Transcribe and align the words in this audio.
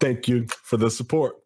Thank 0.00 0.28
you 0.28 0.46
for 0.62 0.76
the 0.76 0.90
support. 0.90 1.36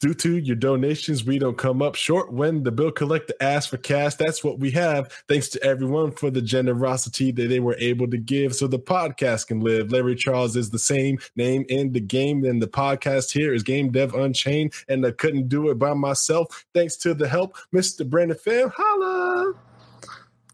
Due 0.00 0.14
to 0.14 0.38
your 0.38 0.56
donations, 0.56 1.26
we 1.26 1.38
don't 1.38 1.58
come 1.58 1.82
up 1.82 1.94
short 1.94 2.32
when 2.32 2.62
the 2.62 2.72
bill 2.72 2.90
collector 2.90 3.34
asks 3.38 3.68
for 3.68 3.76
cash. 3.76 4.14
That's 4.14 4.42
what 4.42 4.58
we 4.58 4.70
have. 4.70 5.12
Thanks 5.28 5.50
to 5.50 5.62
everyone 5.62 6.12
for 6.12 6.30
the 6.30 6.40
generosity 6.40 7.32
that 7.32 7.48
they 7.48 7.60
were 7.60 7.76
able 7.78 8.08
to 8.08 8.16
give 8.16 8.54
so 8.54 8.66
the 8.66 8.78
podcast 8.78 9.48
can 9.48 9.60
live. 9.60 9.92
Larry 9.92 10.14
Charles 10.14 10.56
is 10.56 10.70
the 10.70 10.78
same 10.78 11.18
name 11.36 11.66
in 11.68 11.92
the 11.92 12.00
game, 12.00 12.46
and 12.46 12.62
the 12.62 12.66
podcast 12.66 13.32
here 13.32 13.52
is 13.52 13.62
Game 13.62 13.92
Dev 13.92 14.14
Unchained, 14.14 14.72
and 14.88 15.04
I 15.04 15.10
couldn't 15.10 15.50
do 15.50 15.68
it 15.68 15.78
by 15.78 15.92
myself. 15.92 16.64
Thanks 16.72 16.96
to 16.96 17.12
the 17.12 17.28
help, 17.28 17.58
Mr. 17.74 18.08
Brandon 18.08 18.38
Pham. 18.38 18.72
Holla! 18.74 19.52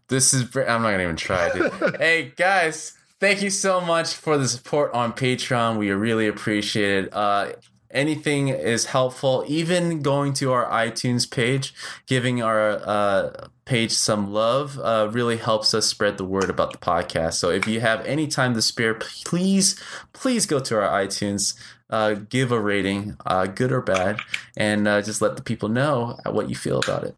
This 0.09 0.33
is. 0.33 0.43
I'm 0.57 0.81
not 0.81 0.91
gonna 0.91 1.03
even 1.03 1.15
try, 1.15 1.49
hey 1.99 2.33
guys, 2.35 2.96
thank 3.19 3.41
you 3.41 3.49
so 3.49 3.81
much 3.81 4.13
for 4.13 4.37
the 4.37 4.47
support 4.47 4.93
on 4.93 5.13
Patreon. 5.13 5.77
We 5.77 5.91
really 5.91 6.27
appreciate 6.27 7.05
it. 7.05 7.13
Uh, 7.13 7.53
anything 7.91 8.49
is 8.49 8.85
helpful. 8.85 9.43
Even 9.47 10.01
going 10.01 10.33
to 10.33 10.51
our 10.51 10.65
iTunes 10.65 11.29
page, 11.29 11.73
giving 12.05 12.41
our 12.41 12.81
uh, 12.83 13.47
page 13.65 13.91
some 13.91 14.31
love, 14.31 14.79
uh, 14.79 15.09
really 15.11 15.37
helps 15.37 15.73
us 15.73 15.85
spread 15.85 16.17
the 16.17 16.25
word 16.25 16.49
about 16.49 16.71
the 16.71 16.77
podcast. 16.77 17.33
So 17.35 17.49
if 17.49 17.67
you 17.67 17.81
have 17.81 18.05
any 18.05 18.27
time 18.27 18.53
to 18.53 18.61
spare, 18.61 18.93
please, 18.93 19.81
please 20.13 20.45
go 20.45 20.59
to 20.59 20.79
our 20.81 21.05
iTunes. 21.05 21.55
Uh, 21.89 22.15
give 22.15 22.51
a 22.51 22.59
rating, 22.59 23.15
uh, 23.25 23.45
good 23.45 23.71
or 23.71 23.81
bad, 23.81 24.19
and 24.57 24.89
uh, 24.89 25.01
just 25.01 25.21
let 25.21 25.37
the 25.37 25.41
people 25.41 25.69
know 25.69 26.19
what 26.25 26.49
you 26.49 26.55
feel 26.55 26.79
about 26.79 27.05
it. 27.05 27.15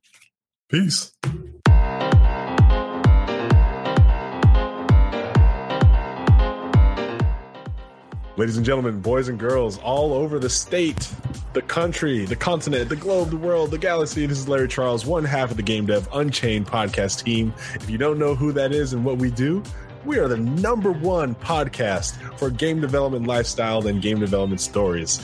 Peace. 0.70 1.12
Ladies 8.40 8.56
and 8.56 8.66
gentlemen, 8.66 9.02
boys 9.02 9.28
and 9.28 9.38
girls 9.38 9.80
all 9.80 10.14
over 10.14 10.40
the 10.40 10.50
state, 10.50 11.12
the 11.52 11.62
country, 11.62 12.24
the 12.24 12.38
continent, 12.38 12.88
the 12.88 12.96
globe, 12.96 13.32
the 13.32 13.36
world, 13.36 13.70
the 13.70 13.78
galaxy. 13.78 14.26
This 14.26 14.38
is 14.40 14.48
Larry 14.48 14.70
Charles, 14.70 15.06
one 15.06 15.26
half 15.26 15.52
of 15.52 15.58
the 15.58 15.62
Game 15.62 15.86
Dev 15.86 16.08
Unchained 16.14 16.66
podcast 16.66 17.26
team. 17.26 17.54
If 17.76 17.90
you 17.90 17.98
don't 17.98 18.18
know 18.18 18.36
who 18.36 18.54
that 18.54 18.72
is 18.72 18.94
and 18.94 19.04
what 19.04 19.18
we 19.18 19.30
do, 19.30 19.62
we 20.06 20.20
are 20.20 20.30
the 20.30 20.38
number 20.38 20.94
one 20.94 21.36
podcast 21.36 22.14
for 22.40 22.50
game 22.50 22.80
development 22.80 23.28
lifestyle 23.28 23.86
and 23.86 24.02
game 24.02 24.22
development 24.22 24.62
stories. 24.62 25.20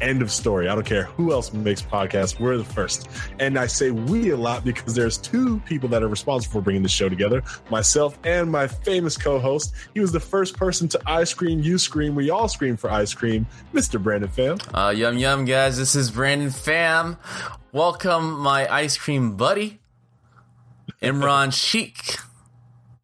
End 0.00 0.20
of 0.20 0.30
story. 0.30 0.68
I 0.68 0.74
don't 0.74 0.84
care 0.84 1.04
who 1.04 1.32
else 1.32 1.52
makes 1.52 1.80
podcasts. 1.80 2.38
We're 2.38 2.58
the 2.58 2.64
first. 2.64 3.08
And 3.40 3.58
I 3.58 3.66
say 3.66 3.90
we 3.90 4.30
a 4.30 4.36
lot 4.36 4.64
because 4.64 4.94
there's 4.94 5.16
two 5.16 5.58
people 5.60 5.88
that 5.90 6.02
are 6.02 6.08
responsible 6.08 6.52
for 6.52 6.60
bringing 6.60 6.82
the 6.82 6.88
show 6.88 7.08
together 7.08 7.42
myself 7.70 8.18
and 8.24 8.50
my 8.50 8.66
famous 8.66 9.16
co 9.16 9.38
host. 9.38 9.74
He 9.94 10.00
was 10.00 10.12
the 10.12 10.20
first 10.20 10.56
person 10.56 10.86
to 10.88 11.00
I 11.06 11.24
scream, 11.24 11.60
you 11.60 11.78
scream, 11.78 12.14
we 12.14 12.28
all 12.30 12.48
scream 12.48 12.76
for 12.76 12.90
ice 12.90 13.14
cream, 13.14 13.46
Mr. 13.72 14.02
Brandon 14.02 14.28
Pham. 14.28 14.60
Uh, 14.74 14.90
yum, 14.90 15.16
yum, 15.16 15.44
guys. 15.46 15.78
This 15.78 15.94
is 15.94 16.10
Brandon 16.10 16.48
Pham. 16.50 17.16
Welcome, 17.72 18.38
my 18.38 18.70
ice 18.72 18.96
cream 18.96 19.36
buddy, 19.36 19.80
Imran 21.02 21.52
Sheikh. 21.52 22.16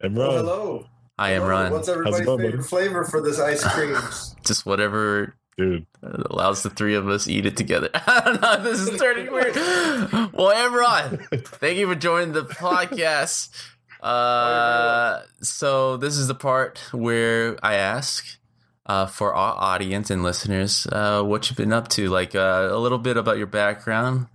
Imran. 0.03 0.17
Oh, 0.27 0.31
hello. 0.37 0.87
Hi, 1.19 1.33
Hello. 1.33 1.47
Imran. 1.47 1.71
What's 1.71 1.87
everybody's 1.87 2.21
going, 2.25 2.39
favorite 2.39 2.57
buddy? 2.57 2.67
flavor 2.67 3.03
for 3.05 3.21
this 3.21 3.39
ice 3.39 3.63
cream? 3.63 3.95
Just 4.43 4.65
whatever 4.65 5.35
Dude. 5.57 5.85
It 6.01 6.27
allows 6.31 6.63
the 6.63 6.69
three 6.69 6.95
of 6.95 7.07
us 7.07 7.27
eat 7.27 7.45
it 7.45 7.55
together. 7.55 7.89
I 7.93 8.21
don't 8.25 8.41
know. 8.41 8.63
This 8.63 8.79
is 8.79 8.99
turning 8.99 9.31
weird. 9.31 9.55
Well, 9.55 10.51
Imran, 10.51 11.45
thank 11.47 11.77
you 11.77 11.87
for 11.87 11.95
joining 11.95 12.33
the 12.33 12.43
podcast. 12.43 13.49
Uh, 14.03 15.21
so 15.41 15.95
this 15.95 16.17
is 16.17 16.27
the 16.27 16.35
part 16.35 16.77
where 16.91 17.57
I 17.63 17.75
ask 17.75 18.37
uh, 18.85 19.05
for 19.05 19.33
our 19.33 19.55
audience 19.55 20.09
and 20.09 20.23
listeners 20.23 20.85
uh, 20.91 21.23
what 21.23 21.49
you've 21.49 21.55
been 21.55 21.71
up 21.71 21.87
to, 21.89 22.09
like 22.09 22.35
uh, 22.35 22.67
a 22.69 22.77
little 22.77 22.97
bit 22.97 23.15
about 23.15 23.37
your 23.37 23.47
background 23.47 24.27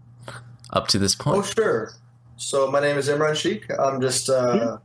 up 0.70 0.88
to 0.88 0.98
this 0.98 1.14
point. 1.14 1.36
oh, 1.36 1.42
sure. 1.42 1.92
So 2.36 2.70
my 2.70 2.80
name 2.80 2.96
is 2.96 3.10
Imran 3.10 3.36
Sheikh. 3.36 3.66
I'm 3.78 4.00
just 4.00 4.30
uh, 4.30 4.78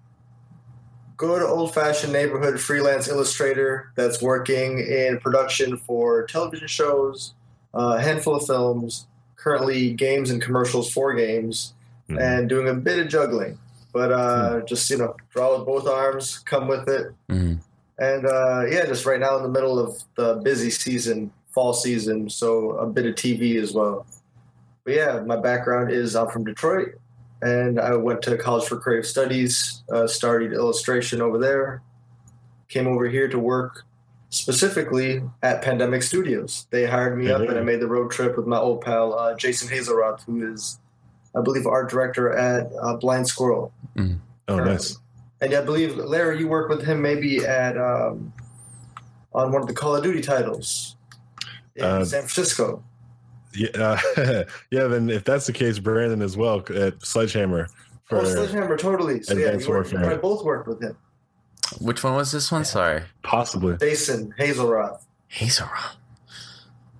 good 1.17 1.41
old-fashioned 1.43 2.11
neighborhood 2.13 2.59
freelance 2.59 3.07
illustrator 3.07 3.91
that's 3.95 4.21
working 4.21 4.79
in 4.79 5.19
production 5.19 5.77
for 5.77 6.25
television 6.25 6.67
shows, 6.67 7.33
uh, 7.73 7.95
a 7.97 8.01
handful 8.01 8.35
of 8.35 8.45
films, 8.45 9.07
currently 9.35 9.93
games 9.93 10.31
and 10.31 10.41
commercials 10.41 10.91
for 10.91 11.13
games, 11.13 11.73
Mhm. 12.09 12.19
and 12.21 12.49
doing 12.49 12.67
a 12.67 12.73
bit 12.73 12.99
of 12.99 13.07
juggling. 13.07 13.57
But 13.91 14.11
uh, 14.11 14.61
just 14.61 14.89
you 14.89 14.97
know, 14.97 15.15
draw 15.31 15.55
with 15.57 15.65
both 15.67 15.87
arms, 15.87 16.39
come 16.45 16.67
with 16.67 16.87
it, 16.89 17.11
Mhm. 17.29 17.59
And 17.99 18.25
uh, 18.25 18.65
yeah, 18.69 18.87
just 18.87 19.05
right 19.05 19.19
now 19.19 19.37
in 19.37 19.43
the 19.43 19.49
middle 19.49 19.77
of 19.77 20.01
the 20.15 20.35
busy 20.43 20.71
season, 20.71 21.31
fall 21.51 21.73
season, 21.73 22.27
so 22.27 22.71
a 22.71 22.87
bit 22.87 23.05
of 23.05 23.13
TV 23.13 23.61
as 23.61 23.71
well. 23.71 24.07
But 24.83 24.95
yeah, 24.95 25.19
my 25.25 25.35
background 25.37 25.91
is 25.91 26.15
I'm 26.15 26.27
from 26.29 26.43
Detroit, 26.43 26.95
and 27.43 27.79
I 27.79 27.95
went 27.95 28.21
to 28.23 28.37
College 28.37 28.65
for 28.67 28.77
Creative 28.79 29.05
Studies, 29.05 29.83
uh, 29.91 30.07
studied 30.07 30.53
illustration 30.53 31.21
over 31.21 31.37
there, 31.37 31.81
came 32.69 32.87
over 32.87 33.07
here 33.07 33.27
to 33.27 33.37
work 33.37 33.83
specifically 34.29 35.21
at 35.43 35.61
Pandemic 35.61 36.03
Studios. 36.03 36.65
They 36.71 36.85
hired 36.85 37.17
me 37.17 37.29
up, 37.29 37.41
and 37.41 37.57
I 37.57 37.61
made 37.61 37.81
the 37.81 37.87
road 37.87 38.11
trip 38.11 38.37
with 38.37 38.47
my 38.47 38.57
old 38.57 38.81
pal 38.81 39.13
uh, 39.13 39.35
Jason 39.35 39.67
Hazelroth, 39.69 40.23
who 40.25 40.53
is, 40.53 40.79
I 41.35 41.41
believe, 41.41 41.67
art 41.67 41.89
director 41.89 42.31
at 42.31 42.71
uh, 42.81 42.95
Blind 42.97 43.27
Squirrel. 43.27 43.71
Oh, 44.47 44.57
nice. 44.57 44.97
And 45.41 45.53
I 45.53 45.61
believe 45.61 45.97
Larry, 45.97 46.39
you 46.39 46.47
work 46.47 46.69
with 46.69 46.83
him 46.83 47.01
maybe 47.01 47.45
at 47.45 47.77
um, 47.77 48.33
on 49.33 49.51
one 49.51 49.61
of 49.61 49.67
the 49.67 49.73
Call 49.73 49.95
of 49.95 50.03
Duty 50.03 50.21
titles 50.21 50.95
in 51.75 51.83
Uh, 51.83 52.05
San 52.05 52.21
Francisco. 52.21 52.83
Yeah, 53.55 53.69
uh, 53.75 54.43
yeah. 54.71 54.87
Then 54.87 55.09
if 55.09 55.23
that's 55.23 55.45
the 55.47 55.53
case, 55.53 55.79
Brandon 55.79 56.21
as 56.21 56.37
well 56.37 56.63
at 56.75 57.03
Sledgehammer. 57.05 57.67
For, 58.05 58.17
oh, 58.17 58.23
Sledgehammer, 58.25 58.77
totally. 58.77 59.23
So 59.23 59.33
yeah, 59.33 59.45
Advanced 59.45 59.67
you, 59.67 59.73
worked, 59.73 59.91
you 59.91 59.97
probably 59.97 60.17
both 60.17 60.43
worked 60.43 60.67
with 60.67 60.81
him. 60.81 60.97
Which 61.79 62.03
one 62.03 62.15
was 62.15 62.31
this 62.31 62.51
one? 62.51 62.65
Sorry. 62.65 63.03
possibly. 63.23 63.77
Jason 63.77 64.33
Hazelroth. 64.37 65.03
Hazelrod. 65.31 65.95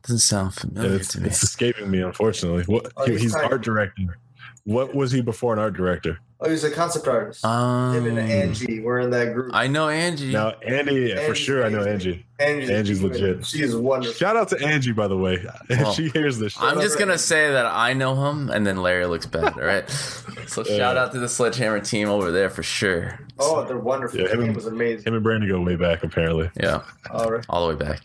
Doesn't 0.04 0.20
sound 0.20 0.54
familiar 0.54 0.96
it's, 0.96 1.10
to 1.10 1.22
me. 1.22 1.28
it's 1.28 1.44
escaping 1.44 1.90
me, 1.90 2.02
unfortunately. 2.02 2.64
What 2.64 2.92
Oh, 2.98 3.06
he's 3.06 3.22
he's 3.22 3.36
art 3.36 3.62
director. 3.62 4.18
What 4.66 4.96
was 4.96 5.12
he 5.12 5.22
before 5.22 5.54
an 5.54 5.60
art 5.60 5.76
director? 5.76 6.20
Oh, 6.42 6.50
he's 6.50 6.66
a 6.66 6.72
concept 6.72 7.08
artist. 7.08 7.46
Um, 7.46 7.96
him 7.96 8.18
and 8.18 8.20
Angie 8.20 8.82
were 8.82 9.00
in 9.00 9.12
that 9.12 9.34
group. 9.34 9.52
I 9.54 9.68
know 9.68 9.88
Angie. 9.88 10.34
Now, 10.34 10.50
Andy, 10.62 11.14
for 11.14 11.20
Angie's 11.20 11.38
sure, 11.38 11.66
I 11.66 11.70
know. 11.70 11.86
Angie. 11.86 12.26
Angie's, 12.40 12.70
Angie's 12.72 13.04
legit. 13.04 13.46
She 13.46 13.62
is 13.62 13.76
wonderful. 13.76 14.16
Shout 14.16 14.36
out 14.36 14.50
to 14.50 14.60
Angie, 14.66 14.92
by 14.92 15.08
the 15.08 15.16
way. 15.18 15.46
If 15.70 15.80
Well, 15.82 15.94
she 15.94 16.10
hears 16.10 16.40
this, 16.40 16.56
I'm 16.60 16.82
just 16.82 16.98
gonna 16.98 17.18
say 17.18 17.52
that 17.52 17.66
I 17.68 17.94
know 17.94 18.30
him, 18.30 18.50
and 18.50 18.66
then 18.66 18.78
Larry 18.78 19.06
looks 19.06 19.26
bad. 19.28 19.54
All 19.54 19.64
right. 19.64 19.88
So 20.46 20.64
Yeah. 20.68 20.78
shout 20.78 20.98
out 20.98 21.14
to 21.14 21.20
the 21.20 21.30
Sledgehammer 21.30 21.80
team 21.80 22.10
over 22.10 22.30
there 22.32 22.50
for 22.50 22.64
sure. 22.64 23.18
Oh, 23.40 23.64
they're 23.66 23.78
wonderful. 23.78 24.20
Yeah, 24.20 24.26
Yeah, 24.26 24.32
him 24.34 24.40
game 24.40 24.48
and- 24.50 24.56
was 24.58 24.66
amazing. 24.68 25.06
him 25.08 25.14
and 25.16 25.24
Brandon 25.24 25.50
go 25.50 25.62
way 25.62 25.78
back, 25.78 26.04
apparently. 26.04 26.52
Yeah, 26.62 26.82
All 27.10 27.32
right. 27.32 27.46
all 27.50 27.68
the 27.68 27.74
way 27.76 27.80
back. 27.84 28.02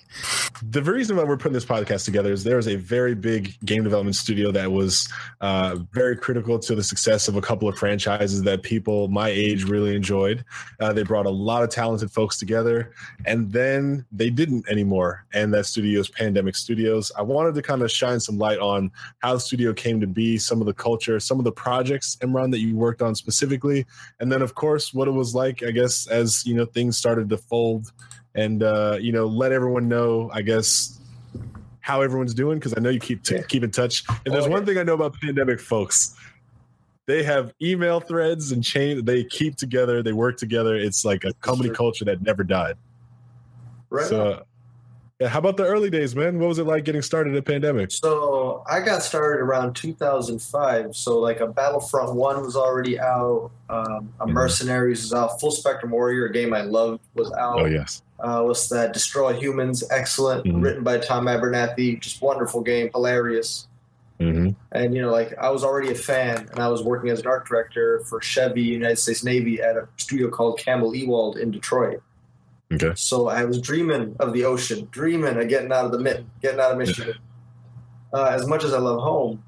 the 0.63 0.83
reason 0.83 1.17
why 1.17 1.25
we're 1.25 1.37
putting 1.37 1.53
this 1.53 1.65
podcast 1.65 2.05
together 2.05 2.33
is 2.33 2.45
there 2.45 2.57
was 2.57 2.69
a 2.69 2.77
very 2.77 3.15
big 3.15 3.55
game 3.65 3.83
development 3.83 4.15
studio 4.17 4.51
that 4.53 4.71
was 4.73 5.09
uh, 5.41 5.77
very 5.93 6.17
critical 6.17 6.59
to 6.61 6.75
the 6.77 6.83
success 6.83 7.27
of 7.29 7.35
a 7.37 7.41
couple 7.41 7.69
of 7.69 7.77
franchises 7.77 8.43
that 8.45 8.63
people 8.63 9.09
my 9.09 9.29
age 9.29 9.65
really 9.65 9.95
enjoyed. 9.97 10.45
Uh, 10.81 10.93
they 10.93 11.03
brought 11.03 11.27
a 11.27 11.31
lot 11.31 11.63
of 11.65 11.71
talented 11.71 12.11
folks 12.11 12.39
together, 12.39 12.93
and 13.27 13.51
then 13.53 14.07
they 14.19 14.31
didn't 14.31 14.69
anymore. 14.69 15.25
And 15.33 15.55
that 15.55 15.67
studio 15.67 16.01
is 16.01 16.09
Pandemic 16.09 16.57
Studios. 16.57 17.11
I 17.17 17.23
wanted 17.23 17.55
to 17.55 17.63
kind 17.63 17.83
of 17.83 17.91
shine 17.91 18.21
some 18.21 18.37
light 18.39 18.59
on 18.59 18.91
how 19.21 19.35
the 19.35 19.41
studio 19.41 19.73
came 19.73 20.01
to 20.01 20.07
be, 20.07 20.37
some 20.37 20.61
of 20.61 20.67
the 20.67 20.75
culture, 20.75 21.19
some 21.21 21.39
of 21.39 21.45
the 21.45 21.53
projects, 21.53 22.17
Imran, 22.21 22.51
that 22.51 22.59
you 22.61 22.77
worked 22.77 23.01
on 23.01 23.15
specifically, 23.15 23.87
and 24.21 24.31
then 24.31 24.43
of 24.43 24.55
course 24.55 24.93
what 24.93 25.09
it 25.09 25.13
was 25.13 25.35
like, 25.35 25.63
I 25.63 25.71
guess, 25.71 26.07
as 26.09 26.45
you 26.45 26.55
know 26.55 26.67
things 26.67 26.99
started 26.99 27.29
to 27.31 27.39
fold 27.39 27.93
and 28.35 28.63
uh, 28.63 28.99
you 29.01 29.11
know 29.13 29.27
let 29.27 29.53
everyone 29.53 29.89
know 29.89 30.31
i 30.35 30.43
guess 30.43 31.01
how 31.81 32.03
everyone's 32.03 32.35
doing 32.35 32.59
because 32.59 32.75
i 32.77 32.81
know 32.81 32.91
you 32.91 33.01
keep 33.01 33.23
t- 33.25 33.41
keep 33.49 33.63
in 33.65 33.71
touch 33.71 34.05
and 34.27 34.35
there's 34.35 34.47
Oh, 34.47 34.51
one 34.51 34.61
yeah. 34.63 34.67
thing 34.67 34.79
i 34.79 34.83
know 34.83 34.95
about 34.95 35.15
pandemic 35.21 35.59
folks 35.61 36.15
they 37.07 37.23
have 37.23 37.53
email 37.63 38.01
threads 38.01 38.53
and 38.53 38.63
chain 38.63 39.05
they 39.05 39.25
keep 39.25 39.57
together 39.57 40.03
they 40.03 40.13
work 40.13 40.37
together 40.37 40.77
it's 40.77 41.05
like 41.07 41.25
a 41.25 41.33
company 41.41 41.69
Sure. 41.71 41.75
culture 41.77 42.05
that 42.05 42.21
never 42.23 42.45
died 42.45 42.77
Right. 43.91 44.07
so 44.07 44.43
Yeah, 45.21 45.27
how 45.29 45.41
about 45.41 45.57
the 45.57 45.65
early 45.67 45.91
days, 45.91 46.15
man? 46.15 46.39
What 46.39 46.47
was 46.49 46.59
it 46.61 46.65
like 46.65 46.85
getting 46.85 47.03
started 47.03 47.35
at 47.35 47.45
Pandemic? 47.45 47.91
So 47.91 48.63
I 48.71 48.81
got 48.81 49.03
started 49.03 49.43
around 49.43 49.75
2005. 49.75 50.95
So 50.95 51.19
like 51.19 51.41
a 51.41 51.47
Battlefront 51.49 52.15
One 52.15 52.41
was 52.43 52.55
already 52.57 53.01
out. 53.01 53.51
Um, 53.69 54.13
a 54.21 54.27
Mhm. 54.27 54.33
Mercenaries 54.33 55.03
was 55.03 55.13
out. 55.13 55.41
Full 55.41 55.51
Spectrum 55.51 55.91
Warrior, 55.93 56.27
a 56.27 56.33
game 56.33 56.55
I 56.55 56.63
loved, 56.63 57.01
was 57.15 57.33
out. 57.33 57.61
Oh 57.61 57.67
yes. 57.67 58.03
Uh, 58.21 58.43
what's 58.43 58.69
that? 58.69 58.93
Destroy 58.93 59.33
Humans, 59.33 59.85
excellent. 59.91 60.45
Mhm. 60.45 60.63
Written 60.63 60.83
by 60.85 60.99
Tom 60.99 61.27
Abernathy, 61.27 62.01
just 62.01 62.21
wonderful 62.23 62.61
game, 62.61 62.91
hilarious. 62.95 63.67
hmm 64.21 64.49
And 64.73 64.95
you 64.95 65.03
know, 65.03 65.13
like 65.13 65.33
I 65.41 65.49
was 65.51 65.63
already 65.63 65.91
a 65.93 65.95
fan, 65.95 66.49
and 66.51 66.59
I 66.59 66.67
was 66.69 66.83
working 66.83 67.11
as 67.11 67.21
an 67.21 67.27
art 67.29 67.47
director 67.47 68.01
for 68.01 68.21
Chevy 68.21 68.63
United 68.63 68.97
States 68.99 69.23
Navy 69.25 69.63
at 69.63 69.77
a 69.77 69.87
studio 69.97 70.29
called 70.29 70.59
Campbell 70.59 70.95
Ewald 70.95 71.37
in 71.39 71.51
Detroit. 71.53 72.03
Okay. 72.73 72.93
So 72.97 73.29
I 73.29 73.45
was 73.45 73.61
dreaming 73.61 74.15
of 74.21 74.33
the 74.33 74.45
ocean, 74.45 74.89
dreaming 74.91 75.37
of 75.37 75.49
getting 75.49 75.73
out 75.73 75.87
of 75.87 75.93
the 75.93 75.99
mitten, 75.99 76.31
getting 76.43 76.61
out 76.61 76.73
of 76.73 76.79
Michigan. 76.79 77.15
Uh, 78.13 78.27
as 78.27 78.47
much 78.47 78.63
as 78.65 78.75
I 78.75 78.79
love 78.79 79.01
home, 79.01 79.43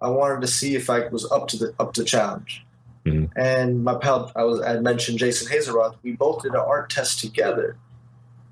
I 0.00 0.08
wanted 0.08 0.42
to 0.42 0.46
see 0.46 0.74
if 0.74 0.90
I 0.90 1.08
was 1.08 1.30
up 1.30 1.48
to 1.48 1.56
the 1.56 1.74
up 1.78 1.94
to 1.94 2.02
the 2.02 2.06
challenge. 2.06 2.64
Mhm. 3.06 3.30
And 3.36 3.82
my 3.82 3.94
pal, 3.94 4.30
I 4.36 4.44
was 4.44 4.60
I 4.60 4.70
had 4.72 4.82
mentioned 4.82 5.18
Jason 5.18 5.50
Hazelroth. 5.50 5.96
We 6.02 6.12
both 6.12 6.42
did 6.42 6.52
an 6.52 6.60
art 6.60 6.90
test 6.90 7.20
together. 7.20 7.78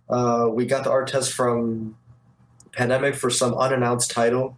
Uh, 0.08 0.48
we 0.50 0.64
got 0.64 0.84
the 0.84 0.90
art 0.90 1.08
test 1.08 1.32
from 1.32 1.96
Pandemic 2.72 3.14
for 3.14 3.30
some 3.30 3.54
unannounced 3.54 4.10
title, 4.10 4.56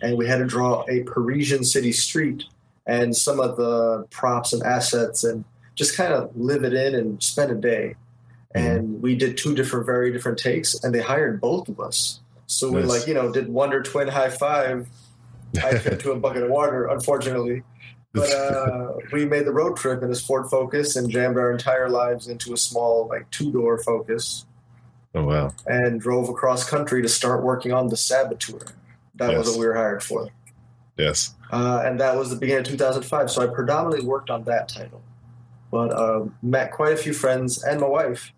and 0.00 0.16
we 0.16 0.26
had 0.26 0.38
to 0.38 0.46
draw 0.46 0.84
a 0.88 1.02
Parisian 1.02 1.64
city 1.64 1.92
street 1.92 2.44
and 2.86 3.16
some 3.16 3.40
of 3.40 3.56
the 3.56 4.06
props 4.10 4.52
and 4.52 4.62
assets, 4.62 5.24
and 5.24 5.44
just 5.74 5.96
kind 5.96 6.12
of 6.12 6.30
live 6.36 6.62
it 6.64 6.72
in 6.72 6.94
and 6.94 7.22
spend 7.22 7.50
a 7.50 7.54
day 7.54 7.94
and 8.54 9.02
we 9.02 9.14
did 9.14 9.36
two 9.36 9.54
different 9.54 9.86
very 9.86 10.12
different 10.12 10.38
takes 10.38 10.82
and 10.82 10.94
they 10.94 11.00
hired 11.00 11.40
both 11.40 11.68
of 11.68 11.80
us. 11.80 12.20
So 12.46 12.70
we 12.70 12.82
like 12.82 13.06
you 13.06 13.14
know 13.14 13.30
did 13.30 13.48
wonder 13.48 13.82
twin 13.82 14.08
high 14.08 14.30
five. 14.30 14.88
I 15.62 15.78
fit 15.78 16.00
to 16.00 16.12
a 16.12 16.16
bucket 16.16 16.42
of 16.42 16.50
water 16.50 16.86
unfortunately. 16.86 17.62
But 18.14 18.32
uh, 18.32 18.92
we 19.12 19.26
made 19.26 19.44
the 19.44 19.52
road 19.52 19.76
trip 19.76 20.02
in 20.02 20.08
this 20.08 20.24
ford 20.24 20.48
focus 20.50 20.96
and 20.96 21.10
jammed 21.10 21.36
our 21.36 21.52
entire 21.52 21.90
lives 21.90 22.26
into 22.26 22.54
a 22.54 22.56
small 22.56 23.06
like 23.06 23.30
two 23.30 23.52
door 23.52 23.78
focus. 23.78 24.46
Oh 25.14 25.24
wow. 25.24 25.52
and 25.66 26.00
drove 26.00 26.28
across 26.28 26.68
country 26.68 27.00
to 27.00 27.08
start 27.08 27.42
working 27.42 27.72
on 27.72 27.88
the 27.88 27.96
saboteur 27.96 28.60
that 29.14 29.36
was 29.36 29.48
what 29.48 29.58
we 29.58 29.66
were 29.66 29.74
hired 29.74 30.02
for. 30.02 30.28
Yes. 30.96 31.34
uh, 31.50 31.82
and 31.84 32.00
that 32.00 32.16
was 32.16 32.30
the 32.30 32.36
beginning 32.36 32.62
of 32.62 32.68
2005. 32.68 33.30
So 33.30 33.42
I 33.42 33.46
predominantly 33.46 34.06
worked 34.06 34.30
on 34.30 34.44
that 34.44 34.68
title, 34.68 35.02
but 35.70 35.92
uh, 35.92 36.26
met 36.42 36.72
quite 36.72 36.92
a 36.92 36.96
few 36.96 37.12
friends 37.12 37.62
and 37.62 37.80
my 37.80 37.86
wife 37.86 38.32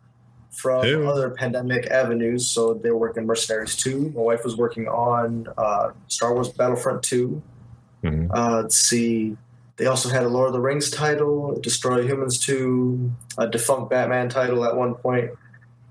from 0.51 0.85
Ew. 0.85 1.09
other 1.09 1.31
pandemic 1.31 1.87
avenues. 1.87 2.47
So 2.47 2.75
they 2.75 2.91
were 2.91 2.99
working 2.99 3.27
Mercenaries 3.27 3.77
2. 3.77 4.13
My 4.15 4.21
wife 4.21 4.45
was 4.45 4.57
working 4.57 4.89
on 4.89 5.49
uh, 5.57 5.91
Star 6.09 6.35
Wars 6.35 6.49
Battlefront 6.49 7.03
2. 7.03 7.43
hmm 8.03 8.27
Uh, 8.35 8.61
let's 8.63 8.77
see. 8.77 9.37
They 9.77 9.87
also 9.87 10.11
had 10.11 10.25
a 10.25 10.29
Lord 10.29 10.49
of 10.49 10.53
the 10.53 10.61
Rings 10.61 10.91
title, 10.91 11.59
Destroy 11.61 12.03
Humans 12.07 12.39
2, 12.41 13.11
a 13.39 13.49
defunct 13.49 13.89
Batman 13.89 14.29
title 14.29 14.65
at 14.65 14.77
one 14.77 14.95
point. 14.95 15.31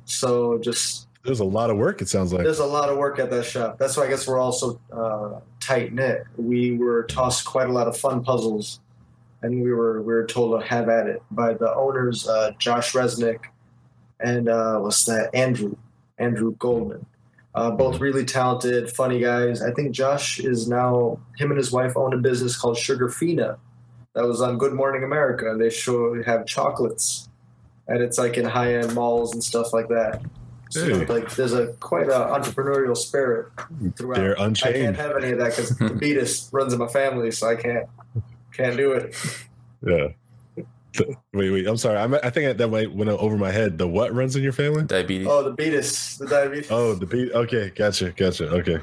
So 0.05 0.59
just 0.59 1.07
There's 1.23 1.39
a 1.39 1.45
lot 1.45 1.69
of 1.71 1.77
work. 1.77 2.01
It 2.01 2.07
sounds 2.09 2.31
like. 2.31 2.43
there's 2.43 2.59
a 2.59 2.65
lot 2.65 2.89
of 2.89 2.97
work 2.97 3.17
at 3.19 3.29
that 3.31 3.45
shop. 3.45 3.77
That's 3.79 3.97
why 3.97 4.05
I 4.05 4.09
guess 4.09 4.27
we're 4.27 4.39
also 4.39 4.79
uh, 4.91 5.39
tight 5.59 5.93
knit. 5.93 6.25
We 6.37 6.77
were 6.77 7.03
tossed 7.03 7.45
quite 7.45 7.67
a 7.67 7.71
lot 7.73 7.87
of 7.87 7.97
fun 7.97 8.23
puzzles, 8.23 8.79
and 9.41 9.63
we 9.63 9.71
were 9.73 10.01
we 10.01 10.13
were 10.13 10.25
told 10.25 10.59
to 10.61 10.67
have 10.67 10.87
at 10.89 11.07
it 11.07 11.23
by 11.31 11.53
the 11.53 11.73
owners, 11.73 12.27
uh, 12.27 12.51
Josh 12.59 12.93
Resnick, 12.93 13.39
and 14.19 14.49
uh, 14.49 14.79
what's 14.79 15.05
that? 15.05 15.33
Andrew 15.33 15.75
Andrew 16.17 16.55
Goldman. 16.57 17.05
Uh, 17.55 17.71
both 17.71 17.99
really 17.99 18.23
talented, 18.25 18.91
funny 18.91 19.19
guys. 19.19 19.61
I 19.61 19.71
think 19.71 19.91
Josh 19.91 20.39
is 20.39 20.67
now 20.67 21.19
him 21.37 21.49
and 21.49 21.57
his 21.57 21.71
wife 21.71 21.97
own 21.97 22.13
a 22.13 22.17
business 22.17 22.55
called 22.55 22.77
Sugarfina, 22.77 23.57
that 24.13 24.25
was 24.25 24.41
on 24.41 24.57
Good 24.57 24.73
Morning 24.73 25.03
America. 25.03 25.55
They 25.57 25.69
show 25.69 26.21
have 26.23 26.45
chocolates, 26.45 27.27
and 27.87 28.01
it's 28.01 28.17
like 28.17 28.37
in 28.37 28.45
high 28.45 28.75
end 28.75 28.93
malls 28.93 29.33
and 29.33 29.43
stuff 29.43 29.73
like 29.73 29.87
that. 29.89 30.21
So 30.69 30.85
Hey. 30.85 31.05
like 31.07 31.35
there's 31.35 31.53
a 31.53 31.67
quite 31.79 32.07
a 32.07 32.11
entrepreneurial 32.11 32.95
spirit 32.95 33.47
throughout. 33.95 34.17
They're 34.17 34.39
I 34.39 34.51
can't 34.51 34.95
have 34.95 35.17
any 35.17 35.31
of 35.31 35.39
that 35.39 35.55
because 35.55 35.69
the 35.77 35.85
Beatus 35.99 36.49
runs 36.53 36.73
in 36.73 36.79
my 36.79 36.87
family, 36.87 37.31
so 37.31 37.49
I 37.49 37.55
can't 37.55 37.87
can't 38.53 38.77
do 38.77 38.91
it. 38.91 39.15
Yeah. 39.85 40.09
Wait, 41.33 41.51
wait. 41.51 41.67
I'm 41.67 41.77
sorry. 41.77 41.97
I'm, 41.97 42.13
I 42.15 42.29
think 42.29 42.57
that 42.57 42.67
might 42.69 42.91
went 42.93 43.09
over 43.11 43.37
my 43.37 43.51
head. 43.51 43.77
The 43.77 43.87
what 43.87 44.13
runs 44.13 44.35
in 44.35 44.41
your 44.43 44.51
family? 44.51 44.83
Diabetes. 44.83 45.27
Oh, 45.29 45.43
the 45.43 45.51
Beatus, 45.55 46.17
the 46.17 46.25
diabetes. 46.27 46.71
Oh, 46.71 46.93
the 46.95 47.05
beat. 47.05 47.31
Okay, 47.31 47.69
gotcha, 47.75 48.11
gotcha. 48.11 48.49
Okay. 48.49 48.79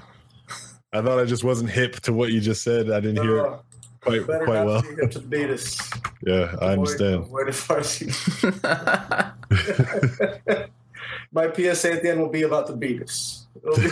I 0.92 1.02
thought 1.02 1.18
I 1.18 1.24
just 1.24 1.42
wasn't 1.44 1.70
hip 1.70 1.96
to 2.02 2.12
what 2.12 2.30
you 2.30 2.40
just 2.40 2.62
said. 2.62 2.90
I 2.90 3.00
didn't 3.00 3.22
hear 3.22 3.38
it 3.38 3.42
No, 3.42 3.60
quite 4.00 4.26
better 4.26 4.44
quite 4.44 4.54
not 4.58 4.66
well. 4.66 4.82
to 4.82 4.94
get 4.96 5.10
to 5.12 5.18
the 5.18 5.26
Beatus. 5.36 5.78
Yeah, 6.26 6.56
I 6.62 6.72
understand. 6.72 7.14
Avoid, 7.24 7.48
avoid 7.48 7.54
Farsi. 7.54 8.10
My 11.32 11.52
PSA 11.52 11.92
at 11.92 12.02
the 12.02 12.10
end 12.10 12.20
will 12.20 12.30
be 12.30 12.42
about 12.42 12.66
the 12.66 12.72
Beatus. 12.72 13.46
It'll 13.56 13.76
be- 13.76 13.90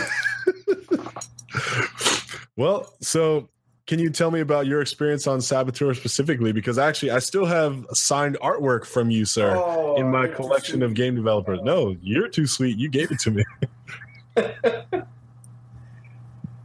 Well, 2.57 2.93
so 3.01 3.49
can 3.87 3.99
you 3.99 4.09
tell 4.09 4.31
me 4.31 4.39
about 4.39 4.65
your 4.65 4.81
experience 4.81 5.27
on 5.27 5.41
Saboteur 5.41 5.93
specifically? 5.93 6.51
Because 6.51 6.77
actually, 6.77 7.11
I 7.11 7.19
still 7.19 7.45
have 7.45 7.85
signed 7.93 8.37
artwork 8.41 8.85
from 8.85 9.11
you, 9.11 9.25
sir, 9.25 9.55
Oh, 9.55 9.95
in 9.97 10.09
my 10.11 10.27
collection 10.27 10.81
of 10.81 10.93
game 10.95 11.15
developers. 11.15 11.59
No, 11.63 11.95
you're 12.01 12.27
too 12.27 12.47
sweet. 12.47 12.77
You 12.77 12.89
gave 12.89 13.11
it 13.11 13.19
to 13.19 13.31
me. 13.31 13.43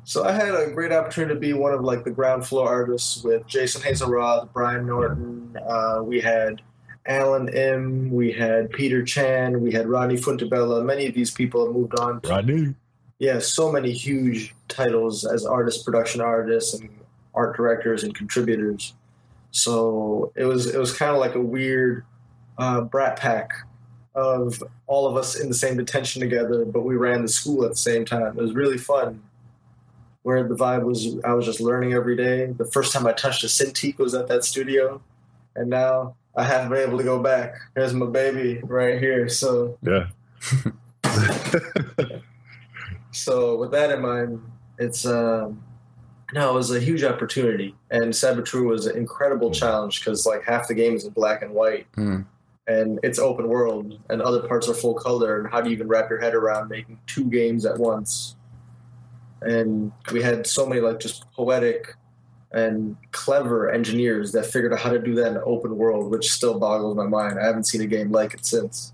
So 0.05 0.25
I 0.25 0.33
had 0.33 0.57
a 0.57 0.73
great 0.73 0.91
opportunity 0.91 1.35
to 1.35 1.39
be 1.39 1.53
one 1.53 1.73
of 1.73 1.83
like 1.83 2.03
the 2.03 2.11
ground 2.11 2.45
floor 2.45 2.69
artists 2.69 3.23
with 3.23 3.47
Jason 3.47 3.81
Hazelroth, 3.81 4.53
Brian 4.53 4.85
Norton. 4.85 5.57
Uh, 5.65 6.01
we 6.03 6.21
had 6.21 6.63
Alan 7.07 7.49
M. 7.51 8.11
We 8.11 8.33
had 8.33 8.71
Peter 8.71 9.05
Chan. 9.05 9.61
We 9.61 9.71
had 9.71 9.87
Rodney 9.87 10.17
Fuentebella. 10.17 10.85
Many 10.85 11.07
of 11.07 11.15
these 11.15 11.31
people 11.31 11.65
have 11.65 11.73
moved 11.77 11.97
on. 12.01 12.21
To, 12.23 12.29
Rodney. 12.29 12.75
yeah, 13.21 13.39
so 13.39 13.71
many 13.71 13.93
huge 13.93 14.53
titles 14.67 15.25
as 15.25 15.47
artists, 15.47 15.85
production 15.85 16.21
artists, 16.21 16.75
and 16.75 16.91
art 17.35 17.57
directors 17.57 18.05
and 18.05 18.15
contributors. 18.15 18.95
So 19.51 20.33
it 20.37 20.45
was 20.45 20.67
it 20.67 20.79
was 20.79 20.97
kind 20.97 21.13
of 21.13 21.19
like 21.19 21.35
a 21.35 21.41
weird 21.41 22.05
uh, 22.59 22.83
brat 22.83 23.19
pack 23.19 23.51
of 24.15 24.63
all 24.87 25.07
of 25.07 25.17
us 25.17 25.39
in 25.39 25.49
the 25.49 25.55
same 25.55 25.77
detention 25.77 26.21
together, 26.21 26.65
but 26.65 26.83
we 26.83 26.97
ran 26.97 27.23
the 27.23 27.29
school 27.29 27.65
at 27.65 27.71
the 27.71 27.77
same 27.77 28.05
time. 28.05 28.39
It 28.39 28.43
was 28.43 28.55
really 28.55 28.79
fun. 28.79 29.23
Where 30.23 30.47
the 30.47 30.55
vibe 30.55 30.85
was, 30.85 31.17
I 31.25 31.33
was 31.33 31.47
just 31.47 31.61
learning 31.61 31.95
every 31.95 32.15
day. 32.15 32.47
The 32.47 32.67
first 32.67 32.93
time 32.93 33.07
I 33.07 33.13
touched 33.13 33.43
a 33.43 33.47
Cintiq 33.47 33.97
was 33.99 34.15
at 34.15 34.29
that 34.29 34.45
studio, 34.45 35.01
and 35.57 35.71
now 35.71 36.15
I 36.37 36.45
haven't 36.45 36.69
been 36.71 36.87
able 36.87 36.99
to 36.99 37.05
go 37.05 37.23
back. 37.23 37.55
Here's 37.75 37.95
my 37.95 38.07
baby 38.07 38.61
right 38.65 38.99
here. 39.01 39.29
So 39.31 39.79
Yeah. 39.83 40.09
so 43.13 43.57
with 43.57 43.71
that 43.71 43.91
in 43.91 44.03
mind, 44.03 44.43
it's 44.79 45.07
um, 45.07 45.63
no, 46.33 46.51
it 46.51 46.55
was 46.55 46.71
a 46.71 46.81
huge 46.81 47.03
opportunity, 47.05 47.75
and 47.91 48.15
Saboteur 48.15 48.63
was 48.63 48.87
an 48.87 48.97
incredible 48.97 49.51
challenge 49.51 50.01
because 50.01 50.27
like 50.27 50.45
half 50.45 50.69
the 50.69 50.75
game 50.75 50.95
is 50.95 51.05
in 51.05 51.13
black 51.13 51.43
and 51.43 51.53
white, 51.53 51.87
Hmm. 51.95 52.21
and 52.67 53.01
it's 53.03 53.19
open 53.19 53.49
world, 53.49 53.99
and 54.11 54.23
other 54.23 54.47
parts 54.47 54.69
are 54.69 54.75
full 54.75 54.95
color. 54.95 55.39
And 55.41 55.49
how 55.51 55.61
do 55.61 55.71
you 55.71 55.75
even 55.77 55.89
wrap 55.89 56.09
your 56.11 56.21
head 56.21 56.35
around 56.35 56.69
making 56.69 56.99
two 57.07 57.25
games 57.25 57.65
at 57.67 57.79
once? 57.79 58.37
And 59.43 59.93
we 60.13 60.23
had 60.23 60.47
so 60.47 60.67
many 60.67 60.81
like 60.81 61.01
just 61.01 61.31
poetic 61.33 61.95
and 62.53 62.97
clever 63.13 63.71
engineers 63.71 64.33
that 64.33 64.45
figured 64.45 64.73
out 64.73 64.81
how 64.81 64.91
to 64.91 64.99
do 64.99 65.15
that 65.15 65.29
in 65.29 65.39
open 65.45 65.77
world, 65.77 66.11
which 66.11 66.31
still 66.31 66.59
boggles 66.59 66.97
my 66.97 67.07
mind. 67.07 67.39
I 67.39 67.47
haven't 67.47 67.65
seen 67.65 67.81
a 67.81 67.87
game 67.87 68.11
like 68.11 68.35
it 68.35 68.45
since. 68.45 68.93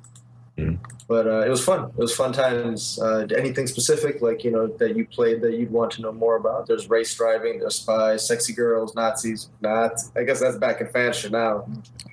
Mhm. 0.58 0.78
But 1.06 1.26
uh, 1.26 1.40
it 1.40 1.50
was 1.50 1.62
fun. 1.62 1.90
It 1.90 1.98
was 1.98 2.14
fun 2.14 2.32
times. 2.32 2.98
Uh, 3.00 3.26
anything 3.36 3.66
specific, 3.66 4.22
like 4.22 4.42
you 4.42 4.50
know, 4.50 4.66
that 4.78 4.96
you 4.96 5.06
played 5.06 5.42
that 5.42 5.54
you'd 5.54 5.70
want 5.70 5.92
to 5.92 6.02
know 6.02 6.12
more 6.12 6.36
about? 6.36 6.66
There's 6.66 6.88
race 6.88 7.14
driving, 7.14 7.60
there's 7.60 7.76
spies, 7.76 8.26
sexy 8.26 8.52
girls, 8.52 8.94
Nazis. 8.94 9.50
Not. 9.60 9.92
I 10.16 10.24
guess 10.24 10.40
that's 10.40 10.56
back 10.56 10.80
in 10.80 10.88
fashion 10.88 11.32
now. 11.32 11.68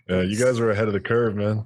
Yeah, 0.10 0.22
you 0.22 0.38
guys 0.38 0.60
were 0.60 0.72
ahead 0.72 0.88
of 0.88 0.94
the 0.94 1.00
curve, 1.00 1.36
man. 1.36 1.66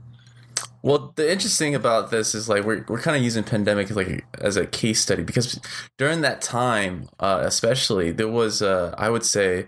Well, 0.83 1.11
the 1.15 1.29
interesting 1.29 1.73
about 1.73 2.11
this 2.11 2.35
is 2.35 2.47
like 2.47 2.63
we're 2.63 2.85
we're 2.87 3.01
kind 3.01 3.17
of 3.17 3.23
using 3.23 3.43
pandemic 3.43 3.93
like 3.93 4.23
as 4.39 4.55
a 4.55 4.65
case 4.65 5.01
study 5.01 5.23
because 5.23 5.59
during 5.97 6.21
that 6.21 6.41
time, 6.41 7.09
uh, 7.19 7.41
especially 7.43 8.11
there 8.11 8.27
was 8.27 8.61
uh, 8.61 8.93
I 8.97 9.09
would 9.09 9.25
say 9.25 9.65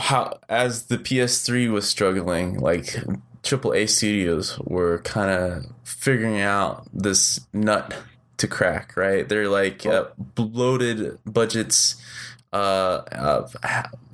how 0.00 0.38
as 0.48 0.86
the 0.86 0.98
PS3 0.98 1.70
was 1.70 1.86
struggling, 1.86 2.58
like 2.58 2.96
AAA 3.48 3.88
studios 3.88 4.58
were 4.58 4.98
kind 4.98 5.30
of 5.30 5.64
figuring 5.84 6.40
out 6.40 6.86
this 6.92 7.40
nut 7.52 7.94
to 8.36 8.46
crack. 8.46 8.96
Right, 8.96 9.28
they're 9.28 9.48
like 9.48 9.86
uh, 9.86 10.06
bloated 10.18 11.18
budgets, 11.24 11.96
uh, 12.52 13.02
uh, 13.12 13.48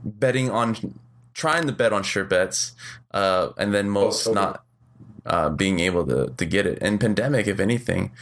betting 0.05 0.50
on 0.50 1.00
trying 1.35 1.67
to 1.67 1.73
bet 1.73 1.93
on 1.93 2.05
sure 2.05 2.25
bets, 2.25 2.73
uh, 3.12 3.49
and 3.59 3.75
then 3.75 3.91
most 3.91 4.25
totally. 4.25 4.35
not 4.45 4.64
uh, 5.26 5.50
being 5.50 5.81
able 5.81 6.07
to 6.07 6.33
to 6.37 6.45
get 6.45 6.66
it. 6.66 6.78
And 6.81 7.00
pandemic, 7.00 7.47
if 7.47 7.61
anything, 7.61 8.12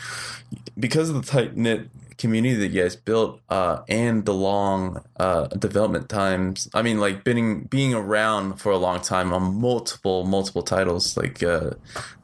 because 0.78 1.10
of 1.10 1.14
the 1.16 1.30
tight 1.30 1.56
knit 1.56 1.88
community 2.22 2.54
that 2.54 2.68
you 2.68 2.82
guys 2.82 2.94
built 2.94 3.40
uh, 3.48 3.80
and 3.88 4.24
the 4.24 4.32
long 4.32 5.02
uh, 5.16 5.46
development 5.48 6.08
times. 6.08 6.68
I 6.72 6.82
mean, 6.82 7.00
like 7.00 7.24
being 7.24 7.64
being 7.64 7.94
around 7.94 8.60
for 8.60 8.70
a 8.70 8.78
long 8.78 9.00
time 9.00 9.32
on 9.32 9.60
multiple 9.60 10.24
multiple 10.24 10.62
titles. 10.62 11.16
Like 11.16 11.42
uh, 11.42 11.70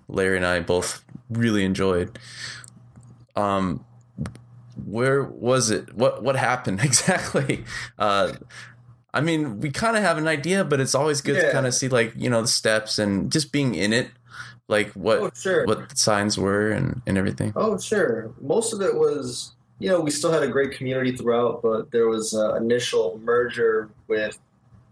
Larry 0.09 0.37
and 0.37 0.47
I 0.47 0.61
both 0.61 1.05
really 1.29 1.65
enjoyed. 1.65 2.17
Um, 3.35 3.85
where 4.87 5.25
was 5.25 5.71
it? 5.71 5.95
What 5.95 6.23
what 6.23 6.37
happened 6.37 6.81
exactly? 6.85 7.65
Uh, 7.99 8.35
I 9.13 9.21
mean, 9.21 9.61
we 9.61 9.71
kind 9.71 9.97
of 9.97 10.03
have 10.03 10.19
an 10.19 10.29
idea, 10.29 10.65
but 10.65 10.81
it's 10.81 10.95
always 10.95 11.21
good 11.21 11.41
to 11.41 11.51
kind 11.51 11.67
of 11.67 11.75
see 11.75 11.89
like 11.89 12.13
you 12.17 12.31
know 12.31 12.43
the 12.43 12.49
steps 12.49 12.99
and 12.99 13.33
just 13.33 13.53
being 13.53 13.75
in 13.75 13.93
it, 13.93 14.11
like 14.69 14.91
what 14.93 15.19
Oh, 15.21 15.31
sure. 15.35 15.65
what 15.67 15.89
the 15.89 15.97
signs 15.97 16.39
were 16.39 16.71
and 16.71 17.01
and 17.07 17.19
everything. 17.19 17.53
Oh, 17.57 17.79
sure. 17.79 18.31
Most 18.41 18.73
of 18.73 18.81
it 18.83 18.95
was, 18.95 19.53
you 19.79 19.89
know, 19.89 20.01
we 20.01 20.11
still 20.11 20.31
had 20.33 20.43
a 20.43 20.49
great 20.49 20.73
community 20.73 21.13
throughout, 21.17 21.63
but 21.63 21.91
there 21.91 22.09
was 22.09 22.35
an 22.35 22.57
initial 22.59 23.19
merger 23.25 23.89
with 24.09 24.39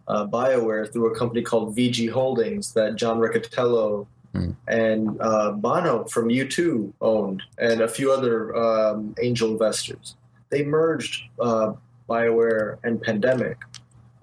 uh, 0.08 0.26
BioWare 0.26 0.90
through 0.92 1.12
a 1.12 1.18
company 1.18 1.42
called 1.42 1.76
VG 1.76 2.10
Holdings 2.10 2.72
that 2.74 2.96
John 2.96 3.18
Riccitiello 3.18 4.06
Mm. 4.34 4.54
and 4.68 5.16
uh, 5.22 5.52
Bono 5.52 6.04
from 6.04 6.28
U2 6.28 6.92
owned, 7.00 7.42
and 7.56 7.80
a 7.80 7.88
few 7.88 8.12
other 8.12 8.54
um, 8.54 9.14
angel 9.22 9.50
investors. 9.52 10.14
They 10.50 10.62
merged 10.62 11.22
uh, 11.40 11.72
BioWare 12.06 12.76
and 12.84 13.00
Pandemic 13.00 13.56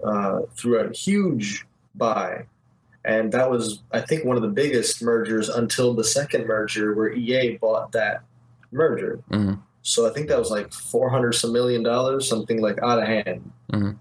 uh, 0.04 0.42
through 0.54 0.78
a 0.78 0.92
huge 0.92 1.66
buy. 1.96 2.44
And 3.04 3.30
that 3.32 3.50
was, 3.50 3.82
I 3.92 4.00
think, 4.00 4.24
one 4.24 4.36
of 4.36 4.42
the 4.42 4.48
biggest 4.48 5.02
mergers 5.02 5.48
until 5.48 5.92
the 5.92 6.04
second 6.04 6.46
merger 6.46 6.94
where 6.94 7.12
EA 7.12 7.58
bought 7.58 7.92
that 7.92 8.22
merger. 8.72 9.20
Mhm. 9.30 9.58
So 9.82 10.08
I 10.08 10.10
think 10.14 10.28
that 10.28 10.38
was 10.38 10.50
like 10.50 10.72
400 10.72 11.32
some 11.34 11.52
million 11.52 11.82
dollars, 11.82 12.26
something 12.26 12.62
like 12.62 12.78
out 12.82 12.98
of 13.02 13.06
hand. 13.06 13.50
Mhm. 13.72 13.96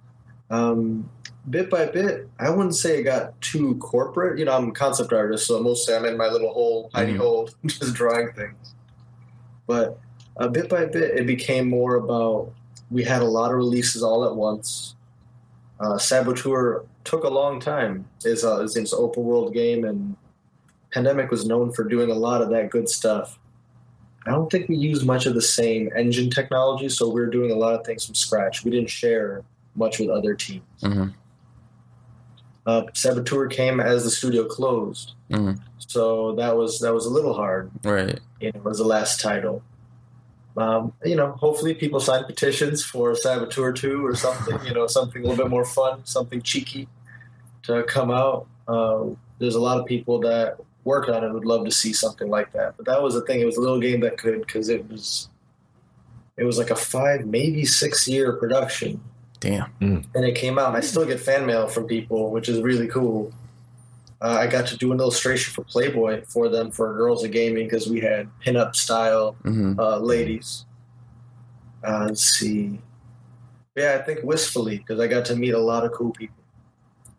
Um, 0.49 1.09
bit 1.49 1.69
by 1.69 1.87
bit, 1.87 2.29
I 2.39 2.49
wouldn't 2.49 2.75
say 2.75 2.99
it 2.99 3.03
got 3.03 3.39
too 3.41 3.75
corporate. 3.75 4.39
You 4.39 4.45
know, 4.45 4.55
I'm 4.55 4.69
a 4.69 4.71
concept 4.71 5.11
artist, 5.11 5.47
so 5.47 5.61
mostly 5.61 5.93
I'm 5.93 6.05
in 6.05 6.15
my 6.15 6.29
little 6.29 6.53
hole, 6.53 6.89
hidey 6.93 7.15
Mhm. 7.15 7.17
hole, 7.17 7.49
just 7.65 7.93
drawing 7.93 8.31
things. 8.31 8.73
But 9.67 9.99
uh, 10.37 10.47
bit 10.47 10.69
by 10.69 10.85
bit, 10.85 11.17
it 11.19 11.27
became 11.27 11.69
more 11.69 11.95
about 11.95 12.51
we 12.89 13.03
had 13.03 13.21
a 13.21 13.25
lot 13.25 13.51
of 13.51 13.57
releases 13.57 14.01
all 14.01 14.23
at 14.25 14.35
once. 14.35 14.95
Uh, 15.79 15.97
Saboteur 15.97 16.83
took 17.03 17.23
a 17.23 17.29
long 17.29 17.59
time. 17.59 18.05
It's, 18.23 18.43
uh, 18.43 18.61
it's 18.63 18.75
an 18.75 18.85
open 18.93 19.23
world 19.23 19.53
game, 19.53 19.83
and 19.85 20.15
Pandemic 20.91 21.31
was 21.31 21.45
known 21.45 21.71
for 21.71 21.83
doing 21.83 22.11
a 22.11 22.15
lot 22.15 22.41
of 22.41 22.49
that 22.49 22.69
good 22.69 22.87
stuff. 22.89 23.39
I 24.25 24.31
don't 24.31 24.49
think 24.49 24.69
we 24.69 24.75
used 24.77 25.05
much 25.05 25.25
of 25.25 25.33
the 25.33 25.41
same 25.41 25.89
engine 25.95 26.29
technology, 26.29 26.87
so 26.89 27.09
we 27.09 27.19
were 27.19 27.27
doing 27.27 27.51
a 27.51 27.55
lot 27.55 27.73
of 27.77 27.85
things 27.85 28.05
from 28.05 28.15
scratch. 28.15 28.63
We 28.63 28.71
didn't 28.71 28.89
share 28.89 29.43
much 29.75 29.99
with 29.99 30.09
other 30.09 30.33
teams. 30.35 30.63
hmm 30.81 31.07
Uh, 32.65 32.83
Saboteur 32.93 33.47
came 33.47 33.81
as 33.81 34.05
the 34.05 34.09
studio 34.09 34.45
closed, 34.45 35.15
Mhm. 35.29 35.59
so 35.79 36.33
that 36.35 36.55
was 36.55 36.79
that 36.79 36.93
was 36.93 37.05
a 37.05 37.09
little 37.09 37.33
hard. 37.33 37.69
Right. 37.83 38.17
You 38.39 38.51
know, 38.53 38.59
it 38.59 38.63
was 38.63 38.77
the 38.77 38.85
last 38.85 39.19
title. 39.19 39.61
Um, 40.55 40.93
you 41.03 41.15
know, 41.15 41.31
hopefully 41.31 41.73
people 41.73 41.99
sign 41.99 42.25
petitions 42.25 42.83
for 42.83 43.15
Saboteur 43.15 43.71
2 43.71 44.05
or 44.05 44.15
something, 44.15 44.59
you 44.65 44.73
know, 44.73 44.85
something 44.87 45.23
a 45.23 45.27
little 45.27 45.43
bit 45.43 45.49
more 45.49 45.65
fun, 45.65 46.05
something 46.05 46.41
cheeky 46.41 46.87
to 47.63 47.83
come 47.83 48.11
out. 48.11 48.47
Uh, 48.67 49.05
there's 49.39 49.55
a 49.55 49.59
lot 49.59 49.79
of 49.79 49.85
people 49.85 50.19
that 50.19 50.57
work 50.83 51.09
on 51.09 51.23
it 51.23 51.33
would 51.33 51.45
love 51.45 51.65
to 51.65 51.71
see 51.71 51.93
something 51.93 52.29
like 52.29 52.51
that. 52.53 52.75
But 52.77 52.85
that 52.85 53.01
was 53.01 53.15
the 53.15 53.21
thing. 53.21 53.39
It 53.39 53.45
was 53.45 53.57
a 53.57 53.61
little 53.61 53.79
game 53.79 54.01
that 54.01 54.17
could 54.17 54.41
because 54.41 54.69
it 54.69 54.87
was 54.89 55.29
it 56.37 56.43
was 56.43 56.57
like 56.57 56.69
a 56.69 56.75
five, 56.75 57.25
maybe 57.25 57.65
six 57.65 58.07
year 58.07 58.33
production 58.33 59.01
Damn. 59.39 59.71
and 59.79 60.25
it 60.25 60.35
came 60.35 60.57
out. 60.57 60.69
And 60.69 60.77
I 60.77 60.79
still 60.79 61.05
get 61.05 61.19
fan 61.19 61.45
mail 61.45 61.67
from 61.67 61.85
people, 61.85 62.31
which 62.31 62.49
is 62.49 62.61
really 62.61 62.87
cool. 62.87 63.33
Uh, 64.23 64.37
I 64.39 64.47
got 64.47 64.65
to 64.67 64.77
do 64.77 64.93
an 64.93 64.99
illustration 64.99 65.53
for 65.53 65.63
Playboy 65.65 66.23
for 66.25 66.47
them 66.47 66.71
for 66.71 66.95
Girls 66.95 67.25
of 67.25 67.31
Gaming 67.31 67.65
because 67.65 67.89
we 67.89 67.99
had 67.99 68.29
pinup 68.45 68.73
style 68.73 69.33
hmm 69.43 69.77
uh, 69.77 69.97
ladies. 69.97 70.65
Uh, 71.85 72.05
let's 72.07 72.23
see. 72.23 72.79
Yeah, 73.75 73.97
I 73.99 74.03
think 74.05 74.23
wistfully 74.23 74.77
because 74.77 74.99
I 75.01 75.07
got 75.07 75.25
to 75.25 75.35
meet 75.35 75.53
a 75.53 75.59
lot 75.59 75.83
of 75.83 75.91
cool 75.91 76.11
people. 76.11 76.41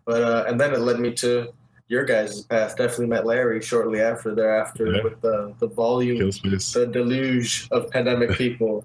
But 0.07 0.23
uh, 0.23 0.45
and 0.49 0.59
then 0.59 0.73
it 0.73 0.81
led 0.81 0.99
me 0.99 1.13
to 1.25 1.53
your 1.89 2.05
guys' 2.05 2.41
path. 2.43 2.77
Definitely 2.79 3.09
met 3.09 3.27
Larry 3.27 3.61
shortly 3.61 4.01
after 4.01 4.35
thereafter 4.35 4.87
Yeah. 4.95 5.03
with 5.03 5.21
the 5.21 5.53
the 5.59 5.67
volume, 5.69 6.31
the 6.31 6.89
deluge 6.91 7.69
of 7.71 7.91
pandemic 7.91 8.31
people 8.39 8.85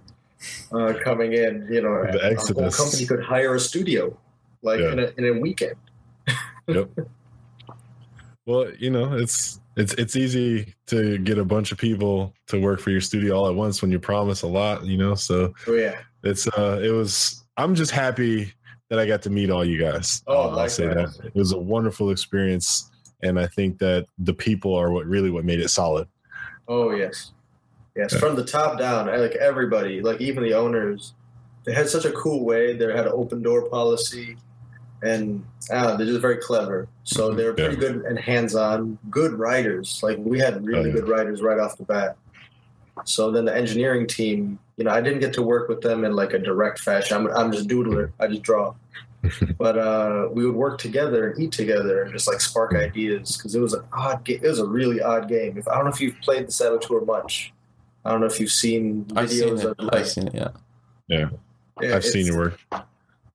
uh, 0.73 0.93
coming 1.05 1.31
in. 1.33 1.67
You 1.71 1.81
know, 1.83 2.03
The 2.11 2.31
a 2.31 2.35
whole 2.35 2.69
company 2.71 3.05
could 3.05 3.23
hire 3.23 3.55
a 3.55 3.59
studio 3.61 4.17
like 4.61 4.81
Yeah. 4.81 4.91
in, 4.91 4.99
a, 4.99 5.07
in 5.17 5.37
a 5.37 5.39
weekend. 5.39 5.75
Well, 8.49 8.71
you 8.79 8.89
know, 8.89 9.13
it's 9.13 9.59
it's 9.77 9.93
it's 9.93 10.15
easy 10.15 10.73
to 10.87 11.19
get 11.19 11.37
a 11.37 11.45
bunch 11.45 11.71
of 11.71 11.77
people 11.77 12.33
to 12.47 12.59
work 12.59 12.79
for 12.79 12.89
your 12.89 12.99
studio 12.99 13.35
all 13.35 13.47
at 13.47 13.53
once 13.53 13.83
when 13.83 13.91
you 13.91 13.99
promise 13.99 14.41
a 14.41 14.47
lot, 14.47 14.83
you 14.85 14.97
know. 14.97 15.13
So 15.13 15.53
Oh 15.67 15.73
yeah, 15.73 15.99
it's 16.23 16.47
uh 16.47 16.81
it 16.83 16.89
was 16.89 17.45
I'm 17.57 17.75
just 17.75 17.91
happy 17.91 18.51
that 18.89 18.97
I 18.97 19.05
got 19.05 19.21
to 19.21 19.29
meet 19.29 19.51
all 19.51 19.63
you 19.63 19.79
guys. 19.79 20.23
Oh, 20.25 20.49
Um, 20.49 20.57
I'll 20.57 20.67
say 20.67 20.87
that. 20.87 21.15
It 21.23 21.35
was 21.35 21.51
a 21.51 21.59
wonderful 21.59 22.09
experience 22.09 22.89
and 23.21 23.39
I 23.39 23.45
think 23.45 23.77
that 23.77 24.07
the 24.17 24.33
people 24.33 24.73
are 24.73 24.91
what 24.91 25.05
really 25.05 25.29
what 25.29 25.45
made 25.45 25.59
it 25.59 25.69
solid. 25.69 26.07
Oh 26.67 26.89
yes, 26.89 27.33
yes. 27.95 28.13
Yeah. 28.13 28.19
From 28.19 28.35
the 28.35 28.43
top 28.43 28.79
down, 28.79 29.05
like 29.07 29.35
everybody, 29.35 30.01
like 30.01 30.21
even 30.21 30.41
the 30.41 30.55
owners, 30.55 31.13
they 31.65 31.73
had 31.75 31.87
such 31.87 32.05
a 32.05 32.11
cool 32.13 32.43
way. 32.43 32.75
They 32.75 32.85
had 32.85 33.05
an 33.05 33.13
open 33.13 33.43
door 33.43 33.69
policy, 33.69 34.37
and 35.01 35.43
ah, 35.71 35.95
they're 35.95 36.05
just 36.07 36.21
very 36.21 36.37
clever. 36.37 36.87
So 37.03 37.31
Mhm. 37.31 37.37
they 37.37 37.45
were 37.45 37.53
pretty 37.53 37.73
Yeah. 37.75 37.79
good 37.79 37.95
and 38.05 38.19
hands 38.19 38.55
on. 38.55 38.97
Good 39.09 39.33
writers. 39.33 39.99
Like 40.03 40.17
we 40.19 40.39
had 40.39 40.65
really 40.65 40.81
Oh, 40.91 40.93
yeah. 40.93 40.93
good 41.01 41.07
writers 41.09 41.41
right 41.41 41.59
off 41.59 41.77
the 41.77 41.83
bat. 41.83 42.17
So 43.05 43.31
then 43.31 43.45
the 43.45 43.55
engineering 43.55 44.07
team, 44.07 44.59
you 44.77 44.83
know, 44.83 44.91
I 44.91 44.99
didn't 45.01 45.19
get 45.19 45.33
to 45.33 45.41
work 45.41 45.69
with 45.69 45.81
them 45.81 46.03
in 46.03 46.13
like 46.15 46.33
a 46.33 46.39
direct 46.39 46.79
fashion. 46.79 47.15
I'm 47.17 47.27
I'm 47.35 47.51
just 47.51 47.67
doodler. 47.67 48.11
I 48.19 48.27
just 48.27 48.41
draw. 48.41 48.73
but 49.57 49.77
uh, 49.77 50.29
we 50.31 50.45
would 50.45 50.55
work 50.55 50.77
together 50.79 51.29
and 51.31 51.41
eat 51.43 51.51
together 51.51 52.03
and 52.03 52.13
just 52.13 52.25
like 52.27 52.39
spark 52.39 52.73
ideas 52.73 53.35
because 53.35 53.53
it 53.53 53.59
was 53.59 53.73
an 53.73 53.83
odd 53.91 54.23
game. 54.23 54.39
It 54.41 54.47
was 54.47 54.59
a 54.59 54.65
really 54.65 55.01
odd 55.01 55.27
game. 55.27 55.57
If 55.57 55.67
I 55.67 55.75
don't 55.75 55.83
know 55.85 55.91
if 55.91 55.99
you've 55.99 56.19
played 56.21 56.47
the 56.47 56.51
Saboteur 56.53 57.01
much. 57.01 57.53
I 58.05 58.11
don't 58.11 58.21
know 58.21 58.27
if 58.27 58.39
you've 58.39 58.49
seen 58.51 59.03
videos 59.05 59.17
I've 59.17 59.29
seen 59.31 59.57
it. 59.57 59.65
of 59.65 59.75
like, 59.79 59.95
I've 59.95 60.07
seen 60.07 60.27
it. 60.29 60.35
Yeah. 60.35 61.29
Yeah, 61.81 61.95
I've 61.95 62.05
seen 62.05 62.25
your 62.27 62.37
work. 62.37 62.59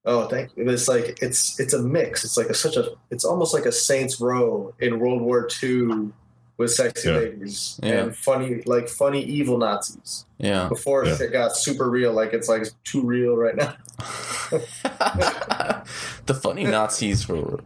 Oh, 0.07 0.27
thank 0.29 0.51
you. 0.57 0.69
It's 0.69 0.87
like 0.89 1.19
it's 1.23 1.59
it's 1.59 1.73
a 1.73 1.83
mix. 1.83 2.25
It's 2.25 2.37
like 2.37 2.49
a, 2.49 2.55
such 2.55 2.77
a. 2.77 2.91
It's 3.11 3.25
almost 3.25 3.55
like 3.55 3.65
a 3.65 3.73
Saints 3.73 4.21
Row 4.21 4.75
in 4.79 4.99
World 5.01 5.23
War 5.23 5.49
II 5.63 6.11
with 6.59 6.71
sexy 6.73 7.09
Yeah. 7.09 7.17
ladies 7.17 7.81
Yeah. 7.83 7.93
and 8.05 8.17
funny, 8.17 8.63
like 8.67 8.89
funny 8.89 9.23
evil 9.23 9.57
Nazis. 9.59 10.27
Yeah. 10.39 10.69
Before 10.69 11.05
Yeah. 11.07 11.17
it 11.21 11.33
got 11.33 11.57
super 11.57 11.89
real, 11.91 12.13
like 12.13 12.33
it's 12.35 12.49
like 12.49 12.67
too 12.85 13.03
real 13.03 13.35
right 13.37 13.57
now. 13.57 13.75
the 16.27 16.35
funny 16.35 16.65
Nazis 16.65 17.27
were 17.27 17.61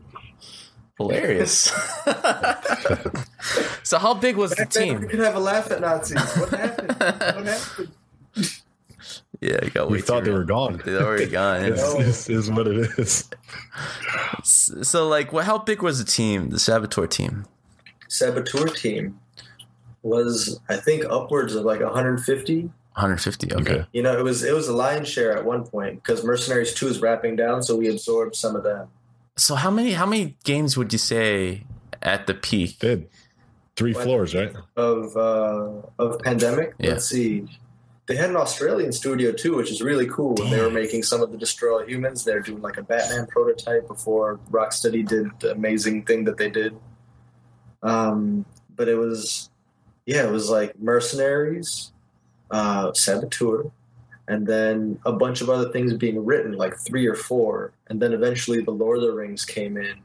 hilarious. 0.97 1.71
so 3.83 3.99
how 3.99 4.15
big 4.15 4.37
was 4.37 4.51
the 4.51 4.57
Back 4.57 4.71
then, 4.71 4.89
team? 4.89 5.01
We 5.01 5.07
could 5.09 5.21
have 5.21 5.35
a 5.37 5.41
laugh 5.41 5.71
at 5.71 5.81
Nazis. 5.81 6.21
What 6.37 6.51
happened? 6.51 6.89
what 6.89 7.47
happened? 7.47 7.89
Yeah, 9.41 9.59
you 9.65 9.71
got 9.71 9.89
We 9.91 10.01
thought 10.01 10.25
they 10.25 10.31
real. 10.31 10.41
were 10.41 10.45
gone. 10.45 10.83
They're 10.85 11.01
already 11.03 11.27
gone. 11.41 11.63
yeah. 11.63 11.69
It's, 11.75 11.95
it's, 11.95 12.29
is 12.31 12.51
what 12.51 12.67
it 12.67 12.77
is. 12.99 13.29
So, 14.43 15.09
like, 15.09 15.33
what? 15.33 15.45
How 15.45 15.59
big 15.59 15.83
was 15.83 15.99
the 15.99 16.11
team? 16.11 16.51
The 16.51 16.59
Saboteur 16.59 17.07
team? 17.07 17.47
Saboteur 18.09 18.67
team 18.67 19.19
was, 20.03 20.59
I 20.69 20.77
think, 20.77 21.05
upwards 21.05 21.55
of 21.55 21.65
like 21.65 21.81
150. 21.81 22.63
150. 22.63 23.53
Okay. 23.53 23.61
Okay. 23.63 23.87
You 23.93 24.03
know, 24.03 24.19
it 24.19 24.23
was 24.25 24.43
it 24.43 24.55
was 24.55 24.67
a 24.69 24.73
lion's 24.75 25.09
share 25.09 25.37
at 25.37 25.45
one 25.45 25.65
point 25.65 26.03
because 26.03 26.25
Mercenaries 26.25 26.75
Two 26.75 26.89
is 26.89 27.01
wrapping 27.01 27.37
down, 27.37 27.63
so 27.63 27.77
we 27.77 27.89
absorbed 27.89 28.35
some 28.35 28.57
of 28.57 28.65
them. 28.65 28.89
So 29.37 29.55
how 29.55 29.71
many 29.71 29.93
how 29.93 30.07
many 30.07 30.37
games 30.45 30.77
would 30.77 30.93
you 30.93 30.99
say 30.99 31.63
at 32.03 32.27
the 32.27 32.35
peak? 32.35 32.81
They 32.81 32.89
had 32.91 33.07
three 33.77 33.93
What? 33.93 34.03
floors, 34.03 34.35
right? 34.35 34.53
of 34.77 35.17
uh, 35.17 35.83
of 36.01 36.19
pandemic. 36.23 36.75
Yeah. 36.81 36.91
Let's 36.93 37.07
see. 37.09 37.47
They 38.09 38.17
had 38.17 38.31
an 38.31 38.37
Australian 38.37 38.91
studio 38.93 39.33
too, 39.33 39.55
which 39.57 39.71
is 39.71 39.83
really 39.83 40.07
cool. 40.07 40.35
When 40.35 40.51
they 40.51 40.61
were 40.63 40.71
making 40.71 41.03
some 41.03 41.21
of 41.21 41.31
the 41.31 41.37
Destroy 41.37 41.85
Humans, 41.87 42.25
they're 42.25 42.41
doing 42.41 42.63
like 42.63 42.79
a 42.79 42.83
Batman 42.83 43.27
prototype 43.27 43.87
before 43.87 44.41
Rocksteady 44.51 45.07
did 45.07 45.27
the 45.41 45.53
amazing 45.53 46.05
thing 46.07 46.25
that 46.25 46.39
they 46.39 46.49
did. 46.49 46.75
Um, 47.83 48.47
but 48.75 48.89
it 48.89 48.95
was, 48.97 49.51
yeah, 50.07 50.27
it 50.27 50.31
was 50.33 50.49
like 50.49 50.79
Mercenaries, 50.81 51.93
uh, 52.51 52.93
Saboteur, 52.95 53.71
and 54.27 54.47
then 54.47 54.99
a 55.05 55.13
bunch 55.13 55.43
of 55.43 55.51
other 55.51 55.71
things 55.71 55.93
being 55.93 56.25
written, 56.25 56.53
like 56.53 56.77
three 56.79 57.07
or 57.07 57.15
four, 57.15 57.73
and 57.89 58.01
then 58.01 58.15
eventually 58.15 58.63
the 58.63 58.71
Lord 58.71 58.99
of 58.99 59.03
the 59.05 59.13
Rings 59.13 59.45
came 59.45 59.77
in, 59.77 59.97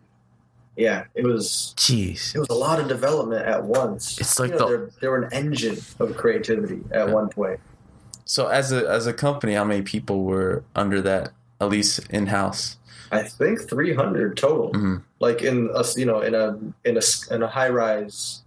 yeah, 0.75 1.05
it 1.15 1.23
was 1.23 1.73
Jeez. 1.77 2.35
it 2.35 2.39
was 2.39 2.49
a 2.49 2.53
lot 2.53 2.79
of 2.81 2.87
development 2.89 3.45
at 3.45 3.63
once. 3.63 4.19
It's 4.19 4.39
like 4.39 4.51
You 4.51 4.57
know, 4.57 4.69
the- 4.69 4.77
they're, 4.77 4.89
they 5.01 5.07
were 5.07 5.21
an 5.23 5.31
engine 5.33 5.77
of 5.99 6.17
creativity 6.17 6.81
at 6.91 7.07
Yeah. 7.07 7.13
one 7.13 7.29
point. 7.29 7.59
So 8.25 8.47
as 8.47 8.71
a 8.71 8.87
as 8.89 9.05
a 9.07 9.13
company, 9.13 9.53
how 9.53 9.63
many 9.65 9.81
people 9.81 10.23
were 10.23 10.63
under 10.75 11.01
that? 11.01 11.31
At 11.61 11.69
least 11.69 12.07
in 12.09 12.27
house. 12.27 12.77
I 13.11 13.23
think 13.23 13.69
300 13.69 14.35
total. 14.37 14.71
Mhm. 14.71 15.03
Like 15.19 15.41
in 15.41 15.69
a 15.73 15.83
you 15.95 16.05
know 16.05 16.21
in 16.21 16.33
a 16.35 16.57
in 16.83 16.97
a 16.97 17.01
in 17.33 17.43
a 17.43 17.47
high 17.47 17.69
rise 17.69 18.41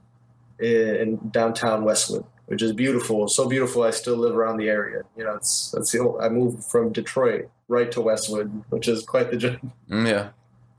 in 0.59 0.97
in, 0.97 1.31
downtown 1.31 1.85
Westwood, 1.85 2.25
which 2.47 2.63
is 2.63 2.73
beautiful. 2.73 3.29
So 3.29 3.49
beautiful, 3.49 3.83
I 3.85 3.91
still 3.91 4.17
live 4.17 4.35
around 4.37 4.57
the 4.59 4.69
area. 4.69 5.03
You 5.17 5.25
know, 5.25 5.35
it's 5.35 5.71
that's 5.71 5.93
the 5.93 6.01
old, 6.01 6.21
I 6.21 6.29
moved 6.29 6.65
from 6.65 6.93
Detroit 6.93 7.49
right 7.69 7.91
to 7.93 8.01
Westwood, 8.01 8.51
which 8.71 8.89
is 8.89 9.05
quite 9.05 9.31
the 9.31 9.37
journey, 9.37 9.59
Mm, 9.91 10.09
yeah. 10.09 10.29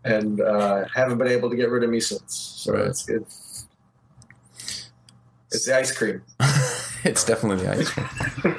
and 0.04 0.42
uh, 0.42 0.86
haven't 0.96 1.18
been 1.18 1.28
able 1.28 1.50
to 1.50 1.56
get 1.56 1.70
rid 1.70 1.84
of 1.84 1.90
me 1.90 2.00
since. 2.00 2.34
So 2.64 2.74
Right. 2.74 2.88
it's 2.88 3.04
good. 3.06 3.26
It's 5.52 5.66
the 5.66 5.78
ice 5.78 5.92
cream. 5.98 6.22
it's 7.04 7.24
definitely 7.24 7.66
the 7.66 7.72
ice 7.72 7.90
cream. 7.90 8.56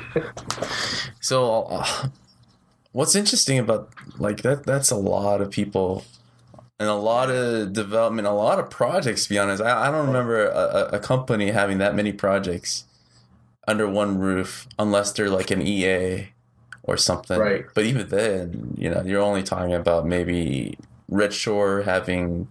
so, 1.20 1.62
uh, 1.64 2.08
what's 2.92 3.14
interesting 3.14 3.58
about 3.58 3.90
like 4.18 4.42
that? 4.42 4.64
That's 4.64 4.90
a 4.90 4.96
lot 4.96 5.40
of 5.40 5.50
people 5.50 6.04
and 6.78 6.88
a 6.88 6.94
lot 6.94 7.30
of 7.30 7.72
development, 7.72 8.28
a 8.28 8.32
lot 8.32 8.58
of 8.58 8.70
projects. 8.70 9.24
To 9.24 9.30
be 9.30 9.38
honest, 9.38 9.62
I, 9.62 9.88
I 9.88 9.90
don't 9.90 10.06
remember 10.06 10.46
a, 10.46 10.58
a- 10.58 10.88
a 10.96 10.98
company 11.00 11.50
having 11.50 11.78
that 11.78 11.94
many 11.94 12.12
projects 12.12 12.84
under 13.66 13.88
one 13.88 14.18
roof, 14.18 14.66
unless 14.78 15.12
they're 15.12 15.28
like 15.28 15.50
an 15.50 15.60
EA 15.60 16.28
or 16.84 16.96
something. 16.96 17.38
Right. 17.38 17.66
But 17.74 17.84
even 17.84 18.08
then, 18.08 18.74
you 18.78 18.88
know, 18.88 19.02
you're 19.04 19.20
only 19.20 19.42
talking 19.42 19.74
about 19.74 20.06
maybe 20.06 20.78
Red 21.08 21.34
Shore 21.34 21.82
having 21.82 22.48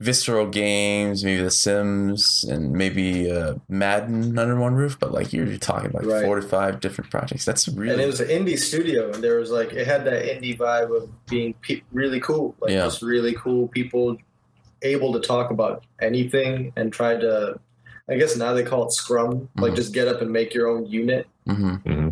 visceral 0.00 0.46
games, 0.46 1.24
maybe 1.24 1.42
The 1.42 1.50
Sims, 1.50 2.44
and 2.44 2.72
maybe 2.72 3.30
uh, 3.30 3.54
Madden 3.68 4.38
under 4.38 4.58
one 4.58 4.74
roof. 4.74 4.98
But 4.98 5.12
like 5.12 5.32
you're 5.32 5.56
talking 5.58 5.90
like 5.92 6.06
Right. 6.06 6.24
four 6.24 6.36
to 6.36 6.42
five 6.42 6.80
different 6.80 7.10
projects. 7.10 7.44
That's 7.44 7.66
really 7.68 7.92
And 7.94 8.00
it 8.02 8.06
was 8.06 8.20
an 8.20 8.28
indie 8.28 8.58
studio, 8.58 9.10
and 9.12 9.22
there 9.22 9.38
was 9.38 9.50
like 9.50 9.72
it 9.72 9.86
had 9.86 10.04
that 10.04 10.22
indie 10.24 10.56
vibe 10.56 10.96
of 10.96 11.10
being 11.26 11.54
pe- 11.62 11.82
really 11.92 12.20
cool, 12.20 12.54
like 12.60 12.70
Yeah. 12.70 12.84
just 12.84 13.02
really 13.02 13.34
cool 13.34 13.68
people 13.68 14.16
able 14.82 15.12
to 15.12 15.20
talk 15.20 15.50
about 15.50 15.84
anything 16.00 16.72
and 16.76 16.92
try 16.92 17.16
to. 17.16 17.58
I 18.10 18.16
guess 18.16 18.36
now 18.36 18.54
they 18.54 18.62
call 18.62 18.86
it 18.86 18.92
Scrum, 18.92 19.48
like 19.58 19.72
Mhm. 19.72 19.76
just 19.76 19.92
get 19.92 20.08
up 20.08 20.22
and 20.22 20.30
make 20.32 20.54
your 20.54 20.68
own 20.68 20.86
unit. 20.86 21.26
hmm 21.46 22.08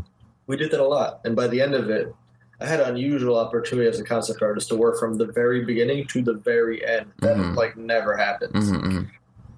We 0.49 0.57
did 0.57 0.71
that 0.73 0.81
a 0.81 0.87
lot, 0.87 1.21
and 1.25 1.35
by 1.35 1.47
the 1.49 1.61
end 1.61 1.75
of 1.75 1.89
it, 1.91 2.15
I 2.61 2.67
had 2.67 2.81
an 2.81 2.89
unusual 2.91 3.37
opportunity 3.39 3.89
as 3.89 4.01
a 4.01 4.05
concept 4.05 4.41
artist 4.43 4.69
to 4.71 4.77
work 4.77 4.99
from 4.99 5.19
the 5.19 5.27
very 5.27 5.65
beginning 5.65 6.07
to 6.09 6.23
the 6.23 6.35
very 6.35 6.85
end. 6.87 7.13
That 7.19 7.37
Mhm. 7.37 7.55
like 7.57 7.77
never 7.77 8.17
happens. 8.17 8.71
hmm 8.71 9.03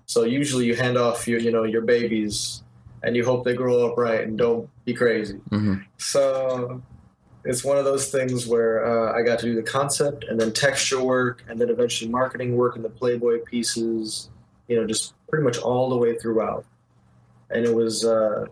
So 0.07 0.25
usually 0.25 0.65
you 0.67 0.75
hand 0.75 0.97
off 0.97 1.29
your 1.29 1.39
you 1.41 1.53
know 1.53 1.65
your 1.65 1.83
babies, 1.83 2.63
and 3.03 3.15
you 3.17 3.25
hope 3.25 3.45
they 3.45 3.55
grow 3.55 3.87
up 3.89 3.97
right 3.99 4.23
and 4.27 4.37
don't 4.37 4.69
be 4.85 4.95
crazy. 4.95 5.39
hmm 5.51 5.75
So 5.99 6.83
it's 7.45 7.65
one 7.65 7.79
of 7.79 7.85
those 7.85 8.11
things 8.11 8.47
where 8.49 8.85
uh, 8.85 9.17
I 9.19 9.23
got 9.23 9.39
to 9.41 9.47
do 9.47 9.55
the 9.55 9.63
concept 9.63 10.25
and 10.29 10.39
then 10.41 10.53
texture 10.53 11.03
work 11.03 11.45
and 11.49 11.59
then 11.61 11.71
eventually 11.71 12.11
marketing 12.11 12.57
work 12.57 12.75
and 12.77 12.85
the 12.85 12.91
Playboy 12.91 13.39
pieces, 13.45 14.29
you 14.67 14.77
know, 14.77 14.87
just 14.87 15.15
pretty 15.29 15.45
much 15.45 15.57
all 15.59 15.89
the 15.89 15.97
way 15.97 16.19
throughout. 16.19 16.65
And 17.51 17.65
it 17.65 17.75
was, 17.75 18.05
uh, 18.05 18.47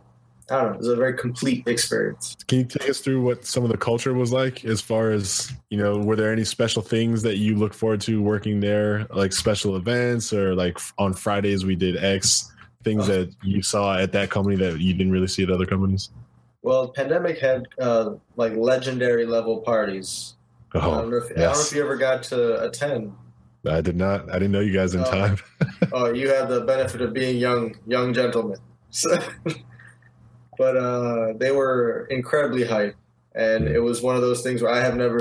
I 0.48 0.54
don't 0.56 0.66
know, 0.66 0.72
it 0.74 0.78
was 0.78 0.88
a 0.88 0.96
very 0.96 1.14
complete 1.14 1.66
experience. 1.66 2.36
Can 2.46 2.58
you 2.60 2.64
take 2.66 2.88
us 2.88 3.00
through 3.00 3.20
what 3.22 3.44
some 3.44 3.64
of 3.64 3.70
the 3.70 3.76
culture 3.76 4.14
was 4.14 4.32
like 4.32 4.64
as 4.64 4.80
far 4.80 5.10
as, 5.10 5.52
you 5.70 5.78
know, 5.78 5.98
were 5.98 6.14
there 6.14 6.32
any 6.32 6.44
special 6.44 6.82
things 6.82 7.22
that 7.22 7.38
you 7.38 7.56
look 7.56 7.74
forward 7.74 8.00
to 8.02 8.22
working 8.22 8.60
there, 8.60 9.06
like 9.10 9.32
special 9.32 9.76
events 9.76 10.32
or 10.32 10.54
like 10.54 10.78
on 10.98 11.12
Fridays 11.14 11.64
we 11.64 11.74
did 11.74 12.02
X, 12.02 12.52
things 12.84 13.08
that 13.08 13.34
you 13.42 13.60
saw 13.60 13.98
at 13.98 14.12
that 14.12 14.30
company 14.30 14.54
that 14.56 14.78
you 14.80 14.94
didn't 14.94 15.12
really 15.12 15.26
see 15.26 15.42
at 15.42 15.50
other 15.50 15.66
companies? 15.66 16.10
Well, 16.62 16.88
Pandemic 16.88 17.40
had 17.40 17.66
uh, 17.80 18.14
like 18.36 18.54
legendary 18.54 19.26
level 19.26 19.58
parties. 19.58 20.34
I, 20.74 20.80
don't 20.80 21.10
know 21.10 21.16
if, 21.16 21.24
I 21.24 21.40
don't 21.40 21.52
know 21.54 21.60
if 21.60 21.72
you 21.72 21.82
ever 21.82 21.96
got 21.96 22.22
to 22.24 22.62
attend. 22.64 23.12
I 23.68 23.80
did 23.80 23.96
not. 23.96 24.28
I 24.30 24.34
didn't 24.34 24.52
know 24.52 24.60
you 24.60 24.72
guys 24.72 24.94
in 24.94 25.00
Oh. 25.00 25.10
time. 25.10 25.38
oh, 25.92 26.12
you 26.12 26.28
had 26.28 26.48
the 26.48 26.60
benefit 26.60 27.00
of 27.00 27.12
being 27.12 27.36
young, 27.36 27.74
young 27.86 28.14
gentlemen. 28.14 28.58
So, 28.90 29.18
but 30.58 30.76
uh, 30.76 31.32
they 31.36 31.50
were 31.50 32.06
incredibly 32.10 32.64
hype, 32.64 32.96
and 33.34 33.66
it 33.68 33.80
was 33.80 34.02
one 34.02 34.16
of 34.16 34.22
those 34.22 34.42
things 34.42 34.62
where 34.62 34.72
I 34.72 34.80
have 34.80 34.96
never, 34.96 35.20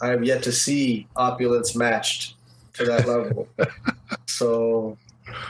I 0.00 0.08
have 0.08 0.24
yet 0.24 0.42
to 0.44 0.52
see 0.52 1.06
opulence 1.16 1.74
matched 1.76 2.34
to 2.74 2.84
that 2.84 3.06
level. 3.06 3.48
so, 4.26 4.96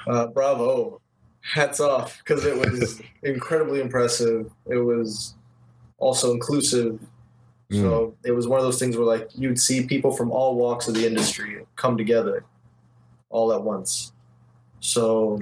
uh, 0.06 0.26
bravo, 0.28 1.00
hats 1.40 1.80
off, 1.80 2.18
because 2.18 2.44
it 2.44 2.56
was 2.56 3.00
incredibly 3.22 3.80
impressive. 3.80 4.50
It 4.66 4.78
was 4.78 5.34
also 5.98 6.32
inclusive. 6.32 7.00
So 7.72 8.16
it 8.24 8.32
was 8.32 8.48
one 8.48 8.58
of 8.58 8.64
those 8.64 8.80
things 8.80 8.96
where 8.96 9.06
like 9.06 9.28
you'd 9.36 9.60
see 9.60 9.86
people 9.86 10.10
from 10.10 10.32
all 10.32 10.56
walks 10.56 10.88
of 10.88 10.94
the 10.94 11.06
industry 11.06 11.64
come 11.76 11.96
together 11.96 12.44
all 13.28 13.52
at 13.52 13.62
once. 13.62 14.12
So 14.80 15.40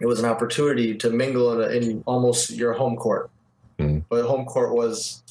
it 0.00 0.06
was 0.06 0.18
an 0.20 0.26
opportunity 0.26 0.94
to 0.94 1.10
mingle 1.10 1.60
in, 1.60 1.70
a, 1.70 1.74
in 1.74 2.02
almost 2.06 2.50
your 2.50 2.72
home 2.74 2.96
court. 2.96 3.30
Mm. 3.78 4.04
But 4.08 4.24
home 4.26 4.44
court 4.44 4.74
was 4.74 5.22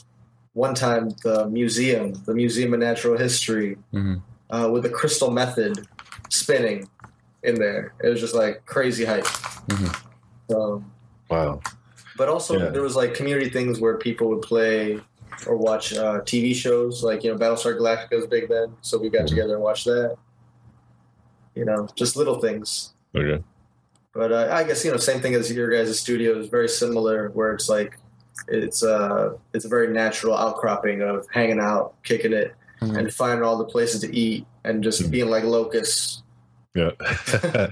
one 0.53 0.73
time 0.73 1.09
the 1.23 1.47
museum, 1.49 2.13
the 2.25 2.33
Museum 2.33 2.73
of 2.73 2.79
Natural 2.79 3.17
History, 3.17 3.77
hmm 3.91 4.15
uh, 4.51 4.69
with 4.71 4.83
the 4.83 4.89
crystal 4.89 5.31
method 5.31 5.87
spinning 6.29 6.87
in 7.41 7.55
there. 7.55 7.93
It 8.03 8.09
was 8.09 8.19
just 8.21 8.35
like 8.35 8.63
crazy 8.67 9.03
hype. 9.03 9.23
Mhm. 9.67 10.01
So, 10.51 10.83
Wow. 11.31 11.61
but 12.15 12.29
also 12.29 12.59
Yeah. 12.59 12.69
there 12.69 12.83
was 12.83 12.95
like 12.95 13.15
community 13.15 13.49
things 13.49 13.79
where 13.81 13.97
people 13.97 14.27
would 14.29 14.43
play 14.43 15.01
or 15.47 15.55
watch 15.57 15.93
uh, 15.97 16.21
TV 16.21 16.53
shows. 16.53 17.03
Like 17.03 17.23
you 17.23 17.31
know, 17.31 17.37
Battlestar 17.39 17.75
Galactica 17.75 18.15
was 18.17 18.27
big 18.27 18.47
then, 18.47 18.77
so 18.81 18.99
we 18.99 19.09
got 19.09 19.23
Mhm. 19.23 19.29
together 19.29 19.55
and 19.55 19.63
watched 19.63 19.85
that. 19.85 20.15
You 21.55 21.65
know, 21.65 21.87
just 21.95 22.15
little 22.15 22.39
things. 22.39 22.93
Okay. 23.15 23.43
But 24.15 24.31
uh, 24.31 24.47
I 24.51 24.63
guess 24.63 24.83
you 24.85 24.91
know, 24.91 24.97
same 24.97 25.19
thing 25.21 25.35
as 25.35 25.51
your 25.51 25.69
guys' 25.69 25.99
studio 25.99 26.39
is 26.39 26.47
very 26.47 26.69
similar, 26.69 27.29
where 27.31 27.51
it's 27.53 27.67
like 27.69 27.99
it's 28.47 28.81
uh 28.83 29.33
it's 29.53 29.65
a 29.65 29.69
very 29.69 29.89
natural 29.93 30.35
outcropping 30.37 31.01
of 31.01 31.27
hanging 31.31 31.59
out, 31.59 31.95
kicking 32.03 32.31
it, 32.33 32.55
Mhm. 32.81 32.97
and 32.97 33.13
finding 33.13 33.43
all 33.43 33.57
the 33.57 33.65
places 33.65 34.01
to 34.01 34.15
eat, 34.15 34.45
and 34.63 34.81
just 34.83 35.01
Mhm. 35.03 35.11
being 35.11 35.29
like 35.29 35.43
locusts. 35.43 36.23
Yeah. 36.73 36.91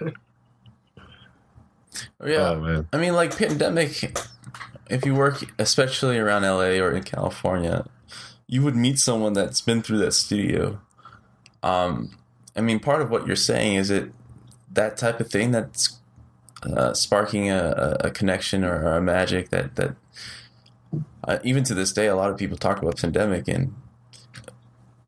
Yeah. 2.25 2.49
Oh 2.51 2.60
man. 2.60 2.88
I 2.91 2.97
mean, 2.97 3.13
like 3.13 3.38
pandemic. 3.38 4.17
If 4.89 5.06
you 5.06 5.13
work, 5.15 5.43
especially 5.60 6.17
around 6.17 6.43
LA 6.43 6.79
or 6.79 6.91
in 6.91 7.03
California, 7.03 7.86
you 8.47 8.62
would 8.63 8.75
meet 8.75 8.99
someone 8.99 9.34
that's 9.34 9.62
been 9.62 9.82
through 9.82 9.99
that 9.99 10.13
studio. 10.13 10.79
Um, 11.62 12.17
I 12.56 12.62
mean, 12.62 12.79
part 12.79 13.01
of 13.01 13.10
what 13.10 13.25
you're 13.27 13.36
saying 13.36 13.75
is 13.75 13.89
it 13.91 14.12
that 14.73 14.97
type 14.97 15.19
of 15.19 15.29
thing 15.29 15.51
that's 15.51 15.99
uh, 16.65 16.93
sparking 16.93 17.49
a, 17.49 17.97
a 18.02 18.12
connection 18.12 18.63
or, 18.63 18.82
or 18.84 18.97
a 18.97 19.02
magic 19.02 19.49
that 19.49 19.76
that 19.76 19.95
uh, 21.26 21.39
even 21.43 21.63
to 21.63 21.73
this 21.73 21.93
day, 21.93 22.08
a 22.08 22.15
lot 22.15 22.30
of 22.30 22.38
people 22.38 22.58
talk 22.58 22.82
about 22.82 22.97
pandemic 22.97 23.47
and 23.47 23.73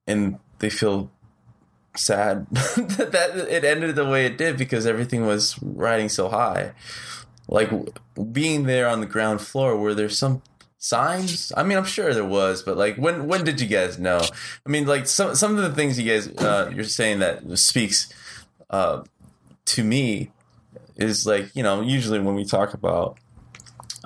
and 0.08 0.40
they 0.60 0.70
feel 0.70 1.12
sad 1.96 2.48
that 2.52 3.48
it 3.50 3.64
ended 3.64 3.96
the 3.96 4.06
way 4.06 4.26
it 4.26 4.38
did 4.38 4.58
because 4.58 4.86
everything 4.86 5.26
was 5.26 5.58
riding 5.62 6.10
so 6.10 6.30
high. 6.30 6.74
Like 7.48 7.70
being 8.32 8.64
there 8.64 8.88
on 8.88 9.00
the 9.00 9.06
ground 9.06 9.42
floor 9.42 9.78
were 9.78 9.94
there 9.94 10.10
some 10.10 10.42
signs? 10.78 11.52
I 11.58 11.64
mean 11.64 11.78
i'm 11.78 11.86
sure 11.86 12.14
there 12.14 12.26
was 12.26 12.62
but 12.62 12.78
like 12.78 12.96
when 12.98 13.28
when 13.28 13.44
did 13.44 13.60
you 13.60 13.68
guys 13.68 13.98
know? 13.98 14.22
I 14.66 14.70
mean 14.70 14.86
like 14.86 15.08
some 15.08 15.36
some 15.36 15.58
of 15.58 15.64
the 15.64 15.74
things 15.74 16.00
you 16.00 16.12
guys 16.12 16.28
uh 16.38 16.72
you're 16.74 16.84
saying 16.84 17.20
that 17.20 17.58
speaks 17.58 18.14
uh 18.70 19.04
to 19.66 19.84
me 19.84 20.32
is 20.96 21.26
like 21.26 21.54
you 21.56 21.64
know 21.64 21.82
usually 21.82 22.20
when 22.20 22.36
we 22.36 22.46
talk 22.46 22.74
about 22.74 23.18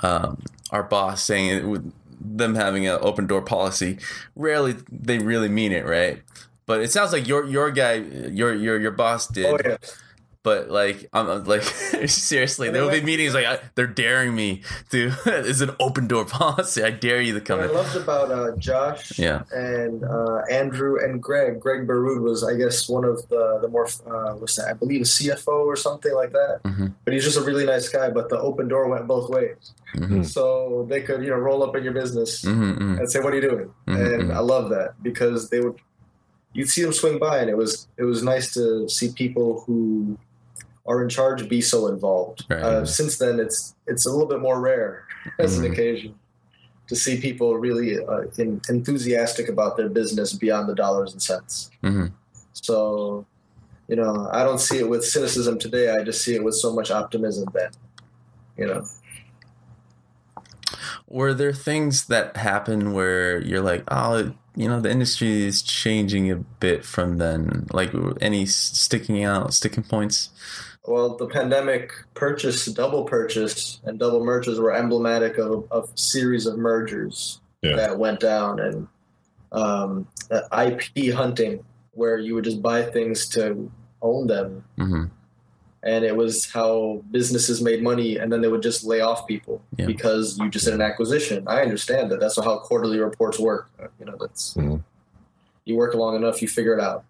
um 0.01 0.41
our 0.71 0.83
boss 0.83 1.23
saying 1.23 1.49
it 1.49 1.65
would 1.65 1.91
them 2.21 2.55
having 2.55 2.85
an 2.85 2.97
open 3.01 3.27
door 3.27 3.41
policy 3.41 3.97
rarely 4.35 4.75
they 4.91 5.19
really 5.19 5.49
mean 5.49 5.71
it 5.71 5.85
right? 5.85 6.21
But 6.65 6.81
it 6.81 6.91
sounds 6.91 7.11
like 7.11 7.27
your 7.27 7.45
your 7.47 7.71
guy 7.71 7.95
your 7.95 8.53
your 8.53 8.79
your 8.79 8.91
boss 8.91 9.27
did. 9.27 9.45
Oh 9.45 9.57
yeah, 9.63 9.77
but 10.49 10.69
like 10.81 10.97
I'm 11.13 11.27
like 11.45 11.61
seriously, 12.07 12.69
there 12.71 12.81
will 12.83 12.91
be 13.01 13.01
meetings 13.11 13.33
like 13.37 13.45
I, 13.45 13.59
they're 13.75 13.93
daring 14.05 14.31
me 14.41 14.49
to. 14.91 15.11
it's 15.49 15.61
an 15.61 15.71
open 15.79 16.07
door 16.07 16.25
policy. 16.39 16.81
I 16.83 16.91
dare 17.07 17.21
you 17.21 17.33
to 17.37 17.41
come 17.47 17.59
what 17.59 17.67
I 17.67 17.69
in. 17.69 17.75
loved 17.81 17.95
about 18.05 18.27
uh, 18.31 18.55
Josh 18.57 19.19
Yeah. 19.19 19.43
and 19.53 20.03
uh, 20.03 20.37
Andrew 20.59 20.93
and 21.03 21.21
Greg. 21.21 21.59
Greg 21.59 21.81
Borrud 21.87 22.19
was, 22.29 22.39
I 22.43 22.53
guess, 22.61 22.89
one 22.97 23.05
of 23.05 23.17
the 23.29 23.43
the 23.63 23.67
more 23.75 23.87
uh, 24.13 24.33
what's 24.39 24.55
that? 24.57 24.67
I 24.69 24.73
believe 24.73 25.01
a 25.01 25.09
CFO 25.15 25.55
or 25.71 25.75
something 25.87 26.13
like 26.21 26.31
that. 26.39 26.55
Mhm. 26.63 26.93
But 27.05 27.13
he's 27.13 27.23
just 27.29 27.37
a 27.37 27.45
really 27.49 27.65
nice 27.65 27.87
guy. 27.89 28.07
But 28.09 28.25
the 28.33 28.39
open 28.49 28.65
door 28.73 28.83
went 28.93 29.05
both 29.15 29.27
ways, 29.29 29.57
Mhm. 29.95 30.25
so 30.35 30.43
they 30.91 31.01
could 31.07 31.19
you 31.25 31.29
know 31.33 31.41
roll 31.47 31.61
up 31.65 31.73
in 31.77 31.83
your 31.87 31.93
business 32.01 32.31
Mhm, 32.43 32.69
mhm. 32.81 32.95
and 32.99 33.05
say, 33.11 33.19
"What 33.23 33.31
are 33.33 33.39
you 33.41 33.47
doing?" 33.51 33.69
Mhm, 33.87 33.97
And 34.13 34.23
mhm. 34.29 34.35
I 34.39 34.41
love 34.53 34.65
that 34.75 34.89
because 35.09 35.49
they 35.51 35.59
would 35.65 35.77
you'd 36.57 36.69
see 36.75 36.81
them 36.85 36.93
swing 37.01 37.17
by, 37.27 37.35
and 37.41 37.49
it 37.53 37.57
was 37.63 37.71
it 38.01 38.05
was 38.11 38.19
nice 38.33 38.47
to 38.57 38.63
see 38.95 39.09
people 39.23 39.49
who 39.65 40.17
are 40.89 41.01
in 41.03 41.07
charge 41.09 41.47
be 41.47 41.61
so 41.61 41.87
involved. 41.87 42.45
Right. 42.49 42.61
Uh, 42.61 42.85
since 42.85 43.17
then, 43.19 43.39
it's 43.39 43.75
it's 43.87 44.05
a 44.05 44.11
little 44.11 44.27
bit 44.27 44.41
more 44.41 44.59
rare 44.59 45.05
as 45.39 45.55
Mhm. 45.57 45.65
an 45.65 45.71
occasion 45.71 46.15
to 46.87 46.95
see 46.95 47.21
people 47.21 47.55
really 47.55 48.03
uh, 48.03 48.23
in, 48.37 48.59
enthusiastic 48.67 49.47
about 49.47 49.77
their 49.77 49.89
business 49.89 50.33
beyond 50.33 50.67
the 50.67 50.73
dollars 50.75 51.13
and 51.13 51.21
cents. 51.21 51.69
hmm 51.83 52.07
So, 52.53 53.25
you 53.87 53.95
know, 53.95 54.27
I 54.31 54.43
don't 54.43 54.59
see 54.59 54.79
it 54.79 54.89
with 54.89 55.05
cynicism 55.05 55.59
today. 55.59 55.91
I 55.95 56.03
just 56.03 56.23
see 56.25 56.33
it 56.35 56.43
with 56.43 56.55
so 56.55 56.73
much 56.73 56.89
optimism 56.89 57.47
then. 57.53 57.69
You 58.57 58.65
know, 58.67 58.83
Were 61.07 61.33
there 61.33 61.53
things 61.53 62.05
that 62.07 62.37
happen 62.37 62.93
where 62.93 63.39
you're 63.41 63.61
like, 63.61 63.83
oh, 63.89 64.33
you 64.55 64.67
know, 64.67 64.79
the 64.81 64.91
industry 64.91 65.43
is 65.45 65.61
changing 65.61 66.29
a 66.31 66.35
bit 66.35 66.83
from 66.85 67.17
then? 67.17 67.67
Like 67.71 67.91
any 68.21 68.45
sticking 68.45 69.23
out, 69.23 69.53
sticking 69.53 69.83
points? 69.83 70.29
Well, 70.85 71.17
the 71.17 71.27
pandemic 71.27 71.91
purchase, 72.13 72.65
double 72.67 73.03
purchase, 73.03 73.79
and 73.83 73.99
double 73.99 74.23
mergers 74.23 74.59
were 74.59 74.73
emblematic 74.73 75.37
of 75.37 75.65
of 75.71 75.89
a 75.93 75.97
series 75.97 76.45
of 76.45 76.57
mergers 76.57 77.41
Yeah. 77.61 77.75
that 77.75 77.99
went 77.99 78.19
down 78.19 78.59
and 78.59 78.87
um, 79.51 80.07
uh, 80.31 80.41
IP 80.65 81.13
hunting, 81.13 81.63
where 81.91 82.17
you 82.17 82.35
would 82.35 82.43
just 82.43 82.61
buy 82.61 82.83
things 82.83 83.27
to 83.29 83.71
own 84.01 84.27
them. 84.27 84.63
hmm 84.77 85.05
and 85.81 86.03
it 86.03 86.13
was 86.13 86.45
how 86.51 87.01
businesses 87.09 87.61
made 87.61 87.81
money 87.81 88.17
and 88.17 88.33
then 88.33 88.41
they 88.41 88.49
would 88.49 88.61
just 88.61 88.83
lay 88.83 88.99
off 88.99 89.25
people 89.25 89.61
Yeah. 89.77 89.85
because 89.85 90.37
you 90.37 90.49
just 90.49 90.65
did 90.65 90.73
an 90.73 90.81
acquisition 90.81 91.45
i 91.47 91.61
understand 91.61 92.11
that 92.11 92.19
that's 92.19 92.35
how 92.35 92.57
quarterly 92.59 92.99
reports 92.99 93.39
work 93.39 93.69
you 93.97 94.05
know 94.05 94.17
that's 94.19 94.55
Mhm. 94.55 94.83
you 95.63 95.77
work 95.77 95.93
long 95.95 96.17
enough 96.17 96.41
you 96.41 96.49
figure 96.49 96.73
it 96.77 96.81
out 96.81 97.05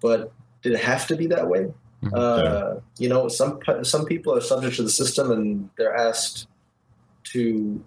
but 0.00 0.32
did 0.62 0.72
it 0.72 0.80
have 0.80 1.06
to 1.08 1.14
be 1.16 1.26
that 1.26 1.46
way. 1.46 1.74
Uh, 2.12 2.76
you 2.98 3.08
know 3.08 3.28
some 3.28 3.58
some 3.82 4.04
people 4.06 4.34
are 4.34 4.40
subject 4.40 4.76
to 4.76 4.82
the 4.82 4.90
system 4.90 5.30
and 5.30 5.68
they're 5.76 5.94
asked 5.94 6.48
to 7.24 7.82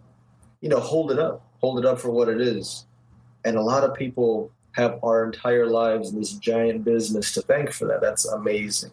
you 0.62 0.70
know 0.70 0.80
hold 0.80 1.12
it 1.12 1.20
up 1.20 1.44
hold 1.62 1.80
it 1.80 1.86
up 1.86 2.00
for 2.00 2.12
what 2.12 2.28
it 2.28 2.42
is. 2.42 2.86
And 3.46 3.56
a 3.58 3.62
lot 3.62 3.84
of 3.84 3.94
people 3.96 4.52
have 4.74 5.00
our 5.04 5.24
entire 5.26 5.66
lives 5.68 6.12
in 6.12 6.20
this 6.20 6.34
giant 6.34 6.84
business 6.84 7.32
to 7.34 7.42
thank 7.42 7.72
for 7.72 7.88
that. 7.88 8.02
That's 8.02 8.26
amazing. 8.26 8.92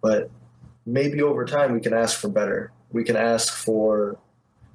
But 0.00 0.30
maybe 0.86 1.20
over 1.22 1.44
time 1.44 1.72
we 1.72 1.80
can 1.80 1.92
ask 1.92 2.18
for 2.20 2.28
better. 2.28 2.72
We 2.92 3.04
can 3.04 3.16
ask 3.16 3.52
for 3.52 4.16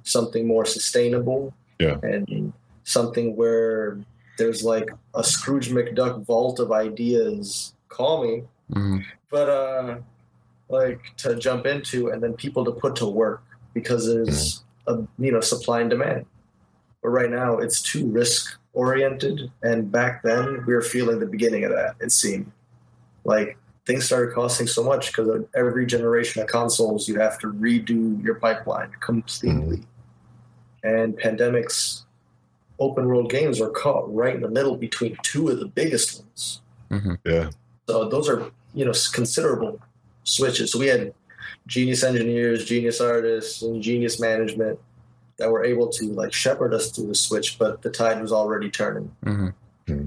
something 0.02 0.46
more 0.46 0.64
sustainable 0.66 1.54
Yeah. 1.78 1.98
and 2.02 2.52
something 2.84 3.36
where 3.36 3.98
there's 4.38 4.62
like 4.62 4.90
a 5.14 5.24
scrooge 5.24 5.70
mcduck 5.70 6.24
vault 6.26 6.60
of 6.60 6.72
ideas 6.72 7.74
call 7.88 8.22
me 8.22 8.42
hmm 8.72 8.98
but 9.30 9.48
uh 9.48 9.96
like 10.68 11.00
to 11.16 11.36
jump 11.36 11.66
into 11.66 12.08
and 12.08 12.22
then 12.22 12.32
people 12.34 12.64
to 12.64 12.72
put 12.72 12.96
to 12.96 13.06
work 13.06 13.42
because 13.74 14.06
there's 14.06 14.64
a 14.86 15.02
you 15.18 15.32
know 15.32 15.40
supply 15.40 15.80
and 15.80 15.90
demand. 15.90 16.26
But 17.02 17.10
right 17.10 17.30
now 17.30 17.58
it's 17.58 17.80
too 17.82 18.06
risk 18.06 18.58
oriented 18.72 19.50
and 19.62 19.90
back 19.90 20.22
then 20.22 20.64
we 20.66 20.74
were 20.74 20.82
feeling 20.82 21.18
the 21.18 21.26
beginning 21.26 21.64
of 21.64 21.70
that 21.72 21.96
it 22.00 22.12
seemed. 22.12 22.50
Like 23.24 23.58
things 23.86 24.04
started 24.04 24.34
costing 24.34 24.66
so 24.66 24.82
much 24.82 25.08
because 25.08 25.44
every 25.54 25.86
generation 25.86 26.42
of 26.42 26.48
consoles 26.48 27.08
you 27.08 27.20
have 27.20 27.38
to 27.40 27.52
redo 27.52 28.22
your 28.24 28.36
pipeline 28.36 28.90
completely. 29.00 29.82
And 30.82 31.16
pandemics 31.16 32.02
open 32.78 33.06
world 33.06 33.30
games 33.30 33.60
are 33.60 33.70
caught 33.70 34.12
right 34.12 34.34
in 34.34 34.42
the 34.42 34.50
middle 34.50 34.76
between 34.76 35.16
two 35.22 35.48
of 35.48 35.60
the 35.60 35.66
biggest 35.66 36.20
ones. 36.20 36.60
Hmm 36.90 37.14
Yeah. 37.24 37.50
So 37.88 38.08
those 38.08 38.28
are 38.28 38.50
you 38.74 38.84
know 38.84 38.92
considerable 39.12 39.80
switches. 40.24 40.72
So 40.72 40.78
we 40.78 40.88
had 40.88 41.14
genius 41.66 42.02
engineers, 42.02 42.64
genius 42.64 43.00
artists, 43.00 43.62
and 43.62 43.82
genius 43.82 44.20
management 44.20 44.78
that 45.38 45.50
were 45.50 45.64
able 45.64 45.88
to 45.88 46.06
like 46.12 46.32
shepherd 46.32 46.74
us 46.74 46.90
through 46.90 47.08
the 47.08 47.14
switch, 47.14 47.58
but 47.58 47.82
the 47.82 47.90
tide 47.90 48.20
was 48.20 48.32
already 48.32 48.70
turning 48.70 49.10
hmm 49.24 49.48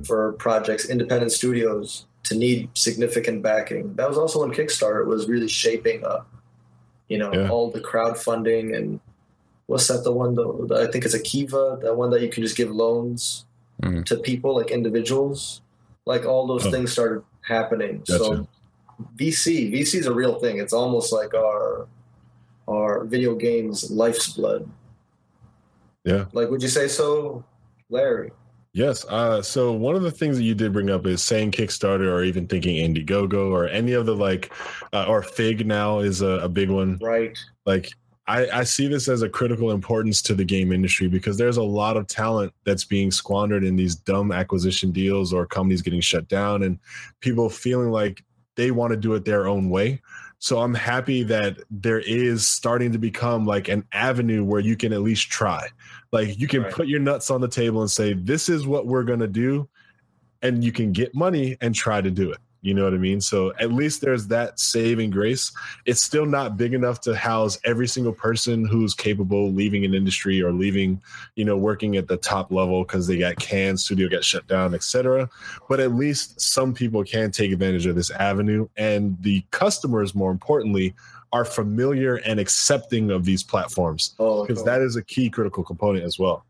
for 0.04 0.34
projects, 0.34 0.90
independent 0.90 1.32
studios 1.32 2.06
to 2.24 2.36
need 2.36 2.68
significant 2.74 3.42
backing. 3.42 3.94
That 3.96 4.10
was 4.10 4.18
also 4.18 4.42
when 4.42 4.52
Kickstarter 4.52 5.06
was 5.06 5.30
really 5.30 5.48
shaping 5.48 6.04
up, 6.06 6.28
you 7.08 7.18
know, 7.18 7.32
Yeah. 7.34 7.50
all 7.50 7.72
the 7.72 7.80
crowdfunding 7.80 8.76
and 8.76 9.00
what's 9.68 9.88
that 9.88 10.04
the 10.04 10.12
one 10.12 10.36
that 10.36 10.86
I 10.86 10.92
think 10.92 11.06
it's 11.06 11.14
a 11.14 11.20
Kiva, 11.22 11.80
that 11.82 11.96
one 11.96 12.10
that 12.10 12.20
you 12.22 12.28
can 12.28 12.44
just 12.44 12.58
give 12.58 12.70
loans 12.72 13.46
Mhm. 13.82 14.04
to 14.08 14.18
people 14.18 14.54
like 14.54 14.70
individuals. 14.70 15.62
Like 16.06 16.26
all 16.26 16.46
those 16.46 16.66
Oh. 16.68 16.72
things 16.72 16.92
started 16.92 17.24
happening. 17.50 18.02
So 18.06 18.48
VC, 19.18 19.74
VC 19.74 19.96
is 19.96 20.06
a 20.06 20.14
real 20.14 20.40
thing. 20.40 20.60
It's 20.60 20.74
almost 20.74 21.12
like 21.12 21.34
our 21.34 21.88
our 22.70 23.04
video 23.04 23.36
games 23.36 23.90
life's 23.92 24.34
blood. 24.34 24.70
Yeah. 26.06 26.26
Like 26.32 26.50
would 26.50 26.62
you 26.62 26.70
say 26.70 26.88
so, 26.88 27.44
Larry? 27.90 28.32
Yes. 28.74 29.04
Uh, 29.06 29.42
so 29.42 29.72
one 29.72 29.96
of 29.96 30.04
the 30.04 30.12
things 30.12 30.38
that 30.38 30.44
you 30.44 30.54
did 30.54 30.72
bring 30.72 30.90
up 30.90 31.08
is 31.08 31.24
saying 31.24 31.52
Kickstarter 31.52 32.12
or 32.12 32.24
even 32.24 32.48
thinking 32.48 32.76
Indiegogo 32.76 33.52
or 33.52 33.68
any 33.68 33.94
of 33.94 34.06
the 34.06 34.16
like, 34.16 34.54
uh, 34.94 35.06
or 35.08 35.24
Fig 35.24 35.66
now 35.66 36.00
is 36.00 36.22
a, 36.22 36.40
a 36.42 36.50
big 36.50 36.70
one. 36.70 36.98
Right. 37.02 37.38
Like, 37.66 37.90
I, 38.30 38.60
I 38.60 38.64
see 38.64 38.88
this 38.88 39.08
as 39.08 39.24
a 39.24 39.30
critical 39.30 39.72
importance 39.72 40.22
to 40.22 40.36
the 40.36 40.46
game 40.46 40.72
industry 40.72 41.08
because 41.08 41.36
there's 41.36 41.58
a 41.58 41.64
lot 41.64 41.98
of 41.98 42.06
talent 42.06 42.54
that's 42.64 42.86
being 42.86 43.10
squandered 43.10 43.64
in 43.64 43.76
these 43.76 43.96
dumb 43.96 44.32
acquisition 44.32 44.92
deals 44.92 45.34
or 45.34 45.48
companies 45.48 45.82
getting 45.82 46.00
shut 46.00 46.28
down 46.28 46.62
and 46.62 46.78
people 47.22 47.50
feeling 47.50 47.90
like 47.90 48.24
they 48.56 48.70
want 48.70 48.92
to 48.92 48.98
do 48.98 49.16
it 49.16 49.26
their 49.26 49.48
own 49.48 49.68
way. 49.68 50.00
So 50.38 50.60
I'm 50.60 50.76
happy 50.76 51.24
that 51.24 51.58
there 51.72 52.02
is 52.02 52.48
starting 52.48 52.92
to 52.92 53.00
become 53.00 53.48
like 53.48 53.68
an 53.68 53.84
avenue 53.94 54.44
where 54.44 54.62
you 54.62 54.78
can 54.78 54.94
at 54.94 55.02
least 55.02 55.32
try. 55.32 55.68
Like 56.12 56.40
you 56.40 56.48
can 56.48 56.62
Right. 56.62 56.72
put 56.72 56.88
your 56.88 57.00
nuts 57.00 57.32
on 57.32 57.42
the 57.42 57.48
table 57.48 57.82
and 57.82 57.90
say, 57.90 58.14
this 58.14 58.48
is 58.48 58.68
what 58.68 58.86
we're 58.86 59.04
going 59.04 59.22
to 59.22 59.28
do. 59.28 59.68
And 60.44 60.64
you 60.64 60.72
can 60.72 60.92
get 60.92 61.16
money 61.16 61.58
and 61.62 61.74
try 61.74 62.00
to 62.00 62.12
do 62.12 62.32
it. 62.32 62.38
You 62.62 62.74
know 62.74 62.84
what 62.84 62.94
I 62.94 62.98
mean? 62.98 63.22
So 63.22 63.54
at 63.60 63.72
least 63.72 64.02
there's 64.02 64.28
that 64.28 64.60
saving 64.60 65.12
grace. 65.12 65.52
It's 65.86 66.04
still 66.04 66.26
not 66.26 66.58
big 66.58 66.74
enough 66.74 67.00
to 67.02 67.16
house 67.16 67.58
every 67.64 67.88
single 67.88 68.12
person 68.12 68.66
who's 68.66 68.94
capable 68.94 69.50
leaving 69.52 69.86
an 69.86 69.94
industry 69.94 70.42
or 70.42 70.52
leaving, 70.52 71.02
you 71.36 71.46
know, 71.46 71.56
working 71.56 71.96
at 71.96 72.08
the 72.10 72.18
top 72.18 72.52
level 72.52 72.84
because 72.84 73.08
they 73.08 73.18
got 73.18 73.38
canned, 73.38 73.80
studio 73.80 74.10
got 74.10 74.26
shut 74.26 74.46
down, 74.48 74.74
etc. 74.74 75.30
But 75.70 75.80
at 75.80 75.94
least 75.96 76.42
some 76.42 76.74
people 76.74 77.04
can 77.06 77.32
take 77.32 77.52
advantage 77.54 77.86
of 77.86 77.96
this 77.96 78.12
avenue, 78.12 78.68
and 78.76 79.18
the 79.22 79.44
customers, 79.52 80.14
more 80.14 80.32
importantly, 80.32 80.94
are 81.32 81.46
familiar 81.46 82.16
and 82.18 82.40
accepting 82.40 83.12
of 83.12 83.24
these 83.24 83.44
platforms 83.44 84.16
Oh, 84.20 84.46
because 84.46 84.64
that 84.66 84.82
is 84.82 84.96
a 84.98 85.04
key 85.04 85.30
critical 85.30 85.64
component 85.64 86.04
as 86.04 86.20
well. 86.20 86.44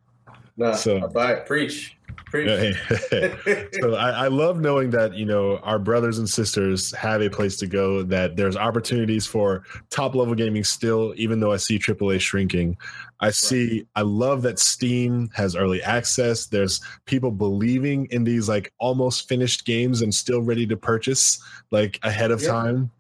nah, 0.57 0.73
so- 0.73 1.03
I 1.03 1.07
buy 1.07 1.33
it. 1.33 1.45
Preach. 1.45 1.97
So 2.33 3.95
I, 3.95 4.11
I 4.11 4.27
love 4.27 4.59
knowing 4.59 4.91
that 4.91 5.15
you 5.15 5.25
know 5.25 5.57
our 5.57 5.79
brothers 5.79 6.19
and 6.19 6.29
sisters 6.29 6.93
have 6.93 7.21
a 7.21 7.29
place 7.29 7.57
to 7.57 7.67
go. 7.67 8.03
That 8.03 8.35
there's 8.35 8.55
opportunities 8.55 9.25
for 9.25 9.63
top 9.89 10.15
level 10.15 10.35
gaming 10.35 10.63
still, 10.63 11.13
even 11.15 11.39
though 11.39 11.51
I 11.51 11.57
see 11.57 11.79
AAA 11.79 12.19
shrinking. 12.21 12.77
I 13.19 13.31
see. 13.31 13.85
I 13.95 14.01
love 14.01 14.43
that 14.43 14.59
Steam 14.59 15.29
has 15.33 15.55
early 15.55 15.81
access. 15.81 16.45
There's 16.45 16.81
people 17.05 17.31
believing 17.31 18.07
in 18.11 18.23
these 18.23 18.47
like 18.47 18.73
almost 18.79 19.27
finished 19.27 19.65
games 19.65 20.01
and 20.01 20.13
still 20.13 20.41
ready 20.41 20.65
to 20.67 20.77
purchase 20.77 21.41
like 21.71 21.99
ahead 22.03 22.31
of 22.31 22.41
Yeah. 22.41 22.47
time. 22.49 22.91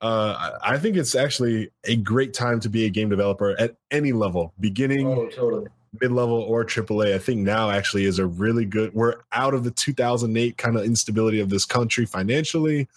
Uh, 0.00 0.56
I 0.62 0.74
I 0.74 0.78
think 0.78 0.96
it's 0.96 1.14
actually 1.14 1.70
a 1.84 1.96
great 1.96 2.32
time 2.32 2.60
to 2.60 2.68
be 2.70 2.86
a 2.86 2.90
game 2.90 3.08
developer 3.10 3.54
at 3.58 3.74
any 3.90 4.12
level, 4.12 4.54
beginning 4.60 5.06
oh, 5.06 5.28
totally. 5.28 5.66
Mid 6.00 6.12
level 6.12 6.40
or 6.42 6.64
AAA. 6.64 7.14
I 7.14 7.18
think 7.18 7.40
now 7.40 7.70
actually 7.70 8.04
is 8.04 8.18
a 8.18 8.26
really 8.26 8.64
good. 8.64 8.94
We're 8.94 9.16
out 9.32 9.54
of 9.54 9.64
the 9.64 9.70
2008 9.72 10.56
kind 10.56 10.76
of 10.76 10.84
instability 10.84 11.40
of 11.40 11.48
this 11.50 11.64
country 11.64 12.06
financially. 12.06 12.88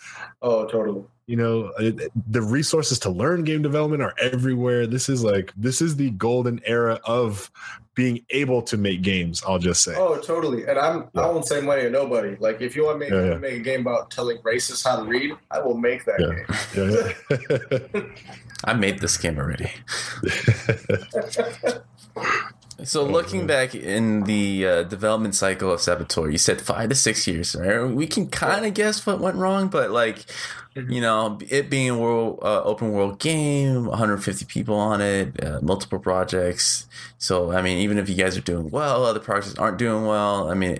Oh, 0.42 0.66
totally. 0.66 1.04
You 1.26 1.38
know, 1.38 1.72
it, 1.80 2.12
the 2.32 2.42
resources 2.42 3.00
to 3.00 3.10
learn 3.10 3.46
game 3.46 3.62
development 3.62 4.04
are 4.04 4.14
everywhere. 4.20 4.86
This 4.86 5.08
is 5.08 5.24
like 5.24 5.54
this 5.56 5.82
is 5.82 5.96
the 5.96 6.10
golden 6.12 6.62
era 6.66 7.00
of 7.06 7.50
being 7.96 8.26
able 8.32 8.62
to 8.64 8.76
make 8.76 9.02
games. 9.04 9.42
I'll 9.48 9.60
just 9.60 9.84
say. 9.84 9.94
Oh, 9.96 10.18
totally. 10.20 10.66
And 10.68 10.78
I'm 10.78 11.04
I 11.16 11.26
won't 11.28 11.48
say 11.48 11.62
money 11.62 11.84
to 11.84 11.90
nobody. 11.90 12.36
Like 12.42 12.60
if 12.62 12.76
you 12.76 12.86
want 12.86 13.00
me 13.00 13.08
Yeah, 13.10 13.24
yeah. 13.24 13.30
to 13.36 13.40
make 13.40 13.54
a 13.54 13.60
game 13.60 13.82
about 13.82 14.12
telling 14.12 14.38
racists 14.40 14.84
how 14.84 14.98
to 14.98 15.04
read, 15.04 15.32
I 15.50 15.60
will 15.62 15.78
make 15.78 16.04
that 16.06 16.20
Yeah. 16.20 16.34
game. 17.94 17.94
Yeah. 17.94 18.02
I 18.66 18.74
made 18.74 19.00
this 19.00 19.16
game 19.18 19.38
already. 19.38 19.72
So 22.84 23.06
looking 23.06 23.48
back 23.48 23.74
in 23.76 24.24
the 24.24 24.66
uh, 24.66 24.84
development 24.84 25.36
cycle 25.36 25.72
of 25.72 25.80
Saboteur, 25.80 26.30
you 26.30 26.38
said 26.38 26.62
five 26.62 26.90
to 26.90 26.96
six 26.96 27.26
years. 27.28 27.56
Right? 27.56 27.84
We 27.84 28.08
can 28.08 28.28
kind 28.28 28.66
of 28.66 28.74
guess 28.74 29.06
what 29.06 29.20
went 29.20 29.38
wrong, 29.38 29.70
but 29.70 29.92
like, 29.92 30.26
you 30.76 31.02
know, 31.02 31.38
it 31.50 31.70
being 31.70 31.90
a 31.90 31.98
world 31.98 32.40
uh, 32.42 32.62
open 32.64 32.92
world 32.92 33.20
game, 33.20 33.86
150 33.86 34.46
people 34.46 34.76
on 34.76 35.02
it, 35.02 35.44
uh, 35.44 35.60
multiple 35.62 36.00
projects. 36.00 36.88
So 37.18 37.52
I 37.52 37.62
mean, 37.62 37.78
even 37.80 37.98
if 37.98 38.10
you 38.10 38.16
guys 38.16 38.38
are 38.38 38.42
doing 38.42 38.70
well, 38.70 39.06
other 39.06 39.20
projects 39.20 39.56
aren't 39.58 39.78
doing 39.78 40.06
well. 40.06 40.50
I 40.50 40.54
mean, 40.54 40.80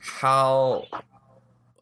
how 0.00 0.86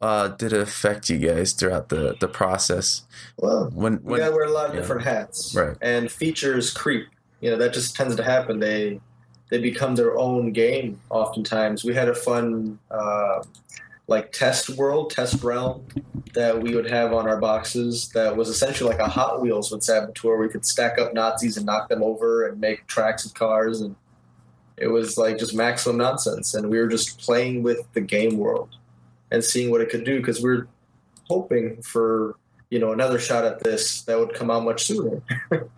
uh, 0.01 0.27
did 0.29 0.53
it 0.53 0.61
affect 0.61 1.09
you 1.09 1.17
guys 1.17 1.53
throughout 1.53 1.89
the 1.89 2.15
the 2.19 2.27
process? 2.27 3.03
Well, 3.37 3.71
When 3.73 4.03
we 4.03 4.19
gotta 4.19 4.31
wear 4.31 4.45
a 4.45 4.51
lot 4.51 4.69
of 4.69 4.75
yeah. 4.75 4.81
different 4.81 5.03
hats, 5.03 5.55
Right. 5.55 5.75
And 5.81 6.11
features 6.11 6.71
creep. 6.71 7.07
You 7.41 7.51
know 7.51 7.57
that 7.57 7.73
just 7.73 7.95
tends 7.95 8.15
to 8.15 8.23
happen. 8.23 8.59
They 8.59 8.99
they 9.49 9.59
become 9.59 9.95
their 9.95 10.17
own 10.17 10.51
game. 10.51 10.99
Oftentimes, 11.09 11.83
we 11.83 11.93
had 11.93 12.09
a 12.09 12.15
fun 12.15 12.79
uh, 12.89 13.43
like 14.07 14.31
test 14.31 14.69
world, 14.71 15.09
test 15.11 15.43
realm 15.43 15.85
that 16.33 16.61
we 16.61 16.75
would 16.75 16.89
have 16.89 17.13
on 17.13 17.27
our 17.27 17.37
boxes. 17.37 18.09
That 18.09 18.35
was 18.35 18.49
essentially 18.49 18.89
like 18.89 18.99
a 18.99 19.07
Hot 19.07 19.41
Wheels 19.41 19.71
with 19.71 19.83
Saboteur. 19.83 20.37
We 20.37 20.49
could 20.49 20.65
stack 20.65 20.99
up 20.99 21.13
Nazis 21.13 21.57
and 21.57 21.65
knock 21.65 21.89
them 21.89 22.03
over 22.03 22.47
and 22.47 22.59
make 22.59 22.87
tracks 22.87 23.25
of 23.25 23.33
cars, 23.33 23.81
and 23.81 23.95
it 24.77 24.87
was 24.87 25.17
like 25.17 25.37
just 25.37 25.55
maximum 25.55 25.97
nonsense. 25.97 26.53
And 26.53 26.69
we 26.69 26.77
were 26.79 26.87
just 26.87 27.19
playing 27.19 27.63
with 27.63 27.81
the 27.93 28.01
game 28.01 28.37
world 28.37 28.75
and 29.31 29.43
seeing 29.43 29.71
what 29.71 29.81
it 29.81 29.89
could 29.89 30.03
do 30.05 30.17
because 30.19 30.41
we 30.41 30.49
we're 30.49 30.67
hoping 31.27 31.81
for 31.81 32.35
you 32.69 32.79
know 32.79 32.91
another 32.93 33.17
shot 33.19 33.45
at 33.45 33.63
this 33.63 34.01
that 34.03 34.17
would 34.19 34.33
come 34.33 34.51
out 34.51 34.63
much 34.63 34.85
sooner 34.85 35.21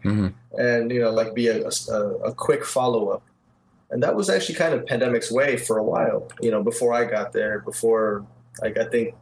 Mhm. 0.04 0.34
and 0.58 0.92
you 0.92 1.00
know 1.00 1.12
like 1.12 1.34
be 1.34 1.48
a, 1.48 1.66
a, 1.66 2.02
a 2.26 2.34
quick 2.34 2.66
follow-up 2.66 3.24
and 3.90 4.04
that 4.04 4.16
was 4.16 4.30
actually 4.30 4.56
kind 4.56 4.74
of 4.74 4.86
pandemic's 4.86 5.32
way 5.32 5.58
for 5.58 5.78
a 5.78 5.84
while 5.84 6.28
you 6.42 6.52
know 6.52 6.62
before 6.64 6.94
i 6.94 7.04
got 7.06 7.32
there 7.32 7.60
before 7.60 8.26
like 8.62 8.78
i 8.78 8.86
think 8.86 9.16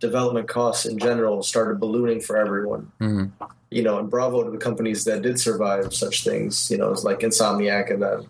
development 0.00 0.46
costs 0.48 0.84
in 0.86 0.98
general 0.98 1.42
started 1.42 1.80
ballooning 1.80 2.20
for 2.20 2.36
everyone. 2.36 2.90
Mhm. 3.00 3.30
you 3.70 3.82
know 3.82 3.98
and 3.98 4.10
bravo 4.10 4.44
to 4.44 4.50
the 4.50 4.58
companies 4.58 5.04
that 5.04 5.22
did 5.22 5.40
survive 5.40 5.94
such 5.94 6.24
things 6.24 6.70
you 6.70 6.76
know 6.76 6.90
it's 6.92 7.04
like 7.04 7.20
insomniac 7.20 7.90
and 7.92 8.02
them. 8.02 8.26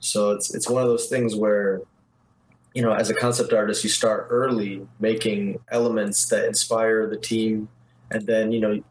So 0.00 0.30
it's 0.30 0.54
it's 0.54 0.68
one 0.68 0.82
of 0.82 0.88
those 0.88 1.06
things 1.08 1.34
where 1.34 1.82
you 2.74 2.82
know 2.82 2.92
as 2.92 3.10
a 3.10 3.14
concept 3.14 3.52
artist 3.52 3.82
you 3.82 3.90
start 3.90 4.28
early 4.30 4.86
making 5.00 5.58
elements 5.70 6.26
that 6.28 6.44
inspire 6.46 7.08
the 7.08 7.16
team. 7.16 7.68
And 8.10 8.24
then 8.26 8.52
you 8.52 8.60
know 8.60 8.82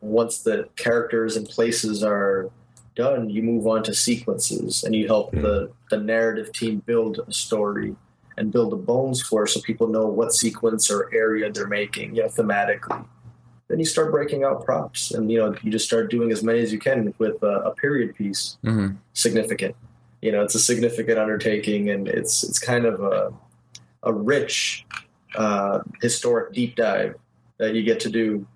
once 0.00 0.42
the 0.42 0.68
characters 0.76 1.36
and 1.36 1.48
places 1.48 2.02
are 2.04 2.50
done 2.94 3.28
you 3.30 3.42
move 3.42 3.66
on 3.66 3.82
to 3.82 3.94
sequences 3.94 4.84
and 4.84 4.94
you 4.94 5.06
help 5.06 5.32
the 5.32 5.70
the 5.90 5.96
narrative 5.96 6.52
team 6.52 6.82
build 6.86 7.20
a 7.26 7.32
story 7.32 7.94
and 8.36 8.52
build 8.52 8.70
the 8.72 8.76
bones 8.76 9.20
for 9.22 9.46
so 9.46 9.60
people 9.60 9.86
know 9.88 10.06
what 10.06 10.32
sequence 10.32 10.90
or 10.90 11.10
area 11.14 11.50
they're 11.50 11.66
making 11.66 12.14
you 12.14 12.22
know 12.22 12.28
thematically 12.28 13.04
then 13.68 13.78
you 13.78 13.84
start 13.84 14.10
breaking 14.12 14.44
out 14.44 14.64
props 14.64 15.10
and 15.12 15.30
you 15.30 15.38
know 15.38 15.54
you 15.62 15.70
just 15.70 15.86
start 15.86 16.10
doing 16.10 16.30
as 16.30 16.42
many 16.44 16.60
as 16.60 16.72
you 16.72 16.78
can 16.78 17.12
with 17.18 17.42
a, 17.42 17.46
a 17.70 17.74
period 17.74 18.14
piece 18.14 18.58
Mhm. 18.64 18.96
significant. 19.12 19.74
You 20.20 20.32
know, 20.32 20.42
it's 20.42 20.54
a 20.54 20.58
significant 20.58 21.18
undertaking, 21.18 21.90
and 21.90 22.08
it's 22.08 22.44
it's 22.44 22.58
kind 22.58 22.86
of 22.86 23.00
a 23.02 23.30
a 24.04 24.12
rich 24.12 24.86
uh, 25.36 25.80
historic 26.00 26.54
deep 26.54 26.76
dive 26.76 27.14
that 27.58 27.74
you 27.74 27.82
get 27.82 28.00
to 28.00 28.08
do 28.10 28.46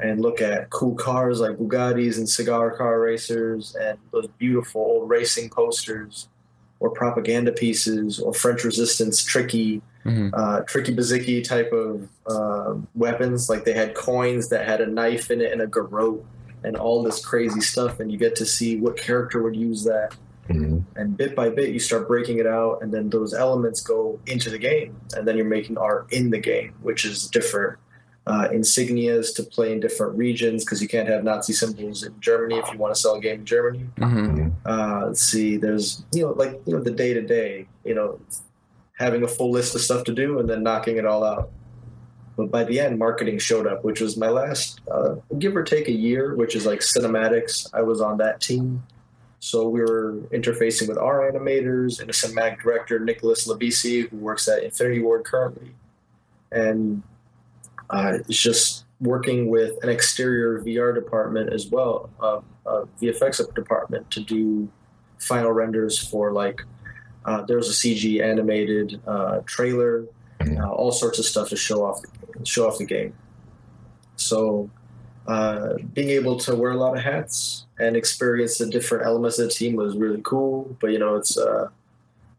and 0.00 0.20
look 0.20 0.40
at 0.40 0.70
cool 0.70 0.94
cars 0.94 1.40
like 1.40 1.56
Bugattis 1.56 2.16
and 2.18 2.28
cigar 2.28 2.76
car 2.76 3.00
racers 3.00 3.76
and 3.80 3.98
those 4.10 4.26
beautiful 4.38 4.80
old 4.80 5.08
racing 5.08 5.48
posters 5.50 6.28
or 6.80 6.90
propaganda 6.90 7.52
pieces 7.52 8.18
or 8.18 8.32
French 8.34 8.64
resistance 8.64 9.22
tricky 9.24 9.80
Mhm. 10.04 10.30
uh, 10.34 10.62
tricky 10.62 10.92
bazooki 10.92 11.44
type 11.44 11.70
of 11.72 12.08
uh, 12.26 12.74
weapons. 12.96 13.48
Like 13.48 13.64
they 13.64 13.72
had 13.72 13.94
coins 13.94 14.48
that 14.48 14.66
had 14.66 14.80
a 14.80 14.86
knife 14.86 15.30
in 15.30 15.40
it 15.40 15.52
and 15.52 15.62
a 15.62 15.66
garrote 15.68 16.24
and 16.64 16.76
all 16.76 17.04
this 17.04 17.24
crazy 17.24 17.60
stuff, 17.60 18.00
and 18.00 18.10
you 18.10 18.18
get 18.18 18.34
to 18.36 18.44
see 18.44 18.80
what 18.80 18.96
character 18.96 19.40
would 19.44 19.54
use 19.54 19.84
that. 19.84 20.16
Mhm. 20.48 20.82
And 20.96 21.16
bit 21.16 21.36
by 21.36 21.50
bit, 21.50 21.70
you 21.70 21.78
start 21.78 22.08
breaking 22.08 22.38
it 22.38 22.48
out, 22.48 22.80
and 22.82 22.92
then 22.92 23.10
those 23.10 23.32
elements 23.32 23.80
go 23.80 24.18
into 24.26 24.50
the 24.50 24.58
game, 24.58 24.96
and 25.16 25.26
then 25.26 25.36
you're 25.36 25.46
making 25.46 25.78
art 25.78 26.06
in 26.12 26.30
the 26.30 26.38
game, 26.38 26.72
which 26.82 27.04
is 27.04 27.28
different. 27.28 27.78
Uh, 28.24 28.46
insignias 28.52 29.34
to 29.34 29.42
play 29.42 29.72
in 29.72 29.80
different 29.80 30.16
regions 30.16 30.64
because 30.64 30.80
you 30.80 30.86
can't 30.86 31.08
have 31.08 31.24
Nazi 31.24 31.52
symbols 31.52 32.04
in 32.04 32.14
Germany 32.20 32.54
if 32.56 32.72
you 32.72 32.78
want 32.78 32.94
to 32.94 33.00
sell 33.00 33.16
a 33.16 33.20
game 33.20 33.40
in 33.40 33.44
Germany. 33.44 33.84
Mhm. 33.96 34.52
uh, 34.64 35.06
let's 35.06 35.20
see 35.22 35.56
there's 35.56 36.04
you 36.12 36.22
know 36.22 36.30
like 36.30 36.52
you 36.64 36.72
know 36.72 36.80
the 36.80 36.92
day 36.92 37.12
to 37.14 37.20
day 37.20 37.66
you 37.84 37.96
know 37.96 38.20
having 38.96 39.24
a 39.24 39.26
full 39.26 39.50
list 39.50 39.74
of 39.74 39.80
stuff 39.80 40.04
to 40.04 40.14
do 40.14 40.38
and 40.38 40.48
then 40.48 40.62
knocking 40.62 40.98
it 40.98 41.04
all 41.04 41.24
out. 41.24 41.50
But 42.36 42.52
by 42.52 42.62
the 42.62 42.78
end 42.78 42.96
marketing 42.96 43.38
showed 43.40 43.66
up 43.66 43.82
which 43.82 44.00
was 44.00 44.16
my 44.16 44.28
last 44.28 44.80
uh, 44.88 45.16
give 45.40 45.56
or 45.56 45.64
take 45.64 45.88
a 45.88 45.92
year 45.92 46.36
which 46.36 46.54
is 46.54 46.64
like 46.64 46.78
cinematics. 46.78 47.68
I 47.74 47.82
was 47.82 48.00
on 48.00 48.18
that 48.18 48.40
team. 48.40 48.84
So 49.40 49.68
we 49.68 49.80
were 49.80 50.14
interfacing 50.32 50.86
with 50.86 50.96
our 50.96 51.28
animators 51.28 52.00
and 52.00 52.08
a 52.08 52.12
cinematic 52.12 52.62
director 52.62 53.00
nicholas 53.00 53.48
labisi 53.48 54.08
who 54.08 54.16
works 54.18 54.46
at 54.46 54.62
infinity 54.62 55.00
ward 55.00 55.24
currently. 55.24 55.72
And 56.52 57.02
uh, 57.92 58.18
it's 58.28 58.38
just 58.38 58.84
working 59.00 59.48
with 59.48 59.82
an 59.82 59.88
exterior 59.88 60.60
VR 60.60 60.94
department 60.94 61.52
as 61.52 61.68
well, 61.68 62.08
um, 62.20 62.44
a 62.66 62.86
VFX 63.00 63.54
department 63.54 64.10
to 64.10 64.20
do 64.20 64.68
final 65.18 65.52
renders 65.52 65.98
for 65.98 66.32
like 66.32 66.62
uh, 67.24 67.42
there 67.42 67.56
was 67.56 67.68
a 67.68 67.72
CG 67.72 68.20
animated 68.22 69.00
uh, 69.06 69.40
trailer, 69.46 70.06
uh, 70.40 70.68
all 70.68 70.90
sorts 70.90 71.18
of 71.18 71.24
stuff 71.24 71.48
to 71.50 71.56
show 71.56 71.84
off 71.84 72.00
show 72.44 72.66
off 72.66 72.78
the 72.78 72.84
game. 72.84 73.14
So 74.16 74.70
uh, 75.26 75.74
being 75.92 76.10
able 76.10 76.36
to 76.38 76.54
wear 76.54 76.72
a 76.72 76.76
lot 76.76 76.96
of 76.96 77.02
hats 77.02 77.66
and 77.78 77.96
experience 77.96 78.58
the 78.58 78.66
different 78.66 79.06
elements 79.06 79.38
of 79.38 79.48
the 79.48 79.54
team 79.54 79.76
was 79.76 79.96
really 79.96 80.20
cool. 80.24 80.76
But 80.80 80.88
you 80.88 80.98
know, 80.98 81.16
it's 81.16 81.36
uh, 81.36 81.68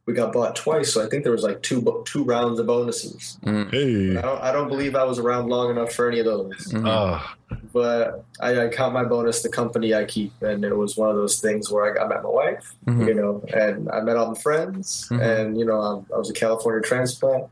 we 0.06 0.14
got 0.14 0.34
bought 0.34 0.56
twice, 0.56 0.92
so 0.94 1.06
I 1.06 1.08
think 1.10 1.24
there 1.24 1.32
was 1.32 1.44
like 1.44 1.62
two 1.62 2.04
two 2.06 2.24
rounds 2.26 2.60
of 2.60 2.68
bonuses. 2.68 3.38
Mhm. 3.46 3.72
Hey. 3.72 4.18
I 4.18 4.22
don't, 4.22 4.42
I 4.42 4.52
don't 4.52 4.68
believe 4.68 4.96
I 4.96 5.04
was 5.06 5.18
around 5.20 5.48
long 5.48 5.70
enough 5.72 5.94
for 5.94 6.10
any 6.10 6.20
of 6.20 6.26
those. 6.26 6.74
Ah, 6.86 7.36
but 7.72 8.26
I, 8.42 8.66
I 8.66 8.68
count 8.68 8.94
my 8.94 9.06
bonus 9.06 9.42
the 9.44 9.50
company 9.50 9.94
I 9.94 10.04
keep, 10.06 10.34
and 10.42 10.66
it 10.66 10.76
was 10.76 10.98
one 10.98 11.10
of 11.10 11.16
those 11.16 11.40
things 11.40 11.72
where 11.72 11.90
I, 11.90 11.96
got, 11.96 12.06
I 12.06 12.10
met 12.16 12.24
my 12.24 12.30
wife, 12.30 12.74
Mhm. 12.86 13.08
you 13.08 13.14
know, 13.14 13.44
and 13.54 13.90
I 13.92 14.02
met 14.02 14.18
all 14.18 14.28
my 14.34 14.40
friends, 14.40 15.08
Mhm. 15.10 15.22
and 15.22 15.58
you 15.58 15.66
know, 15.66 15.80
I, 16.12 16.16
I 16.16 16.18
was 16.18 16.30
a 16.30 16.34
California 16.34 16.82
transplant. 16.82 17.46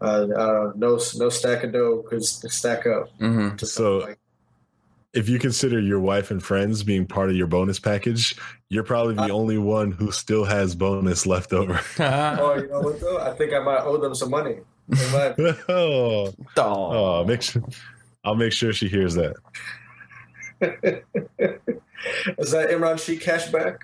Uh, 0.00 0.28
uh, 0.34 0.72
no, 0.76 0.98
no 1.16 1.28
stack 1.28 1.64
of 1.64 1.72
dough 1.72 2.04
could 2.08 2.24
stack 2.24 2.86
up. 2.86 3.08
Mhm. 3.18 3.58
To 3.58 3.66
So- 3.66 3.98
like, 3.98 4.18
if 5.12 5.28
you 5.28 5.40
consider 5.40 5.80
your 5.80 5.98
wife 5.98 6.30
and 6.30 6.40
friends 6.40 6.84
being 6.84 7.04
part 7.04 7.30
of 7.30 7.36
your 7.36 7.48
bonus 7.48 7.80
package, 7.80 8.36
you're 8.70 8.84
probably 8.84 9.14
the 9.14 9.22
I- 9.22 9.30
only 9.30 9.58
one 9.58 9.90
who 9.90 10.10
still 10.12 10.44
has 10.44 10.74
bonus 10.74 11.26
left 11.26 11.52
over. 11.52 11.78
oh, 11.98 12.54
you 12.54 12.68
know 12.68 12.80
what 12.80 13.00
though? 13.00 13.18
I 13.18 13.32
think 13.34 13.52
I 13.52 13.58
might 13.58 13.80
owe 13.82 13.98
them 13.98 14.14
some 14.14 14.30
money. 14.30 14.56
Oh, 15.68 16.26
Aw. 16.56 16.60
oh, 16.62 17.24
make 17.24 17.42
sure. 17.42 17.62
I'll 18.24 18.34
make 18.34 18.52
sure 18.52 18.72
she 18.72 18.88
hears 18.88 19.14
that. 19.14 19.34
Is 22.38 22.50
that 22.50 22.70
Imran 22.70 22.98
Sheikh 22.98 23.22
cashback? 23.22 23.78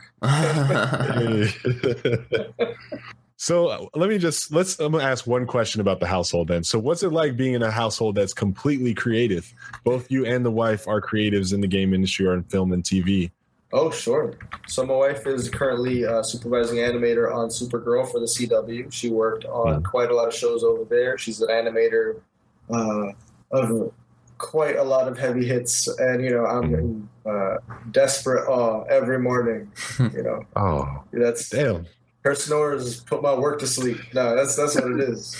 so 3.36 3.88
let 3.94 4.08
me 4.08 4.16
just 4.18 4.50
let's 4.52 4.78
i'm 4.80 4.92
gonna 4.92 5.04
ask 5.04 5.26
one 5.26 5.46
question 5.46 5.80
about 5.82 6.00
the 6.00 6.06
household 6.06 6.48
then 6.48 6.64
so 6.64 6.78
what's 6.78 7.02
it 7.02 7.12
like 7.12 7.36
being 7.36 7.52
in 7.52 7.62
a 7.62 7.70
household 7.70 8.14
that's 8.14 8.32
completely 8.32 8.94
creative 8.94 9.52
both 9.84 10.10
you 10.10 10.24
and 10.24 10.44
the 10.44 10.50
wife 10.50 10.88
are 10.88 11.02
creatives 11.02 11.52
in 11.52 11.60
the 11.60 11.66
game 11.66 11.92
industry 11.92 12.26
or 12.26 12.32
in 12.32 12.42
film 12.44 12.72
and 12.72 12.82
tv 12.82 13.30
Oh, 13.72 13.90
sure. 13.90 14.34
So 14.68 14.86
my 14.86 14.94
wife 14.94 15.26
is 15.26 15.48
currently 15.50 16.04
uh, 16.06 16.22
supervising 16.22 16.78
animator 16.78 17.34
on 17.34 17.48
Supergirl 17.48 18.10
for 18.10 18.20
the 18.20 18.26
CW. 18.26 18.92
She 18.92 19.10
worked 19.10 19.44
on 19.44 19.82
quite 19.82 20.10
a 20.10 20.14
lot 20.14 20.28
of 20.28 20.34
shows 20.34 20.62
over 20.62 20.84
there. 20.84 21.18
She's 21.18 21.40
an 21.40 21.48
animator 21.48 22.20
uh, 22.70 23.08
of 23.50 23.92
quite 24.38 24.76
a 24.76 24.84
lot 24.84 25.08
of 25.08 25.18
heavy 25.18 25.46
hits, 25.46 25.88
and 25.98 26.22
you 26.22 26.30
know 26.30 26.44
I'm 26.46 26.74
in 26.74 27.08
uh, 27.24 27.56
desperate 27.90 28.46
awe 28.48 28.82
every 28.84 29.18
morning. 29.18 29.70
You 29.98 30.22
know 30.22 30.46
oh 30.56 31.04
that's 31.12 31.48
damn 31.48 31.86
her 32.22 32.34
snores 32.34 33.00
put 33.00 33.22
my 33.22 33.32
work 33.34 33.58
to 33.60 33.66
sleep. 33.66 33.98
No, 34.14 34.34
that's 34.36 34.56
that's 34.56 34.74
what 34.74 34.90
it 34.92 35.00
is. 35.00 35.36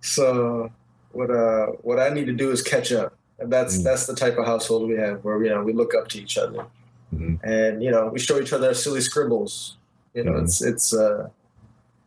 So 0.00 0.70
what 1.12 1.30
uh 1.30 1.66
what 1.82 2.00
I 2.00 2.08
need 2.10 2.26
to 2.26 2.32
do 2.32 2.50
is 2.50 2.62
catch 2.62 2.90
up, 2.92 3.14
and 3.38 3.52
that's 3.52 3.78
Mm. 3.78 3.84
that's 3.84 4.06
the 4.06 4.14
type 4.14 4.38
of 4.38 4.46
household 4.46 4.88
we 4.88 4.96
have 4.96 5.22
where 5.24 5.42
you 5.44 5.50
know 5.50 5.62
we 5.62 5.72
look 5.72 5.94
up 5.94 6.08
to 6.08 6.18
each 6.20 6.36
other, 6.38 6.66
Mhm. 7.14 7.40
and 7.42 7.82
you 7.82 7.90
know 7.90 8.08
we 8.12 8.18
show 8.20 8.40
each 8.40 8.52
other 8.52 8.68
our 8.68 8.74
silly 8.74 9.00
scribbles. 9.00 9.76
You 10.14 10.24
know, 10.24 10.32
Mhm. 10.32 10.42
it's 10.44 10.62
it's 10.62 10.94
uh 10.94 11.28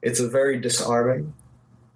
it's 0.01 0.19
a 0.19 0.27
very 0.27 0.59
disarming, 0.59 1.33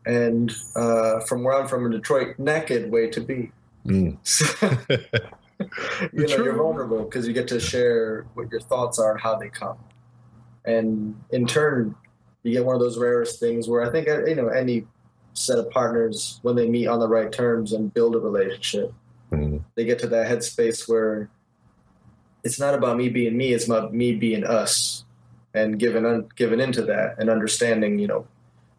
and 0.05 0.51
uh, 0.75 1.19
from 1.21 1.43
where 1.43 1.53
I'm 1.55 1.67
from 1.67 1.85
in 1.85 1.91
Detroit, 1.91 2.37
naked 2.39 2.91
way 2.91 3.09
to 3.09 3.19
be. 3.21 3.51
Mm. 3.85 4.17
you 6.13 6.27
know, 6.27 6.35
you're 6.43 6.55
vulnerable 6.55 7.03
because 7.03 7.27
you 7.27 7.33
get 7.33 7.47
to 7.49 7.59
share 7.59 8.25
what 8.35 8.49
your 8.51 8.61
thoughts 8.61 8.99
are 8.99 9.11
and 9.11 9.19
how 9.19 9.35
they 9.37 9.49
come. 9.49 9.77
And 10.65 11.15
in 11.31 11.47
turn, 11.47 11.95
you 12.43 12.51
get 12.53 12.65
one 12.65 12.75
of 12.75 12.81
those 12.81 12.97
rarest 12.97 13.39
things 13.39 13.67
where 13.67 13.81
I 13.81 13.89
think 13.91 14.07
uh, 14.07 14.25
you 14.25 14.35
know 14.35 14.47
any 14.49 14.85
set 15.33 15.59
of 15.59 15.69
partners 15.69 16.39
when 16.43 16.55
they 16.55 16.67
meet 16.69 16.87
on 16.87 16.99
the 16.99 17.07
right 17.07 17.31
terms 17.31 17.71
and 17.73 17.93
build 17.93 18.15
a 18.15 18.19
relationship, 18.19 18.93
Mm. 19.31 19.61
they 19.75 19.83
get 19.85 19.99
to 19.99 20.07
that 20.07 20.27
headspace 20.31 20.87
where 20.87 21.29
it's 22.47 22.59
not 22.59 22.73
about 22.73 22.95
me 22.97 23.09
being 23.09 23.35
me; 23.37 23.53
it's 23.53 23.65
about 23.67 23.93
me 23.93 24.15
being 24.15 24.43
us, 24.43 25.03
and 25.53 25.77
giving 25.77 26.05
un- 26.05 26.27
giving 26.35 26.61
into 26.61 26.81
that 26.83 27.19
and 27.19 27.29
understanding, 27.29 27.99
you 27.99 28.07
know, 28.07 28.25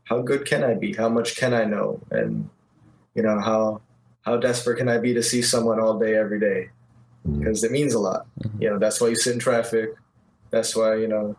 how 0.05 0.23
good 0.23 0.47
can 0.47 0.65
I 0.65 0.75
be? 0.75 0.95
How 0.95 1.09
much 1.09 1.37
can 1.37 1.53
I 1.53 1.65
know? 1.65 2.01
And 2.11 2.49
you 3.15 3.23
know 3.23 3.39
how 3.41 3.83
how 4.23 4.37
desperate 4.39 4.79
can 4.79 4.89
I 4.89 4.99
be 4.99 5.13
to 5.15 5.23
see 5.23 5.43
someone 5.43 5.79
all 5.81 5.99
day 5.99 6.15
every 6.17 6.41
day? 6.41 6.71
Because 7.39 7.63
it 7.63 7.73
means 7.73 7.93
a 7.95 7.99
lot. 7.99 8.27
Mhm. 8.41 8.63
You 8.63 8.71
know 8.71 8.79
that's 8.79 9.01
why 9.01 9.09
you 9.09 9.17
sit 9.17 9.35
in 9.35 9.39
traffic. 9.39 9.91
That's 10.51 10.75
why 10.75 10.97
you 10.97 11.09
know 11.09 11.37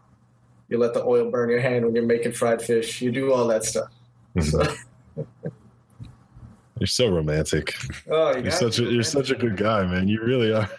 you 0.70 0.78
let 0.78 0.94
the 0.94 1.04
oil 1.04 1.32
burn 1.32 1.50
your 1.50 1.62
hand 1.62 1.84
when 1.86 1.96
you're 1.96 2.06
making 2.06 2.34
fried 2.34 2.62
fish. 2.62 3.02
You 3.02 3.12
do 3.12 3.34
all 3.34 3.48
that 3.48 3.64
stuff. 3.64 3.90
So, 4.40 4.62
You're 6.80 6.88
so 6.88 7.10
romantic. 7.10 7.76
oh, 8.10 8.36
you 8.38 8.44
You're 8.44 8.52
such 8.52 8.80
a 8.80 8.86
to, 8.86 8.92
you're 8.92 9.04
such 9.04 9.30
a 9.32 9.36
good 9.36 9.58
guy, 9.58 9.86
man. 9.86 10.08
You 10.08 10.22
really 10.24 10.54
are. 10.54 10.70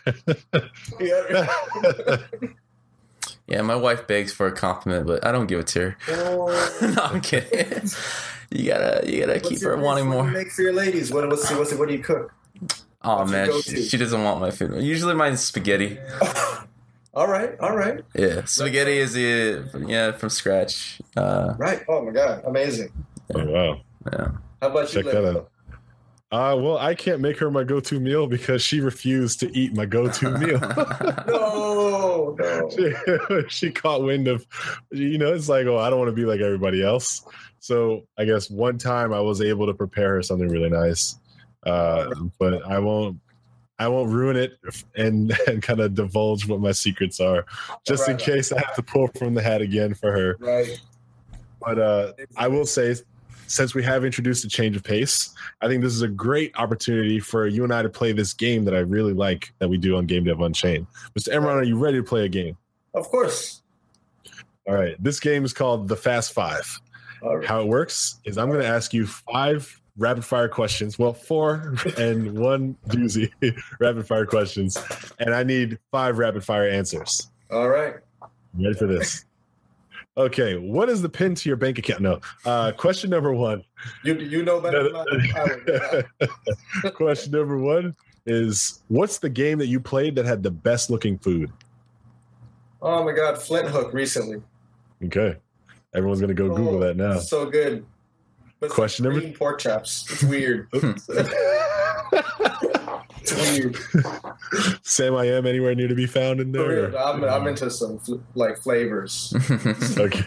Yeah. 1.00 1.46
Yeah, 3.46 3.62
my 3.62 3.74
wife 3.74 4.06
begs 4.06 4.32
for 4.32 4.46
a 4.46 4.52
compliment, 4.52 5.08
but 5.08 5.26
I 5.26 5.32
don't 5.32 5.46
give 5.48 5.58
it 5.58 5.66
to 5.68 5.80
her. 5.80 5.96
Oh. 6.08 6.78
no, 6.96 7.02
I'm 7.02 7.20
kidding. 7.20 7.88
You 8.52 8.64
gotta, 8.66 9.08
you 9.08 9.20
gotta 9.20 9.34
What's 9.34 9.48
keep 9.48 9.60
your 9.60 9.76
her 9.76 9.82
wanting 9.82 10.08
What 10.08 10.14
more. 10.16 10.26
you 10.26 10.32
make 10.32 10.50
for 10.50 10.62
your 10.62 10.72
ladies? 10.72 11.12
What 11.12 11.28
what's 11.28 11.48
what's 11.52 11.72
what 11.74 11.86
do 11.88 11.94
you 11.94 12.02
cook? 12.02 12.32
Oh 13.02 13.18
what's 13.18 13.30
man, 13.30 13.62
she, 13.62 13.82
she 13.84 13.96
doesn't 13.96 14.24
want 14.24 14.40
my 14.40 14.50
food. 14.50 14.82
Usually 14.82 15.14
mine's 15.14 15.40
spaghetti. 15.40 15.98
All 17.14 17.28
right, 17.28 17.56
all 17.60 17.76
right, 17.76 18.04
Yeah, 18.12 18.44
spaghetti 18.46 18.98
is 18.98 19.12
the 19.12 19.84
yeah 19.86 20.10
from 20.12 20.30
scratch. 20.30 21.00
Uh, 21.16 21.54
right. 21.58 21.82
Oh 21.88 22.02
my 22.04 22.10
god, 22.10 22.42
amazing. 22.44 22.92
oh 23.36 23.44
wow. 23.46 23.80
yeah. 24.12 24.28
How 24.60 24.68
about 24.68 24.92
you? 24.94 25.02
Check 25.04 25.12
that 25.12 25.24
out. 25.36 25.49
Uh, 26.32 26.56
well, 26.56 26.78
I 26.78 26.94
can't 26.94 27.20
make 27.20 27.38
her 27.38 27.50
my 27.50 27.64
go-to 27.64 27.98
meal 27.98 28.28
because 28.28 28.62
she 28.62 28.80
refused 28.80 29.40
to 29.40 29.50
eat 29.58 29.74
my 29.74 29.84
go-to 29.84 30.30
meal. 30.38 30.60
No, 31.26 32.36
no. 32.38 32.70
she, 33.48 33.48
she 33.48 33.70
caught 33.72 34.02
wind 34.02 34.28
of, 34.28 34.46
you 34.92 35.18
know, 35.18 35.32
it's 35.34 35.48
like, 35.48 35.66
oh, 35.66 35.78
I 35.78 35.90
don't 35.90 35.98
want 35.98 36.08
to 36.10 36.14
be 36.14 36.24
like 36.24 36.40
everybody 36.40 36.84
else. 36.84 37.24
So 37.58 38.06
I 38.16 38.24
guess 38.24 38.48
one 38.48 38.78
time 38.78 39.12
I 39.12 39.20
was 39.20 39.40
able 39.40 39.66
to 39.66 39.74
prepare 39.74 40.14
her 40.14 40.22
something 40.22 40.48
really 40.48 40.70
nice, 40.70 41.18
uh, 41.66 42.14
but 42.38 42.64
I 42.64 42.78
won't. 42.78 43.18
I 43.78 43.88
won't 43.88 44.10
ruin 44.12 44.36
it 44.36 44.58
and, 44.94 45.32
and 45.46 45.62
kind 45.62 45.80
of 45.80 45.94
divulge 45.94 46.46
what 46.46 46.60
my 46.60 46.70
secrets 46.72 47.18
are, 47.18 47.46
just 47.86 48.06
in 48.08 48.16
Right. 48.16 48.22
case 48.22 48.52
I 48.52 48.60
have 48.60 48.74
to 48.76 48.82
pull 48.82 49.08
from 49.16 49.32
the 49.32 49.40
hat 49.40 49.62
again 49.62 49.94
for 49.94 50.12
her. 50.12 50.36
Right. 50.38 50.78
But 51.62 51.78
uh, 51.78 52.12
I 52.36 52.46
will 52.48 52.66
say, 52.66 52.94
since 53.50 53.74
we 53.74 53.82
have 53.82 54.04
introduced 54.04 54.44
a 54.44 54.48
change 54.48 54.76
of 54.76 54.84
pace, 54.84 55.34
I 55.60 55.66
think 55.66 55.82
this 55.82 55.92
is 55.92 56.02
a 56.02 56.08
great 56.08 56.52
opportunity 56.56 57.18
for 57.18 57.48
you 57.48 57.64
and 57.64 57.74
I 57.74 57.82
to 57.82 57.88
play 57.88 58.12
this 58.12 58.32
game 58.32 58.64
that 58.64 58.74
I 58.74 58.78
really 58.78 59.12
like 59.12 59.52
that 59.58 59.68
we 59.68 59.76
do 59.76 59.96
on 59.96 60.06
Game 60.06 60.22
Dev 60.24 60.40
Unchained. 60.40 60.86
Mr. 61.18 61.34
Imran, 61.34 61.56
are 61.56 61.64
you 61.64 61.76
ready 61.76 61.98
to 61.98 62.04
play 62.04 62.24
a 62.24 62.28
game? 62.28 62.56
Of 62.94 63.08
course. 63.08 63.62
All 64.68 64.74
right. 64.74 64.94
This 65.02 65.18
game 65.18 65.44
is 65.44 65.52
called 65.52 65.88
the 65.88 65.96
Fast 65.96 66.32
Five. 66.32 66.80
All 67.22 67.38
right. 67.38 67.46
How 67.46 67.60
it 67.60 67.66
works 67.66 68.20
is 68.24 68.38
I'm 68.38 68.48
going 68.48 68.60
to 68.60 68.68
ask 68.68 68.94
you 68.94 69.06
five 69.06 69.80
rapid 69.98 70.24
fire 70.24 70.48
questions. 70.48 70.96
Well, 70.96 71.12
four 71.12 71.74
and 71.98 72.38
one 72.38 72.76
doozy 72.86 73.32
rapid 73.80 74.06
fire 74.06 74.26
questions. 74.26 74.78
And 75.18 75.34
I 75.34 75.42
need 75.42 75.80
five 75.90 76.18
rapid 76.18 76.44
fire 76.44 76.68
answers. 76.68 77.28
All 77.50 77.68
right. 77.68 77.96
You 78.56 78.66
ready 78.68 78.78
for 78.78 78.86
this? 78.86 79.24
Okay. 80.16 80.56
What 80.56 80.88
is 80.88 81.02
the 81.02 81.08
pin 81.08 81.34
to 81.36 81.48
your 81.48 81.56
bank 81.56 81.78
account? 81.78 82.00
No. 82.00 82.20
Uh, 82.44 82.72
question 82.72 83.10
number 83.10 83.32
one. 83.32 83.64
You 84.04 84.14
you 84.16 84.42
know 84.42 84.60
better 84.60 84.82
than 84.84 84.96
I 84.96 86.90
question 86.90 87.32
number 87.32 87.56
one 87.58 87.94
is 88.26 88.82
what's 88.88 89.18
the 89.18 89.30
game 89.30 89.58
that 89.58 89.68
you 89.68 89.80
played 89.80 90.14
that 90.16 90.26
had 90.26 90.42
the 90.42 90.50
best 90.50 90.90
looking 90.90 91.16
food? 91.18 91.50
Oh 92.82 93.04
my 93.04 93.12
god, 93.12 93.36
Flinthook 93.36 93.92
recently. 93.92 94.42
Okay. 95.04 95.36
Everyone's 95.94 96.20
going 96.20 96.28
to 96.28 96.34
go 96.34 96.54
Google 96.54 96.78
that 96.80 96.96
now. 96.96 97.18
So 97.18 97.46
good. 97.46 97.84
But 98.60 98.70
Question 98.70 99.04
number- 99.06 99.32
pork 99.32 99.58
chops. 99.60 100.06
It's 100.10 100.22
weird. 100.24 100.68
it's 103.42 103.94
weird. 103.94 104.79
Sam, 104.87 105.14
I 105.16 105.26
am 105.26 105.46
anywhere 105.46 105.74
near 105.74 105.88
to 105.88 105.94
be 105.94 106.07
found 106.07 106.40
in 106.40 106.53
there. 106.53 106.96
I'm, 106.96 107.24
I'm 107.24 107.46
into 107.46 107.70
some 107.70 107.98
fl- 107.98 108.16
like 108.35 108.59
flavors. 108.59 109.35
Okay. 109.98 110.24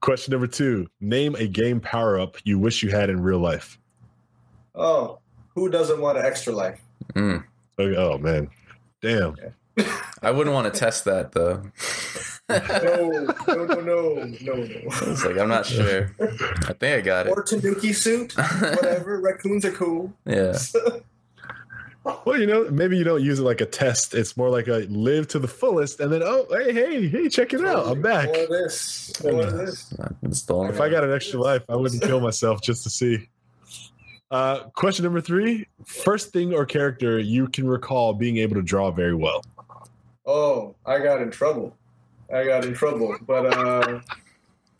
Question 0.00 0.32
number 0.32 0.46
two. 0.46 0.86
Name 1.00 1.34
a 1.36 1.46
game 1.46 1.80
power 1.80 2.18
up 2.20 2.36
you 2.44 2.58
wish 2.58 2.82
you 2.82 2.90
had 2.90 3.08
in 3.08 3.20
real 3.22 3.38
life. 3.38 3.78
Oh, 4.74 5.18
who 5.54 5.70
doesn't 5.70 6.00
want 6.00 6.18
an 6.18 6.24
extra 6.26 6.52
life? 6.52 6.80
Mm. 7.14 7.44
Okay, 7.78 7.96
Oh, 7.96 8.18
man. 8.18 8.48
Damn. 9.00 9.34
I 10.22 10.30
wouldn't 10.30 10.52
want 10.54 10.72
to 10.72 10.78
test 10.78 11.04
that 11.06 11.32
though. 11.32 11.62
No, 12.48 13.08
no, 13.08 13.24
no, 13.48 13.64
no, 13.64 13.80
no, 13.80 14.54
no. 14.54 14.64
It's 14.64 15.24
like 15.24 15.38
I'm 15.38 15.48
not 15.48 15.64
sure. 15.64 16.14
I 16.20 16.72
think 16.74 16.82
I 16.82 17.00
got 17.00 17.26
it. 17.26 17.30
Or 17.30 17.42
Tanuki 17.42 17.92
suit, 17.94 18.34
whatever. 18.36 19.20
Raccoons 19.20 19.64
are 19.64 19.72
cool. 19.72 20.12
Yeah. 20.26 20.56
Well, 22.24 22.38
you 22.40 22.46
know, 22.46 22.68
maybe 22.70 22.96
you 22.96 23.04
don't 23.04 23.22
use 23.22 23.38
it 23.38 23.42
like 23.42 23.60
a 23.60 23.66
test. 23.66 24.14
It's 24.14 24.36
more 24.36 24.48
like 24.48 24.66
a 24.68 24.86
live 24.90 25.28
to 25.28 25.38
the 25.38 25.48
fullest, 25.48 26.00
and 26.00 26.12
then, 26.12 26.22
oh, 26.24 26.46
hey, 26.50 26.72
hey, 26.72 27.08
hey, 27.08 27.28
check 27.28 27.52
it 27.52 27.64
out. 27.64 27.86
I'm 27.86 28.02
back. 28.02 28.26
More 28.26 28.46
this. 28.48 29.12
More 29.22 29.44
this. 29.44 29.92
If 30.22 30.80
I 30.80 30.88
got 30.88 31.04
an 31.04 31.12
extra 31.12 31.40
life, 31.40 31.62
I 31.68 31.76
wouldn't 31.76 32.02
kill 32.02 32.20
myself 32.20 32.60
just 32.60 32.82
to 32.84 32.90
see. 32.90 33.28
Uh, 34.32 34.64
question 34.70 35.04
number 35.04 35.20
three 35.20 35.66
First 35.84 36.32
thing 36.32 36.54
or 36.54 36.64
character 36.64 37.18
you 37.18 37.48
can 37.48 37.68
recall 37.68 38.14
being 38.14 38.38
able 38.38 38.54
to 38.54 38.62
draw 38.62 38.90
very 38.90 39.14
well. 39.14 39.44
Oh, 40.24 40.74
I 40.86 41.00
got 41.00 41.20
in 41.20 41.30
trouble. 41.30 41.76
I 42.32 42.44
got 42.44 42.64
in 42.64 42.72
trouble. 42.72 43.16
But 43.26 43.46
uh, 43.46 44.00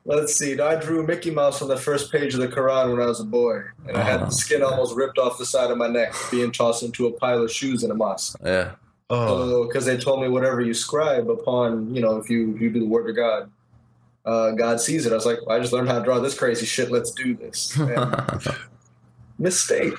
let's 0.04 0.34
see. 0.34 0.58
I 0.60 0.76
drew 0.76 1.06
Mickey 1.06 1.30
Mouse 1.30 1.62
on 1.62 1.68
the 1.68 1.76
first 1.76 2.10
page 2.12 2.34
of 2.34 2.40
the 2.40 2.48
Quran 2.48 2.92
when 2.92 3.00
I 3.02 3.06
was 3.06 3.20
a 3.20 3.24
boy, 3.24 3.62
and 3.88 3.96
I 3.96 4.02
had 4.02 4.20
the 4.20 4.30
skin 4.30 4.62
almost 4.62 4.94
ripped 4.96 5.18
off 5.18 5.38
the 5.38 5.46
side 5.46 5.70
of 5.70 5.78
my 5.78 5.88
neck, 5.88 6.14
being 6.30 6.52
tossed 6.52 6.82
into 6.82 7.06
a 7.06 7.12
pile 7.12 7.42
of 7.42 7.50
shoes 7.50 7.82
in 7.84 7.90
a 7.90 7.94
mosque. 7.94 8.38
Yeah. 8.44 8.72
Oh, 9.10 9.66
because 9.66 9.84
they 9.84 9.96
told 9.98 10.22
me 10.22 10.28
whatever 10.28 10.60
you 10.62 10.72
scribe 10.72 11.28
upon, 11.28 11.94
you 11.94 12.00
know, 12.00 12.16
if 12.16 12.30
you 12.30 12.56
you 12.58 12.70
do 12.70 12.80
the 12.80 12.86
word 12.86 13.10
of 13.10 13.16
God, 13.16 13.50
uh, 14.24 14.52
God 14.52 14.80
sees 14.80 15.04
it. 15.04 15.12
I 15.12 15.16
was 15.16 15.26
like, 15.26 15.38
I 15.50 15.58
just 15.58 15.72
learned 15.72 15.88
how 15.88 15.98
to 15.98 16.04
draw 16.04 16.18
this 16.18 16.38
crazy 16.38 16.64
shit. 16.64 16.90
Let's 16.90 17.10
do 17.10 17.34
this. 17.36 17.78
Mistake. 19.38 19.94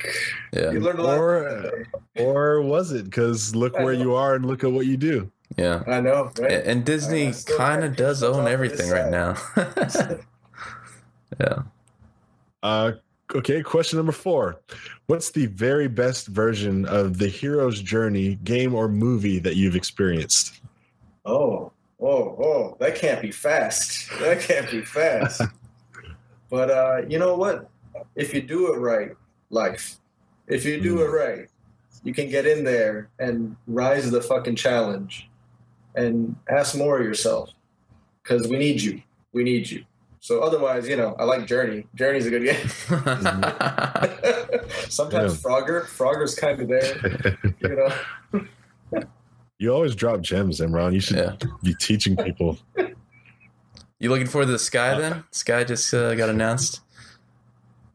yeah. 0.53 0.71
You 0.71 0.79
learned 0.79 0.99
a 0.99 1.03
lot. 1.03 1.17
Or- 1.17 1.87
or 2.15 2.61
was 2.61 2.91
it? 2.91 3.05
Because 3.05 3.55
look 3.55 3.73
where 3.73 3.93
you 3.93 4.13
are 4.13 4.35
and 4.35 4.45
look 4.45 4.63
at 4.63 4.71
what 4.71 4.85
you 4.85 4.95
do. 4.97 5.31
Yeah. 5.57 5.83
I 5.87 6.01
know, 6.01 6.31
right? 6.39 6.51
And 6.51 6.67
and 6.67 6.85
Disney 6.85 7.27
I 7.27 7.33
kind 7.57 7.83
of 7.83 7.95
does 7.95 8.23
own 8.23 8.47
everything 8.47 8.89
right 8.89 9.09
now. 9.09 9.35
yeah. 11.39 11.63
Uh, 12.61 12.93
okay, 13.35 13.61
question 13.61 13.97
number 13.97 14.11
four. 14.11 14.59
What's 15.07 15.31
the 15.31 15.47
very 15.47 15.87
best 15.87 16.27
version 16.27 16.85
of 16.85 17.17
the 17.17 17.27
hero's 17.27 17.81
journey 17.81 18.35
game 18.43 18.73
or 18.73 18.87
movie 18.87 19.39
that 19.39 19.55
you've 19.55 19.75
experienced? 19.75 20.61
Oh, 21.25 21.71
oh, 21.99 22.35
oh, 22.41 22.77
that 22.79 22.95
can't 22.95 23.21
be 23.21 23.31
fast. 23.31 24.09
That 24.19 24.39
can't 24.39 24.69
be 24.71 24.81
fast. 24.81 25.41
but 26.49 26.69
uh, 26.69 27.01
you 27.07 27.19
know 27.19 27.35
what? 27.35 27.69
If 28.15 28.33
you 28.33 28.41
do 28.41 28.73
it 28.73 28.77
right, 28.77 29.11
life. 29.49 29.97
If 30.47 30.65
you 30.65 30.81
do 30.81 31.01
it 31.01 31.07
right, 31.07 31.47
you 32.03 32.13
can 32.13 32.29
get 32.29 32.45
in 32.45 32.63
there 32.63 33.09
and 33.19 33.55
rise 33.67 34.09
the 34.09 34.21
fucking 34.21 34.55
challenge 34.55 35.29
and 35.95 36.35
ask 36.49 36.75
more 36.75 36.99
of 36.99 37.05
yourself. 37.05 37.49
Because 38.21 38.47
we 38.47 38.57
need 38.57 38.81
you. 38.81 39.01
We 39.33 39.43
need 39.43 39.69
you. 39.69 39.83
So 40.19 40.41
otherwise, 40.41 40.87
you 40.87 40.95
know, 40.95 41.15
I 41.19 41.25
like 41.25 41.45
Journey. 41.47 41.85
Journey's 41.95 42.25
a 42.25 42.29
good 42.29 42.43
game. 42.43 42.67
Sometimes 44.89 45.33
Yeah. 45.33 45.39
Frogger. 45.49 45.85
Frogger's 45.85 46.35
kind 46.35 46.61
of 46.61 46.67
there. 46.69 47.37
You 47.59 47.75
know. 47.75 47.93
You 49.59 49.73
always 49.73 49.95
drop 49.95 50.19
gems, 50.19 50.59
Imran. 50.59 50.93
You 50.93 50.99
should 50.99 51.15
yeah. 51.17 51.35
be 51.61 51.73
teaching 51.75 52.17
people. 52.17 52.57
You 53.97 54.09
looking 54.09 54.27
forward 54.27 54.47
to 54.47 54.51
the 54.51 54.59
Sky 54.59 54.99
then? 54.99 55.23
Sky 55.31 55.63
just 55.63 55.93
uh, 55.93 56.15
got 56.15 56.27
announced. 56.27 56.81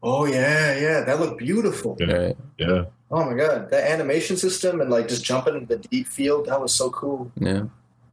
Oh 0.03 0.25
yeah, 0.25 0.79
yeah. 0.79 1.03
That 1.03 1.21
looked 1.21 1.39
beautiful. 1.39 1.97
Yeah. 2.01 2.13
Right. 2.13 2.37
Yeah. 2.59 2.85
Oh 3.11 3.25
my 3.25 3.35
god, 3.35 3.69
that 3.71 3.91
animation 3.91 4.39
system 4.39 4.81
and 4.81 4.89
like 4.89 5.09
just 5.09 5.25
jumping 5.25 5.57
into 5.57 5.77
the 5.77 5.89
deep 5.89 6.07
field, 6.07 6.47
that 6.47 6.59
was 6.59 6.73
so 6.75 6.89
cool. 6.89 7.31
Yeah. 7.39 7.65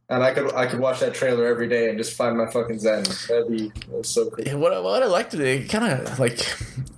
And 0.08 0.22
I 0.22 0.32
could 0.32 0.52
I 0.54 0.66
could 0.66 0.78
watch 0.78 1.00
that 1.00 1.14
trailer 1.14 1.46
every 1.46 1.68
day 1.68 1.88
and 1.88 1.98
just 1.98 2.16
find 2.16 2.38
my 2.38 2.46
fucking 2.46 2.78
zen. 2.78 3.02
That'd 3.28 3.48
be 3.48 3.68
that 3.68 3.90
was 3.90 4.08
so 4.08 4.30
cool. 4.30 4.44
Yeah, 4.46 4.54
what 4.54 4.72
I- 4.72 4.78
what 4.78 5.02
I 5.02 5.06
liked 5.06 5.34
it, 5.34 5.40
it 5.40 5.68
kind 5.68 5.84
of 6.00 6.18
like 6.20 6.38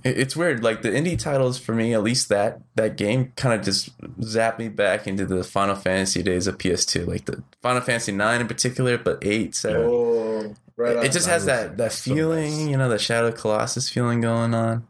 it- 0.03 0.17
it's 0.19 0.35
weird. 0.35 0.63
Like 0.63 0.83
the 0.83 0.89
indie 0.89 1.17
titles 1.17 1.57
for 1.57 1.73
me, 1.73 1.95
at 1.95 2.03
least 2.03 2.29
that 2.29 2.61
that 2.75 2.97
game 2.97 3.33
kind 3.35 3.59
of 3.59 3.65
just 3.65 3.97
zapped 4.19 4.59
me 4.59 4.67
back 4.69 5.07
into 5.07 5.25
the 5.25 5.43
Final 5.43 5.75
Fantasy 5.75 6.21
days 6.21 6.45
of 6.45 6.59
PS2, 6.59 7.07
like 7.07 7.25
the 7.25 7.41
Final 7.63 7.81
Fantasy 7.81 8.11
nine 8.11 8.41
in 8.41 8.47
particular, 8.47 8.97
but 8.99 9.17
eight, 9.23 9.55
seven. 9.55 9.81
Oh, 9.89 10.55
right. 10.77 10.97
On. 10.97 11.03
it 11.05 11.11
just 11.11 11.27
has 11.27 11.45
that 11.45 11.77
that 11.77 11.91
so 11.93 12.13
feeling, 12.13 12.51
nice. 12.51 12.67
you 12.69 12.77
know, 12.77 12.89
the 12.89 12.99
Shadow 12.99 13.31
Colossus 13.31 13.89
feeling 13.89 14.21
going 14.21 14.53
on. 14.53 14.85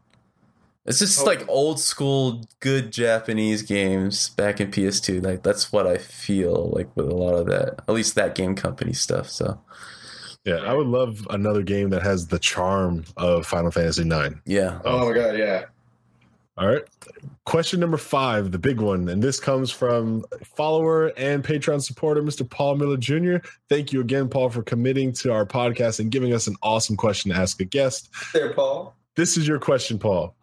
It's 0.86 0.98
just 0.98 1.20
Oh. 1.20 1.24
like 1.24 1.46
old 1.48 1.78
school 1.78 2.44
good 2.60 2.90
Japanese 2.92 3.62
games 3.62 4.30
back 4.30 4.60
in 4.60 4.70
PS2. 4.70 5.22
Like 5.22 5.42
that's 5.42 5.70
what 5.72 5.86
I 5.86 5.98
feel 5.98 6.70
like 6.74 6.88
with 6.96 7.06
a 7.08 7.14
lot 7.14 7.34
of 7.34 7.46
that, 7.46 7.80
at 7.86 7.94
least 7.94 8.14
that 8.14 8.34
game 8.34 8.54
company 8.54 8.92
stuff. 8.92 9.28
So 9.28 9.60
Yeah, 10.44 10.56
I 10.56 10.72
would 10.72 10.86
love 10.86 11.26
another 11.28 11.62
game 11.62 11.90
that 11.90 12.02
has 12.02 12.28
the 12.28 12.38
charm 12.38 13.04
of 13.18 13.46
Final 13.46 13.70
Fantasy 13.70 14.02
IX. 14.08 14.36
Yeah. 14.46 14.80
Oh 14.86 15.06
my 15.06 15.14
god, 15.14 15.36
yeah. 15.36 15.66
All 16.56 16.66
right. 16.66 16.82
Question 17.44 17.78
number 17.80 17.96
five, 17.96 18.50
the 18.50 18.58
big 18.58 18.80
one. 18.80 19.08
And 19.08 19.22
this 19.22 19.38
comes 19.40 19.70
from 19.70 20.24
follower 20.56 21.08
and 21.16 21.42
Patreon 21.44 21.82
supporter, 21.82 22.22
Mr. 22.22 22.48
Paul 22.48 22.76
Miller 22.76 22.96
Jr. 22.96 23.36
Thank 23.68 23.92
you 23.92 24.00
again, 24.00 24.28
Paul, 24.28 24.48
for 24.50 24.62
committing 24.62 25.12
to 25.14 25.32
our 25.32 25.44
podcast 25.46 26.00
and 26.00 26.10
giving 26.10 26.32
us 26.34 26.46
an 26.46 26.56
awesome 26.62 26.96
question 26.96 27.30
to 27.32 27.36
ask 27.36 27.60
a 27.60 27.64
guest. 27.64 28.10
There, 28.34 28.52
Paul. 28.54 28.94
This 29.20 29.36
is 29.36 29.46
your 29.46 29.58
question, 29.58 29.98
Paul. 29.98 30.34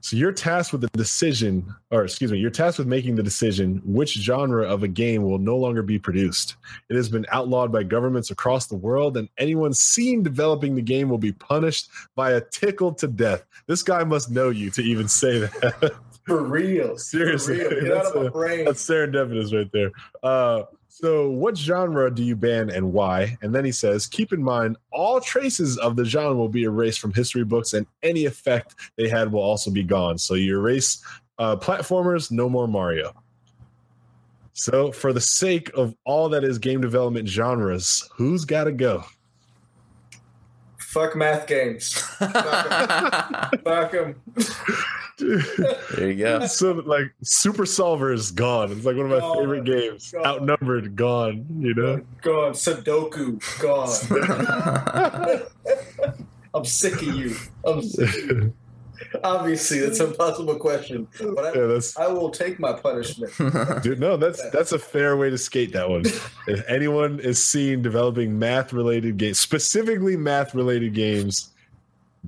So 0.00 0.16
you're 0.16 0.32
tasked 0.32 0.72
with 0.72 0.80
the 0.80 0.88
decision, 0.96 1.66
or 1.90 2.02
excuse 2.04 2.32
me, 2.32 2.38
you're 2.38 2.48
tasked 2.48 2.78
with 2.78 2.88
making 2.88 3.14
the 3.14 3.22
decision 3.22 3.82
which 3.84 4.14
genre 4.14 4.66
of 4.66 4.82
a 4.82 4.88
game 4.88 5.22
will 5.22 5.36
no 5.36 5.58
longer 5.58 5.82
be 5.82 5.98
produced. 5.98 6.56
It 6.88 6.96
has 6.96 7.10
been 7.10 7.26
outlawed 7.30 7.70
by 7.70 7.82
governments 7.82 8.30
across 8.30 8.68
the 8.68 8.74
world, 8.74 9.18
and 9.18 9.28
anyone 9.36 9.74
seen 9.74 10.22
developing 10.22 10.74
the 10.74 10.80
game 10.80 11.10
will 11.10 11.18
be 11.18 11.32
punished 11.32 11.90
by 12.16 12.30
a 12.30 12.40
tickle 12.40 12.94
to 12.94 13.06
death. 13.06 13.44
This 13.66 13.82
guy 13.82 14.02
must 14.02 14.30
know 14.30 14.48
you 14.48 14.70
to 14.70 14.82
even 14.82 15.08
say 15.08 15.40
that. 15.40 15.94
For 16.26 16.42
real. 16.42 16.96
Seriously, 16.96 17.58
For 17.58 17.68
real. 17.68 17.80
Get 17.82 17.94
that's 17.94 18.08
out 18.08 18.16
of 18.16 18.34
my 18.34 18.50
a- 18.52 18.64
That's 18.64 18.82
serendipitous 18.82 19.54
right 19.54 19.70
there. 19.74 19.90
Uh, 20.22 20.62
so, 20.94 21.30
what 21.30 21.56
genre 21.56 22.14
do 22.14 22.22
you 22.22 22.36
ban 22.36 22.68
and 22.68 22.92
why? 22.92 23.38
And 23.40 23.54
then 23.54 23.64
he 23.64 23.72
says, 23.72 24.06
keep 24.06 24.30
in 24.30 24.42
mind, 24.42 24.76
all 24.92 25.22
traces 25.22 25.78
of 25.78 25.96
the 25.96 26.04
genre 26.04 26.36
will 26.36 26.50
be 26.50 26.64
erased 26.64 27.00
from 27.00 27.14
history 27.14 27.44
books, 27.44 27.72
and 27.72 27.86
any 28.02 28.26
effect 28.26 28.74
they 28.98 29.08
had 29.08 29.32
will 29.32 29.40
also 29.40 29.70
be 29.70 29.82
gone. 29.82 30.18
So, 30.18 30.34
you 30.34 30.58
erase 30.58 31.02
uh, 31.38 31.56
platformers, 31.56 32.30
no 32.30 32.46
more 32.46 32.68
Mario. 32.68 33.14
So, 34.52 34.92
for 34.92 35.14
the 35.14 35.20
sake 35.20 35.70
of 35.72 35.96
all 36.04 36.28
that 36.28 36.44
is 36.44 36.58
game 36.58 36.82
development 36.82 37.26
genres, 37.26 38.06
who's 38.14 38.44
got 38.44 38.64
to 38.64 38.72
go? 38.72 39.02
Fuck 40.76 41.16
math 41.16 41.46
games. 41.46 41.94
Fuck 41.94 43.92
them. 43.92 44.20
there 45.96 46.10
you 46.10 46.16
go. 46.16 46.46
so, 46.46 46.72
like, 46.72 47.12
Super 47.22 47.66
Solver 47.66 48.12
is 48.12 48.30
gone. 48.30 48.72
It's 48.72 48.84
like 48.84 48.96
one 48.96 49.06
of 49.06 49.10
my 49.12 49.20
Gone. 49.20 49.38
favorite 49.38 49.64
games. 49.64 50.10
Gone. 50.10 50.26
Outnumbered, 50.26 50.96
gone. 50.96 51.46
You 51.58 51.74
know. 51.74 52.00
Gone. 52.22 52.52
Sudoku. 52.52 53.40
Gone. 53.60 55.42
I'm 56.54 56.64
sick 56.64 56.94
of 56.94 57.02
you. 57.02 57.34
I'm 57.64 57.82
sick 57.82 58.30
of 58.30 58.36
you. 58.38 58.54
Obviously, 59.24 59.80
that's 59.80 60.00
an 60.00 60.10
impossible 60.10 60.56
question, 60.56 61.08
but 61.18 61.44
I, 61.44 61.52
yeah, 61.54 61.80
I 61.98 62.06
will 62.08 62.30
take 62.30 62.60
my 62.60 62.72
punishment. 62.72 63.32
Dude, 63.82 63.98
no, 63.98 64.16
that's 64.16 64.48
that's 64.50 64.72
a 64.72 64.78
fair 64.78 65.16
way 65.16 65.28
to 65.28 65.36
skate 65.36 65.72
that 65.72 65.88
one. 65.88 66.02
if 66.46 66.64
anyone 66.68 67.18
is 67.20 67.44
seen 67.44 67.82
developing 67.82 68.38
math 68.38 68.72
related 68.72 69.16
games, 69.16 69.40
specifically 69.40 70.16
math 70.16 70.54
related 70.54 70.94
games, 70.94 71.52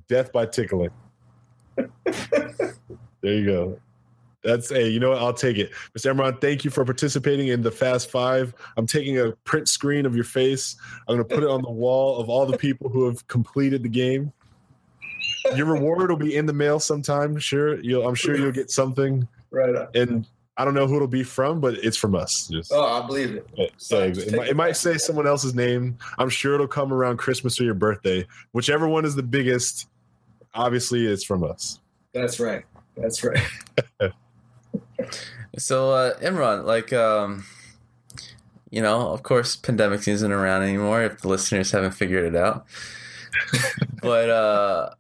death 0.09 0.33
by 0.33 0.47
tickling. 0.47 0.91
There 3.25 3.33
you 3.33 3.47
go. 3.47 3.81
That's 4.43 4.71
a 4.71 4.87
you 4.87 5.01
know 5.01 5.09
what? 5.09 5.19
I'll 5.23 5.33
take 5.33 5.57
it. 5.57 5.71
Mr. 5.97 6.15
Imran, 6.15 6.39
thank 6.39 6.63
you 6.63 6.71
for 6.71 6.85
participating 6.85 7.49
in 7.49 7.63
the 7.63 7.71
Fast 7.71 8.11
Five. 8.11 8.53
I'm 8.77 8.87
taking 8.87 9.19
a 9.19 9.33
print 9.45 9.67
screen 9.67 10.05
of 10.05 10.15
your 10.15 10.25
face. 10.27 10.77
I'm 11.09 11.15
gonna 11.15 11.25
put 11.25 11.43
it 11.43 11.49
on 11.49 11.63
the 11.63 11.71
wall 11.85 12.21
of 12.21 12.29
all 12.29 12.45
the 12.45 12.59
people 12.59 12.91
who 12.91 13.07
have 13.07 13.27
completed 13.27 13.83
the 13.83 13.89
game. 13.89 14.31
Your 15.57 15.65
reward 15.73 16.11
will 16.11 16.19
be 16.19 16.37
in 16.37 16.45
the 16.45 16.53
mail 16.53 16.79
sometime. 16.79 17.39
Sure, 17.39 17.81
you'll 17.81 18.07
I'm 18.07 18.15
sure 18.15 18.37
you'll 18.37 18.53
get 18.53 18.71
something 18.71 19.27
Right 19.51 19.75
on. 19.75 19.89
and 19.95 20.27
I 20.59 20.67
don't 20.67 20.75
know 20.75 20.87
who 20.87 20.97
it'll 20.97 21.09
be 21.09 21.23
from, 21.23 21.61
but 21.63 21.75
it's 21.83 21.97
from 21.97 22.15
us. 22.15 22.47
Just 22.53 22.71
Oh, 22.71 22.85
I 23.03 23.07
believe 23.07 23.35
it. 23.37 23.47
yeah, 23.57 23.67
so 23.79 24.03
it, 24.03 24.37
might, 24.37 24.49
it 24.49 24.57
might 24.57 24.77
say 24.77 24.99
someone 24.99 25.27
else's 25.27 25.55
name. 25.55 25.97
I'm 26.19 26.29
sure 26.29 26.55
it'll 26.55 26.69
come 26.69 26.93
around 26.93 27.17
Christmas 27.17 27.59
or 27.59 27.65
your 27.65 27.73
birthday. 27.75 28.27
Whichever 28.53 28.87
one 28.89 29.07
is 29.07 29.15
the 29.17 29.23
biggest, 29.23 29.89
obviously, 30.53 31.07
it's 31.07 31.25
from 31.25 31.43
us. 31.45 31.81
That's 32.13 32.39
right. 32.39 32.65
That's 32.97 33.25
right. 33.25 33.43
So, 35.57 35.93
uh, 35.93 36.19
Imran, 36.19 36.65
like, 36.65 36.93
um, 36.93 37.45
you 38.71 38.83
know, 38.83 39.11
of 39.11 39.23
course, 39.23 39.55
pandemic 39.55 40.07
isn't 40.09 40.33
around 40.33 40.63
anymore. 40.63 41.03
If 41.03 41.21
the 41.21 41.29
listeners 41.29 41.71
haven't 41.71 41.93
figured 41.93 42.25
it 42.25 42.37
out, 42.37 42.67
but 44.03 44.31
uh, 44.31 44.91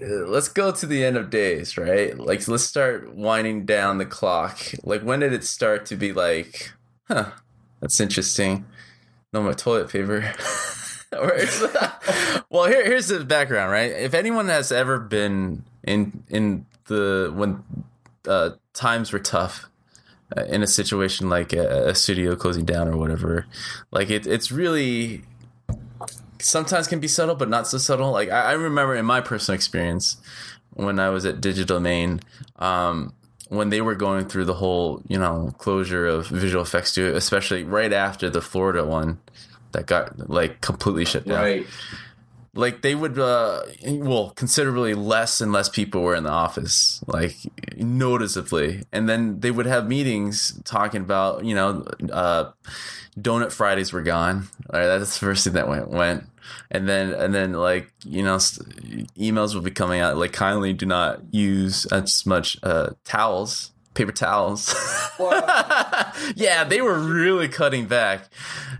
let's 0.00 0.48
go 0.48 0.70
to 0.70 0.86
the 0.86 1.02
end 1.02 1.16
of 1.16 1.30
days, 1.30 1.78
right? 1.78 2.18
Like, 2.18 2.46
let's 2.46 2.64
start 2.64 3.14
winding 3.14 3.64
down 3.64 3.98
the 3.98 4.04
clock. 4.04 4.58
Like, 4.82 5.02
when 5.02 5.20
did 5.20 5.32
it 5.32 5.44
start 5.44 5.86
to 5.86 5.96
be 5.96 6.12
like, 6.12 6.72
huh, 7.08 7.30
that's 7.80 7.98
interesting? 8.00 8.66
No, 9.32 9.42
my 9.42 9.52
toilet 9.54 9.88
paper. 9.88 10.32
Well, 12.48 12.66
here, 12.68 12.84
here's 12.86 13.08
the 13.08 13.22
background, 13.22 13.70
right? 13.70 13.92
If 13.92 14.14
anyone 14.14 14.48
has 14.48 14.72
ever 14.72 14.98
been 14.98 15.62
in 15.84 16.22
in 16.30 16.64
the 16.86 17.32
when 17.34 17.62
uh, 18.26 18.50
times 18.74 19.12
were 19.12 19.18
tough 19.18 19.66
uh, 20.36 20.44
in 20.44 20.62
a 20.62 20.66
situation 20.66 21.28
like 21.28 21.52
a, 21.52 21.88
a 21.88 21.94
studio 21.94 22.36
closing 22.36 22.64
down 22.64 22.88
or 22.88 22.96
whatever, 22.96 23.46
like 23.90 24.10
it, 24.10 24.26
it's 24.26 24.52
really 24.52 25.22
sometimes 26.38 26.86
can 26.86 27.00
be 27.00 27.08
subtle, 27.08 27.34
but 27.34 27.48
not 27.48 27.66
so 27.66 27.78
subtle. 27.78 28.10
Like 28.10 28.30
I, 28.30 28.50
I 28.50 28.52
remember 28.52 28.94
in 28.94 29.06
my 29.06 29.20
personal 29.20 29.54
experience 29.54 30.16
when 30.74 30.98
I 30.98 31.10
was 31.10 31.24
at 31.24 31.40
Digital 31.40 31.78
Domain, 31.78 32.20
um, 32.56 33.12
when 33.48 33.68
they 33.68 33.80
were 33.80 33.94
going 33.94 34.26
through 34.26 34.46
the 34.46 34.54
whole 34.54 35.02
you 35.08 35.18
know 35.18 35.54
closure 35.58 36.06
of 36.06 36.28
visual 36.28 36.62
effects 36.62 36.92
studio, 36.92 37.16
especially 37.16 37.64
right 37.64 37.92
after 37.92 38.30
the 38.30 38.40
Florida 38.40 38.84
one 38.84 39.18
that 39.72 39.86
got 39.86 40.30
like 40.30 40.60
completely 40.60 41.04
shut 41.04 41.26
down 41.26 41.42
Right. 41.42 41.66
Like 42.54 42.82
they 42.82 42.94
would 42.94 43.18
uh 43.18 43.62
well 43.86 44.30
considerably 44.30 44.94
less 44.94 45.40
and 45.40 45.52
less 45.52 45.68
people 45.68 46.02
were 46.02 46.14
in 46.14 46.24
the 46.24 46.30
office 46.30 47.02
like 47.06 47.36
noticeably. 47.76 48.82
And 48.92 49.08
then 49.08 49.40
they 49.40 49.50
would 49.50 49.66
have 49.66 49.86
meetings 49.88 50.60
talking 50.64 51.00
about 51.00 51.44
you 51.44 51.54
know 51.54 51.84
uh 52.12 52.50
donut 53.18 53.52
fridays 53.52 53.92
were 53.92 54.02
gone. 54.02 54.48
All 54.72 54.80
right, 54.80 54.86
that's 54.86 55.18
the 55.18 55.26
first 55.26 55.44
thing 55.44 55.54
that 55.54 55.68
went 55.68 55.88
went. 55.88 56.24
And 56.70 56.88
then 56.88 57.14
and 57.14 57.34
then 57.34 57.54
like 57.54 57.92
you 58.04 58.22
know 58.22 58.36
emails 58.36 59.54
would 59.54 59.64
be 59.64 59.70
coming 59.70 60.00
out 60.00 60.18
like 60.18 60.32
kindly 60.32 60.72
do 60.72 60.84
not 60.84 61.20
use 61.32 61.86
as 61.86 62.26
much 62.26 62.58
uh 62.62 62.90
towels 63.04 63.70
paper 63.94 64.12
towels 64.12 64.74
yeah 66.36 66.64
they 66.64 66.80
were 66.80 66.98
really 66.98 67.48
cutting 67.48 67.86
back 67.86 68.24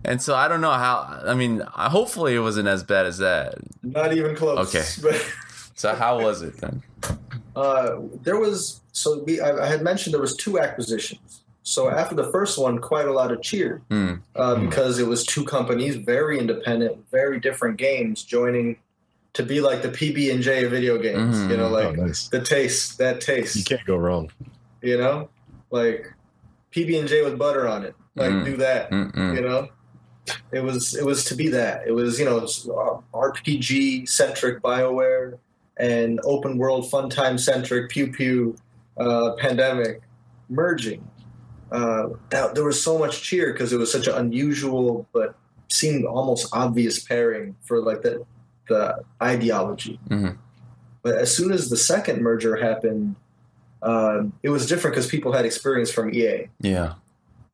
and 0.04 0.20
so 0.22 0.34
i 0.34 0.48
don't 0.48 0.60
know 0.60 0.70
how 0.72 1.20
i 1.26 1.34
mean 1.34 1.62
I- 1.74 1.88
hopefully 1.90 2.34
it 2.34 2.40
wasn't 2.40 2.68
as 2.68 2.82
bad 2.82 3.06
as 3.06 3.18
that 3.18 3.54
Not 3.82 4.16
even 4.16 4.34
close. 4.36 4.74
Okay. 4.74 5.18
So 5.74 5.94
how 5.96 6.20
was 6.20 6.42
it 6.42 6.56
then 6.58 6.82
uh, 7.56 7.96
there 8.22 8.38
was 8.38 8.80
so 8.92 9.18
we 9.24 9.40
I, 9.40 9.64
I 9.64 9.66
had 9.66 9.82
mentioned 9.82 10.14
there 10.14 10.20
was 10.20 10.36
two 10.36 10.60
acquisitions. 10.60 11.42
So 11.64 11.90
after 11.90 12.14
the 12.14 12.30
first 12.30 12.56
one, 12.58 12.78
quite 12.78 13.06
a 13.08 13.12
lot 13.12 13.32
of 13.32 13.42
cheer 13.42 13.82
Hmm. 13.90 14.14
uh, 14.36 14.54
because 14.56 14.98
it 15.00 15.06
was 15.08 15.24
two 15.24 15.44
companies, 15.44 15.96
very 15.96 16.38
independent, 16.38 17.04
very 17.10 17.40
different 17.40 17.78
games 17.78 18.22
joining 18.22 18.76
to 19.32 19.42
be 19.42 19.60
like 19.60 19.82
the 19.82 19.88
PB 19.88 20.32
and 20.32 20.40
J 20.42 20.64
of 20.64 20.70
video 20.70 20.98
games. 20.98 21.36
Mhm. 21.36 21.50
You 21.50 21.56
know, 21.56 21.66
Oh, 21.66 21.70
like 21.80 21.96
nice. 21.96 22.28
the 22.28 22.40
taste, 22.40 22.98
that 22.98 23.20
taste. 23.20 23.56
You 23.56 23.64
can't 23.64 23.84
go 23.86 23.96
wrong. 23.96 24.30
You 24.82 24.98
know 24.98 25.28
like 25.70 26.12
pb 26.72 26.98
and 26.98 27.08
j 27.08 27.22
with 27.22 27.38
butter 27.38 27.66
on 27.68 27.84
it 27.84 27.94
like 28.16 28.30
Mm. 28.30 28.44
do 28.44 28.56
that 28.58 28.90
Mm-mm. 28.90 29.34
you 29.34 29.40
know 29.40 29.68
it 30.52 30.62
was 30.62 30.94
it 30.94 31.04
was 31.04 31.24
to 31.26 31.34
be 31.34 31.48
that 31.48 31.86
it 31.86 31.92
was 31.92 32.18
you 32.18 32.24
know 32.24 32.40
rpg 33.14 34.08
centric 34.08 34.60
bioware 34.62 35.38
and 35.78 36.20
open 36.24 36.58
world 36.58 36.90
fun 36.90 37.08
time 37.08 37.38
centric 37.38 37.90
pew 37.90 38.08
pew 38.12 38.56
uh, 38.98 39.32
pandemic 39.38 40.02
merging 40.48 41.06
uh, 41.72 42.10
that, 42.28 42.54
there 42.54 42.64
was 42.64 42.82
so 42.82 42.98
much 42.98 43.22
cheer 43.22 43.52
because 43.52 43.72
it 43.72 43.78
was 43.78 43.90
such 43.90 44.06
an 44.06 44.14
unusual 44.14 45.06
but 45.14 45.34
seemed 45.68 46.04
almost 46.04 46.46
obvious 46.52 46.98
pairing 47.02 47.56
for 47.62 47.80
like 47.80 48.02
the 48.02 48.22
the 48.68 49.02
ideology 49.22 49.98
Mhm. 50.10 50.36
but 51.02 51.14
as 51.16 51.34
soon 51.34 51.50
as 51.50 51.70
the 51.70 51.76
second 51.78 52.20
merger 52.22 52.56
happened 52.56 53.16
um, 53.82 54.32
it 54.42 54.50
was 54.50 54.66
different 54.66 54.94
because 54.94 55.08
people 55.08 55.32
had 55.32 55.44
experience 55.44 55.90
from 55.90 56.14
EA. 56.14 56.48
yeah 56.60 56.94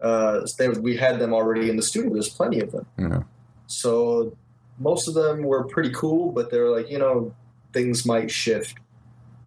Uh, 0.01 0.47
they, 0.59 0.69
we 0.69 0.97
had 0.97 1.19
them 1.19 1.33
already 1.33 1.69
in 1.71 1.77
the 1.77 1.83
studio. 1.83 2.13
There's 2.13 2.29
plenty 2.29 2.61
of 2.61 2.71
them. 2.73 2.87
Yeah. 2.99 3.23
So 3.67 4.37
most 4.79 5.09
of 5.09 5.15
them 5.15 5.43
were 5.43 5.65
pretty 5.65 5.91
cool, 5.91 6.31
but 6.33 6.51
they're 6.51 6.71
like, 6.71 6.89
you 6.91 6.99
know, 6.99 7.35
things 7.73 8.07
might 8.07 8.31
shift. 8.31 8.75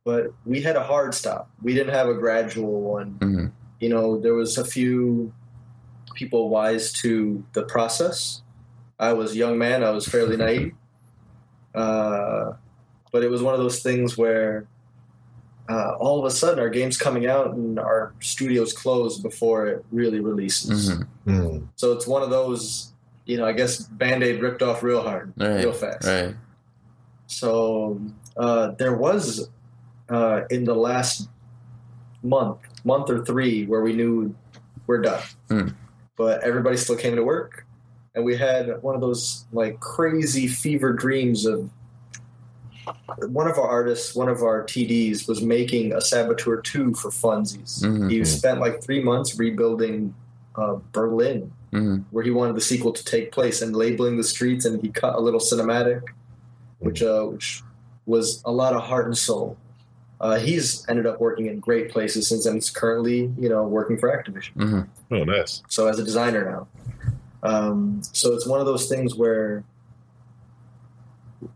But 0.04 0.34
we 0.46 0.62
had 0.62 0.76
a 0.76 0.84
hard 0.84 1.14
stop. 1.14 1.50
We 1.62 1.74
didn't 1.74 1.94
have 1.94 2.08
a 2.10 2.16
gradual 2.16 2.82
one. 2.82 3.16
Mhm. 3.20 3.52
You 3.80 3.90
know, 3.90 4.20
there 4.20 4.34
was 4.34 4.58
a 4.58 4.66
few 4.66 5.32
people 6.16 6.50
wise 6.50 6.92
to 7.02 7.44
the 7.54 7.64
process. 7.64 8.42
I 9.00 9.14
was 9.14 9.32
a 9.32 9.38
young 9.38 9.58
man. 9.58 9.84
I 9.84 9.92
was 9.92 10.06
fairly 10.08 10.36
naive. 10.38 10.74
Uh, 11.74 12.54
but 13.12 13.24
it 13.24 13.30
was 13.32 13.42
one 13.42 13.54
of 13.54 13.60
those 13.60 13.82
things 13.82 14.18
where 14.18 14.68
uh, 15.72 15.96
all 16.00 16.20
of 16.20 16.26
a 16.26 16.32
sudden 16.32 16.60
our 16.60 16.70
game's 16.70 16.98
coming 16.98 17.26
out 17.28 17.48
and 17.56 17.80
our 17.80 18.14
studio's 18.20 18.74
closed 18.74 19.24
before 19.24 19.68
it 19.68 19.86
really 19.92 20.20
releases. 20.20 20.90
Mhm. 20.92 21.08
Hmm. 21.26 21.58
So 21.76 21.94
it's 21.94 22.08
one 22.08 22.24
of 22.24 22.30
those 22.30 22.88
you 23.26 23.38
know, 23.38 23.46
I 23.46 23.54
guess 23.54 23.74
Band 24.02 24.24
Aid 24.24 24.42
ripped 24.42 24.62
off 24.64 24.82
real 24.84 25.02
hard, 25.02 25.32
Right. 25.38 25.64
real 25.64 25.72
fast. 25.72 26.06
Right. 26.08 26.36
So 27.28 28.02
uh, 28.36 28.72
there 28.78 28.96
was 28.96 29.50
uh, 30.10 30.42
in 30.50 30.66
the 30.66 30.76
last 30.76 31.30
month, 32.24 32.58
month 32.84 33.10
or 33.10 33.24
three, 33.24 33.66
where 33.66 33.82
we 33.82 33.94
knew 33.94 34.36
we're 34.88 35.02
done, 35.02 35.22
Hmm. 35.50 35.68
but 36.18 36.44
everybody 36.44 36.76
still 36.78 36.98
came 36.98 37.16
to 37.16 37.24
work, 37.24 37.66
and 38.16 38.26
we 38.26 38.36
had 38.36 38.82
one 38.82 38.96
of 38.96 39.02
those 39.02 39.46
like 39.54 39.80
crazy 39.80 40.48
fever 40.48 40.92
dreams 40.92 41.46
of 41.46 41.70
one 43.28 43.48
of 43.48 43.58
our 43.58 43.68
artists, 43.68 44.16
one 44.16 44.30
of 44.30 44.42
our 44.42 44.64
TDs, 44.64 45.28
was 45.28 45.42
making 45.42 45.94
a 45.94 46.02
Saboteur 46.02 46.62
two 46.62 46.94
for 46.96 47.10
funsies. 47.10 47.84
Mhm. 47.84 48.10
He 48.12 48.24
spent 48.26 48.60
like 48.60 48.82
three 48.84 49.04
months 49.04 49.38
rebuilding 49.38 50.14
uh, 50.56 50.78
Berlin 50.92 51.52
hmm 51.72 52.00
where 52.12 52.24
he 52.26 52.32
wanted 52.32 52.54
the 52.58 52.62
sequel 52.62 52.92
to 52.92 53.06
take 53.06 53.32
place 53.32 53.62
and 53.62 53.74
labeling 53.74 54.18
the 54.18 54.24
streets 54.24 54.66
and 54.66 54.82
he 54.82 54.90
cut 54.90 55.16
a 55.16 55.20
little 55.22 55.40
cinematic 55.40 56.02
which 56.80 57.02
uh, 57.02 57.24
which 57.24 57.64
was 58.06 58.42
a 58.44 58.52
lot 58.52 58.74
of 58.74 58.82
heart 58.84 59.06
and 59.06 59.18
soul 59.18 59.56
uh, 60.20 60.38
he's 60.38 60.86
ended 60.90 61.06
up 61.06 61.22
working 61.22 61.46
in 61.46 61.62
great 61.62 61.90
places 61.90 62.28
since 62.28 62.44
then 62.44 62.56
he's 62.56 62.70
currently 62.70 63.32
you 63.40 63.48
know 63.48 63.64
working 63.66 63.98
for 63.98 64.10
activision 64.10 64.52
hmm 64.56 64.82
Oh, 65.16 65.24
nice. 65.24 65.64
so 65.70 65.88
as 65.88 65.98
a 66.00 66.04
designer 66.04 66.44
now 66.52 66.68
um, 67.50 68.02
so 68.12 68.34
it's 68.34 68.46
one 68.46 68.60
of 68.60 68.66
those 68.66 68.90
things 68.90 69.16
where 69.16 69.64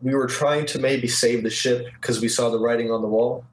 we 0.02 0.14
were 0.16 0.28
trying 0.28 0.66
to 0.68 0.80
maybe 0.80 1.08
save 1.08 1.44
the 1.44 1.50
ship 1.50 1.88
because 2.00 2.20
we 2.22 2.28
saw 2.28 2.50
the 2.50 2.60
writing 2.60 2.92
on 2.92 3.02
the 3.02 3.08
wall 3.08 3.44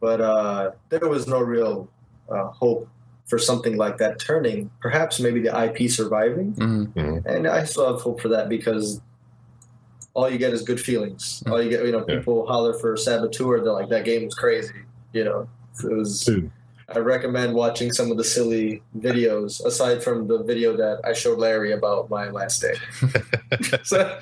but 0.00 0.20
uh, 0.20 0.70
there 0.90 1.08
was 1.08 1.26
no 1.26 1.40
real 1.40 1.88
uh, 2.30 2.46
hope 2.48 2.88
for 3.26 3.38
something 3.38 3.76
like 3.76 3.98
that 3.98 4.18
turning 4.18 4.70
perhaps 4.80 5.20
maybe 5.20 5.40
the 5.40 5.64
ip 5.64 5.90
surviving 5.90 6.52
hmm 6.52 7.18
and 7.26 7.46
I 7.46 7.64
still 7.64 7.92
have 7.92 8.00
hope 8.02 8.20
for 8.20 8.28
that 8.28 8.48
because 8.48 9.00
all 10.14 10.28
you 10.28 10.38
get 10.38 10.52
is 10.52 10.62
good 10.62 10.80
feelings. 10.80 11.44
All 11.46 11.62
you 11.62 11.70
get, 11.70 11.84
you 11.86 11.92
know, 11.92 12.04
Yeah. 12.08 12.16
people 12.16 12.44
holler 12.44 12.74
for 12.74 12.96
Saboteur. 12.96 13.60
They're 13.62 13.72
like, 13.72 13.88
that 13.90 14.04
game 14.04 14.24
was 14.24 14.34
crazy. 14.34 14.74
You 15.12 15.22
know, 15.24 15.48
it 15.84 15.92
was. 15.94 16.24
Dude, 16.24 16.50
I 16.88 16.98
recommend 16.98 17.54
watching 17.54 17.92
some 17.92 18.10
of 18.10 18.16
the 18.16 18.24
silly 18.24 18.82
videos 18.98 19.64
aside 19.64 20.02
from 20.02 20.26
the 20.26 20.42
video 20.42 20.76
that 20.76 21.02
I 21.04 21.12
showed 21.12 21.38
Larry 21.38 21.70
about 21.70 22.10
my 22.10 22.30
last 22.30 22.60
day. 22.62 22.74
So- 23.84 24.18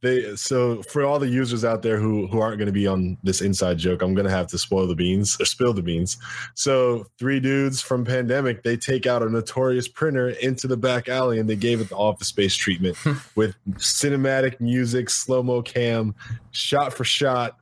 they 0.00 0.34
so 0.36 0.82
for 0.82 1.04
all 1.04 1.18
the 1.18 1.28
users 1.28 1.64
out 1.64 1.82
there 1.82 1.98
who 1.98 2.26
who 2.28 2.40
aren't 2.40 2.58
going 2.58 2.66
to 2.66 2.72
be 2.72 2.86
on 2.86 3.16
this 3.22 3.40
inside 3.40 3.78
joke 3.78 4.02
i'm 4.02 4.14
going 4.14 4.26
to 4.26 4.30
have 4.30 4.46
to 4.46 4.58
spoil 4.58 4.86
the 4.86 4.94
beans 4.94 5.36
or 5.40 5.44
spill 5.44 5.72
the 5.72 5.82
beans. 5.82 6.16
So 6.54 7.06
three 7.18 7.40
dudes 7.40 7.80
from 7.80 8.04
pandemic 8.04 8.62
they 8.62 8.76
take 8.76 9.06
out 9.06 9.22
a 9.22 9.28
notorious 9.28 9.88
printer 9.88 10.30
into 10.30 10.66
the 10.66 10.76
back 10.76 11.08
alley 11.08 11.38
and 11.38 11.48
they 11.48 11.56
gave 11.56 11.80
it 11.80 11.88
the 11.88 11.96
office 11.96 12.28
space 12.28 12.54
treatment 12.54 12.96
with 13.34 13.54
cinematic 13.72 14.60
music 14.60 15.10
slow-mo 15.10 15.62
cam 15.62 16.14
shot 16.50 16.92
for 16.92 17.04
shot 17.04 17.58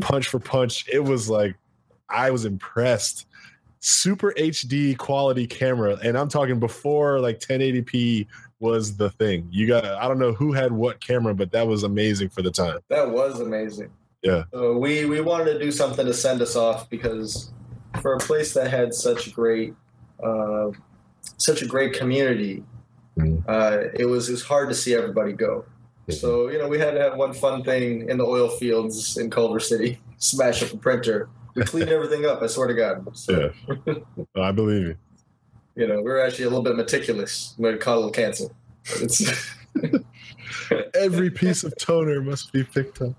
punch 0.00 0.28
for 0.28 0.40
punch. 0.40 0.86
It 0.92 1.00
was 1.00 1.28
like 1.28 1.56
i 2.08 2.30
was 2.30 2.44
impressed. 2.44 3.26
Super 3.80 4.32
hd 4.38 4.96
quality 4.96 5.46
camera 5.46 5.98
and 6.02 6.16
i'm 6.16 6.28
talking 6.28 6.58
before 6.58 7.20
like 7.20 7.38
1080p 7.38 8.26
was 8.64 8.96
the 8.96 9.10
thing. 9.10 9.46
You 9.50 9.66
got 9.66 9.84
I 9.84 10.08
don't 10.08 10.18
know 10.18 10.32
who 10.32 10.52
had 10.52 10.72
what 10.72 11.00
camera, 11.00 11.34
but 11.34 11.52
that 11.52 11.66
was 11.66 11.82
amazing 11.82 12.30
for 12.30 12.40
the 12.42 12.50
time. 12.50 12.78
that 12.88 13.10
was 13.10 13.40
amazing. 13.40 13.90
Yeah. 14.22 14.44
So 14.54 14.78
we 14.78 15.04
we 15.04 15.20
wanted 15.20 15.52
to 15.52 15.58
do 15.58 15.70
something 15.70 16.06
to 16.06 16.14
send 16.14 16.40
us 16.40 16.56
off 16.56 16.88
because 16.88 17.52
for 18.00 18.14
a 18.14 18.18
place 18.18 18.54
that 18.54 18.70
had 18.70 18.94
such 18.94 19.34
great 19.34 19.74
uh, 20.22 20.70
such 21.36 21.60
a 21.62 21.66
great 21.66 21.92
community, 21.92 22.64
Mhm. 23.18 23.44
uh, 23.46 23.90
it 23.94 24.06
was 24.06 24.28
it 24.30 24.32
was 24.32 24.42
hard 24.42 24.68
to 24.70 24.74
see 24.74 24.94
everybody 24.94 25.32
go. 25.34 25.64
So 26.08 26.48
you 26.48 26.58
know 26.58 26.68
we 26.68 26.78
had 26.78 26.92
to 26.94 27.00
have 27.00 27.16
one 27.16 27.32
fun 27.34 27.62
thing 27.62 28.08
in 28.08 28.16
the 28.16 28.24
oil 28.24 28.48
fields 28.48 29.16
in 29.18 29.28
Culver 29.30 29.60
City, 29.60 30.00
smash 30.18 30.62
up 30.62 30.72
a 30.72 30.78
printer. 30.78 31.28
We 31.54 31.62
cleaned 31.64 31.90
everything 31.98 32.24
up. 32.24 32.42
I 32.42 32.46
swear 32.48 32.66
to 32.68 32.74
God. 32.74 32.94
So, 33.16 33.52
Yeah. 33.86 33.94
I 34.48 34.52
believe 34.52 34.82
you. 34.88 34.96
You 35.76 35.88
know 35.88 35.96
we 35.96 36.02
were 36.04 36.20
actually 36.20 36.44
a 36.44 36.48
little 36.48 36.62
bit 36.62 36.76
meticulous 36.76 37.54
when 37.56 37.74
it 37.74 37.80
caught 37.80 37.94
a 37.94 38.00
little 38.00 38.10
cancer. 38.12 38.46
It's, 39.00 39.54
Every 40.94 41.30
piece 41.30 41.64
of 41.64 41.76
toner 41.76 42.20
must 42.22 42.52
be 42.52 42.62
picked 42.62 43.02
up. 43.02 43.12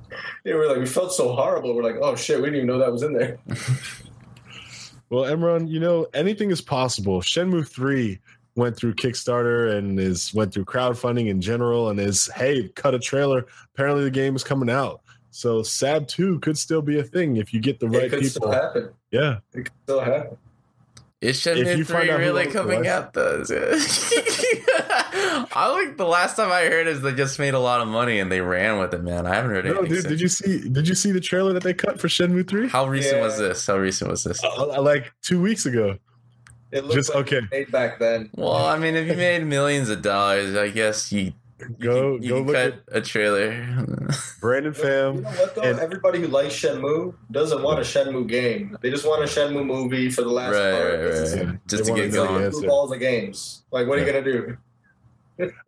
yeah, 0.45 0.53
we're 0.55 0.67
like 0.67 0.77
we 0.77 0.85
felt 0.85 1.11
so 1.13 1.33
horrible. 1.33 1.75
We're 1.75 1.83
like, 1.83 1.97
oh 2.01 2.15
shit, 2.15 2.37
we 2.39 2.45
didn't 2.45 2.55
even 2.55 2.67
know 2.67 2.77
that 2.79 2.91
was 2.91 3.03
in 3.03 3.13
there. 3.13 3.37
Well, 5.11 5.25
Imran, 5.25 5.69
you 5.69 5.79
know, 5.79 6.07
anything 6.15 6.49
is 6.49 6.61
possible. 6.61 7.21
Shenmue 7.21 7.67
3 7.67 8.19
went 8.55 8.75
through 8.75 8.95
Kickstarter 8.95 9.77
and 9.77 9.99
is 9.99 10.33
went 10.33 10.51
through 10.51 10.65
crowdfunding 10.65 11.27
in 11.27 11.39
general 11.39 11.89
and 11.89 11.99
is 11.99 12.27
hey, 12.35 12.69
cut 12.69 12.95
a 12.95 12.99
trailer. 12.99 13.45
Apparently 13.75 14.03
the 14.03 14.09
game 14.11 14.35
is 14.35 14.43
coming 14.43 14.69
out. 14.69 15.01
So 15.29 15.61
Sab 15.61 16.07
2 16.07 16.39
could 16.39 16.57
still 16.57 16.81
be 16.81 16.97
a 16.99 17.03
thing 17.03 17.37
if 17.37 17.53
you 17.53 17.59
get 17.61 17.79
the 17.79 17.85
it 17.85 17.89
right 17.89 18.09
could 18.09 18.25
still 18.25 18.41
people. 18.41 18.51
happen. 18.51 18.89
Yeah. 19.11 19.37
It 19.53 19.65
could 19.65 19.71
still 19.83 19.99
happen. 20.01 20.37
Is 21.25 21.45
If 21.45 21.57
Shenmue 21.57 21.77
you 21.77 21.85
find 21.85 22.03
3 22.03 22.11
out 22.11 22.19
really 22.19 22.45
coming 22.47 22.79
rights- 22.81 22.89
out 22.89 23.13
though? 23.13 23.43
I 25.57 25.71
like 25.71 25.97
the 25.97 26.05
last 26.05 26.35
time 26.35 26.51
I 26.51 26.63
heard 26.65 26.87
is 26.87 27.01
they 27.01 27.13
just 27.13 27.39
made 27.39 27.53
a 27.53 27.59
lot 27.59 27.81
of 27.81 27.87
money 27.87 28.19
and 28.19 28.31
they 28.31 28.41
ran 28.41 28.79
with 28.79 28.93
it, 28.93 29.03
man. 29.03 29.25
I 29.25 29.35
haven't 29.35 29.51
heard 29.51 29.65
No, 29.65 29.71
anything. 29.79 29.89
dude, 29.89 30.01
since. 30.01 30.07
did 30.09 30.21
you 30.21 30.27
see 30.27 30.69
did 30.69 30.87
you 30.87 30.95
see 30.95 31.11
the 31.11 31.19
trailer 31.19 31.53
that 31.53 31.63
they 31.63 31.73
cut 31.73 31.99
for 31.99 32.07
Shenmue 32.07 32.47
3? 32.47 32.67
How 32.69 32.87
recent 32.87 33.21
was 33.21 33.37
this? 33.37 33.65
How 33.65 33.77
recent 33.77 34.09
was 34.11 34.23
this? 34.23 34.43
Uh, 34.43 34.81
like 34.81 35.13
2 35.23 35.41
weeks 35.41 35.65
ago. 35.65 35.97
It 36.71 36.83
looked 36.83 36.95
Just 36.95 37.15
like 37.15 37.31
okay. 37.31 37.47
made 37.51 37.71
back 37.71 37.99
then. 37.99 38.29
Well, 38.35 38.55
I 38.65 38.77
mean, 38.77 38.95
if 38.95 39.07
you 39.07 39.15
made 39.17 39.45
millions 39.45 39.89
of 39.89 40.01
dollars, 40.01 40.55
I 40.55 40.69
guess 40.69 41.11
you 41.11 41.33
Go 41.79 42.15
you, 42.15 42.19
you 42.21 42.29
go 42.29 42.37
can 42.37 42.45
look 42.47 42.55
cut 42.55 42.73
at 42.91 42.97
a 42.97 43.01
trailer. 43.01 44.07
Brandon 44.41 44.73
You 44.75 44.83
know 44.83 45.29
what 45.29 45.55
though? 45.55 45.61
and- 45.61 45.79
Everybody 45.79 46.19
who 46.21 46.27
likes 46.27 46.53
Shenmue 46.55 47.15
doesn't 47.31 47.61
want 47.61 47.79
a 47.79 47.83
Shenmue 47.83 48.27
game. 48.27 48.77
They 48.81 48.89
just 48.89 49.05
want 49.07 49.21
a 49.23 49.25
Shenmue 49.25 49.65
movie 49.65 50.09
for 50.09 50.21
the 50.21 50.29
last 50.29 50.53
right, 50.53 50.71
part. 50.71 50.93
right, 50.93 50.99
right, 50.99 51.37
Yeah. 51.47 51.51
Just 51.67 51.85
They 51.85 51.89
to 51.91 51.95
get 51.95 52.11
the 52.11 52.17
going. 52.25 52.43
answer. 52.43 52.61
Two 52.61 52.67
balls 52.67 52.91
of 52.91 52.99
games. 52.99 53.63
Like, 53.71 53.87
what 53.87 53.97
are 53.99 54.05
you 54.05 54.11
gonna 54.11 54.23
do? 54.23 54.57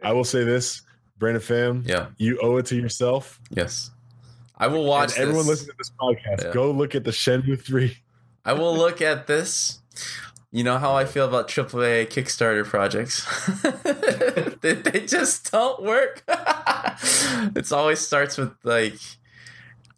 I 0.04 0.14
will 0.14 0.24
say 0.24 0.44
this, 0.44 0.82
Brandon 1.18 1.42
Pham, 1.42 1.88
Yeah. 1.88 2.08
you 2.18 2.40
owe 2.42 2.58
it 2.58 2.66
to 2.68 2.76
yourself. 2.76 3.40
Yes. 3.50 3.92
I 4.58 4.68
will 4.68 4.86
watch 4.86 5.14
and 5.14 5.24
everyone 5.24 5.46
this. 5.46 5.68
listening 5.68 5.72
to 5.72 5.78
this 5.78 5.92
podcast, 6.00 6.44
Yeah. 6.46 6.54
go 6.54 6.72
look 6.72 6.96
at 6.96 7.04
the 7.04 7.12
Shenmue 7.12 7.60
3. 7.62 7.98
I 8.46 8.54
will 8.54 8.76
look 8.76 9.02
at 9.02 9.28
this. 9.28 9.80
You 10.52 10.64
know 10.64 10.78
how 10.78 10.96
I 10.96 11.06
feel 11.06 11.28
about 11.28 11.50
AAA 11.50 12.08
Kickstarter 12.08 12.66
projects. 12.66 13.26
they, 14.62 14.74
they 14.74 15.06
just 15.06 15.52
don't 15.52 15.84
work. 15.84 16.24
it 17.56 17.72
always 17.72 18.00
starts 18.00 18.38
with 18.38 18.54
like 18.64 18.96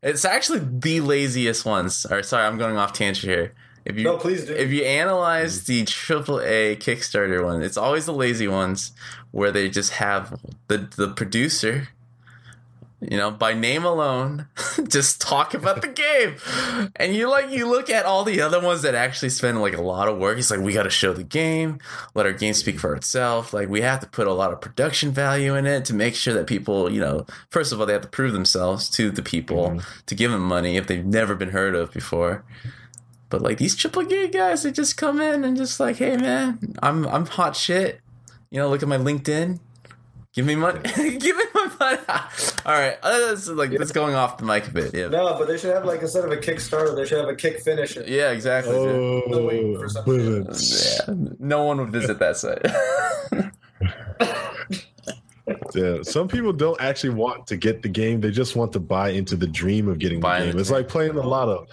it's 0.02 0.26
actually 0.26 0.60
the 0.60 1.02
laziest 1.02 1.66
ones. 1.66 2.06
Or 2.10 2.24
sorry, 2.24 2.45
I'm 2.45 2.58
going 2.58 2.78
off 2.78 2.93
tangent 2.93 3.30
here. 3.32 3.54
If 3.86 3.97
you 3.97 4.04
No, 4.04 4.18
please 4.18 4.45
do. 4.45 4.54
if 4.54 4.72
you 4.72 4.84
analyze 4.84 5.66
the 5.66 5.84
AAA 5.84 6.78
Kickstarter 6.78 7.43
one, 7.43 7.62
it's 7.62 7.78
always 7.78 8.06
the 8.06 8.14
lazy 8.14 8.47
ones 8.47 8.91
where 9.32 9.52
they 9.52 9.70
just 9.70 9.93
have 9.93 10.39
the 10.68 10.89
the 10.95 11.10
producer, 11.10 11.89
you 13.02 13.18
know, 13.18 13.32
by 13.32 13.54
name 13.54 13.86
alone, 13.86 14.47
just 14.88 15.22
talk 15.22 15.54
about 15.54 15.82
the 15.82 15.88
game, 15.88 16.36
and 16.97 17.16
you 17.16 17.30
like 17.30 17.50
you 17.50 17.66
look 17.66 17.89
at 17.89 18.06
all 18.06 18.24
the 18.24 18.41
other 18.41 18.62
ones 18.62 18.82
that 18.82 18.93
actually 18.93 19.30
spend 19.30 19.62
like 19.62 19.78
a 19.78 19.82
lot 19.82 20.08
of 20.08 20.18
work. 20.18 20.38
It's 20.38 20.52
like 20.52 20.60
we 20.60 20.74
got 20.74 20.84
to 20.84 20.89
show 20.89 21.14
the 21.14 21.24
game, 21.24 21.80
let 22.14 22.26
our 22.26 22.34
game 22.34 22.54
speak 22.54 22.80
for 22.80 22.93
itself. 22.95 23.54
Like 23.54 23.70
we 23.70 23.82
have 23.82 24.02
to 24.02 24.08
put 24.08 24.28
a 24.28 24.34
lot 24.34 24.52
of 24.52 24.60
production 24.60 25.12
value 25.12 25.56
in 25.56 25.66
it 25.66 25.86
to 25.86 25.93
make 25.93 26.16
sure 26.16 26.34
that 26.34 26.47
people, 26.47 26.91
you 26.91 27.00
know, 27.00 27.26
first 27.50 27.72
of 27.72 27.80
all 27.80 27.86
they 27.86 27.93
have 27.93 28.02
to 28.02 28.10
prove 28.10 28.34
themselves 28.34 28.89
to 28.91 29.12
the 29.12 29.24
people 29.24 29.70
mm-hmm. 29.70 30.00
to 30.06 30.16
give 30.16 30.32
them 30.32 30.41
money 30.41 30.76
if 30.76 30.88
they've 30.88 31.06
never 31.06 31.36
been 31.36 31.52
heard 31.52 31.76
of 31.76 31.93
before. 31.93 32.43
But 33.30 33.41
like 33.41 33.60
these 33.60 33.76
triple 33.76 34.02
A 34.02 34.28
guys, 34.28 34.64
they 34.64 34.72
just 34.72 34.97
come 34.97 35.22
in 35.22 35.43
and 35.43 35.56
just 35.56 35.80
like, 35.80 35.97
hey 35.97 36.18
man, 36.18 36.76
I'm 36.82 37.08
I'm 37.08 37.26
hot 37.26 37.56
shit. 37.56 38.02
You 38.50 38.60
know, 38.60 38.70
look 38.70 38.82
at 38.82 38.89
my 38.89 38.97
LinkedIn. 38.97 39.60
Give 40.34 40.45
me 40.45 40.56
money. 40.56 40.80
Give 40.95 41.38
me. 41.38 41.43
All 42.65 42.73
right, 42.73 42.97
uh, 43.01 43.27
that's 43.27 43.47
like 43.47 43.71
that's 43.71 43.91
going 43.93 44.13
off 44.15 44.38
the 44.38 44.43
mic 44.45 44.67
a 44.67 44.71
bit. 44.71 44.93
Yeah, 44.93 45.07
no, 45.07 45.38
but 45.38 45.47
they 45.47 45.57
should 45.57 45.73
have 45.73 45.86
like 45.86 46.01
instead 46.01 46.25
of 46.25 46.32
a 46.32 46.38
Kickstarter, 46.38 46.95
they 46.95 47.05
should 47.05 47.19
have 47.19 47.30
a 47.30 47.36
kick 47.36 47.61
finisher. 47.61 48.03
yeah, 48.05 48.32
exactly. 48.32 48.73
Still 48.73 49.45
waiting 49.45 49.75
for 49.77 49.88
Oh, 50.05 50.43
Yeah, 51.07 51.34
no 51.39 51.63
one 51.63 51.77
would 51.80 51.91
visit 51.91 52.19
that 52.19 52.38
site. 52.38 52.65
Yeah, 55.73 56.03
some 56.03 56.27
people 56.27 56.53
don't 56.53 56.80
actually 56.80 57.11
want 57.11 57.47
to 57.47 57.57
get 57.57 57.82
the 57.82 57.89
game; 57.89 58.21
they 58.21 58.30
just 58.32 58.55
want 58.55 58.71
to 58.73 58.80
buy 58.80 59.09
into 59.09 59.36
the 59.36 59.47
dream 59.47 59.88
of 59.88 59.97
getting 59.99 60.19
Buy 60.19 60.39
the 60.41 60.45
the 60.47 60.51
game. 60.51 60.59
It's 60.59 60.69
dream. 60.69 60.80
like 60.82 60.88
playing 60.89 61.15
the 61.15 61.23
lotto. 61.23 61.65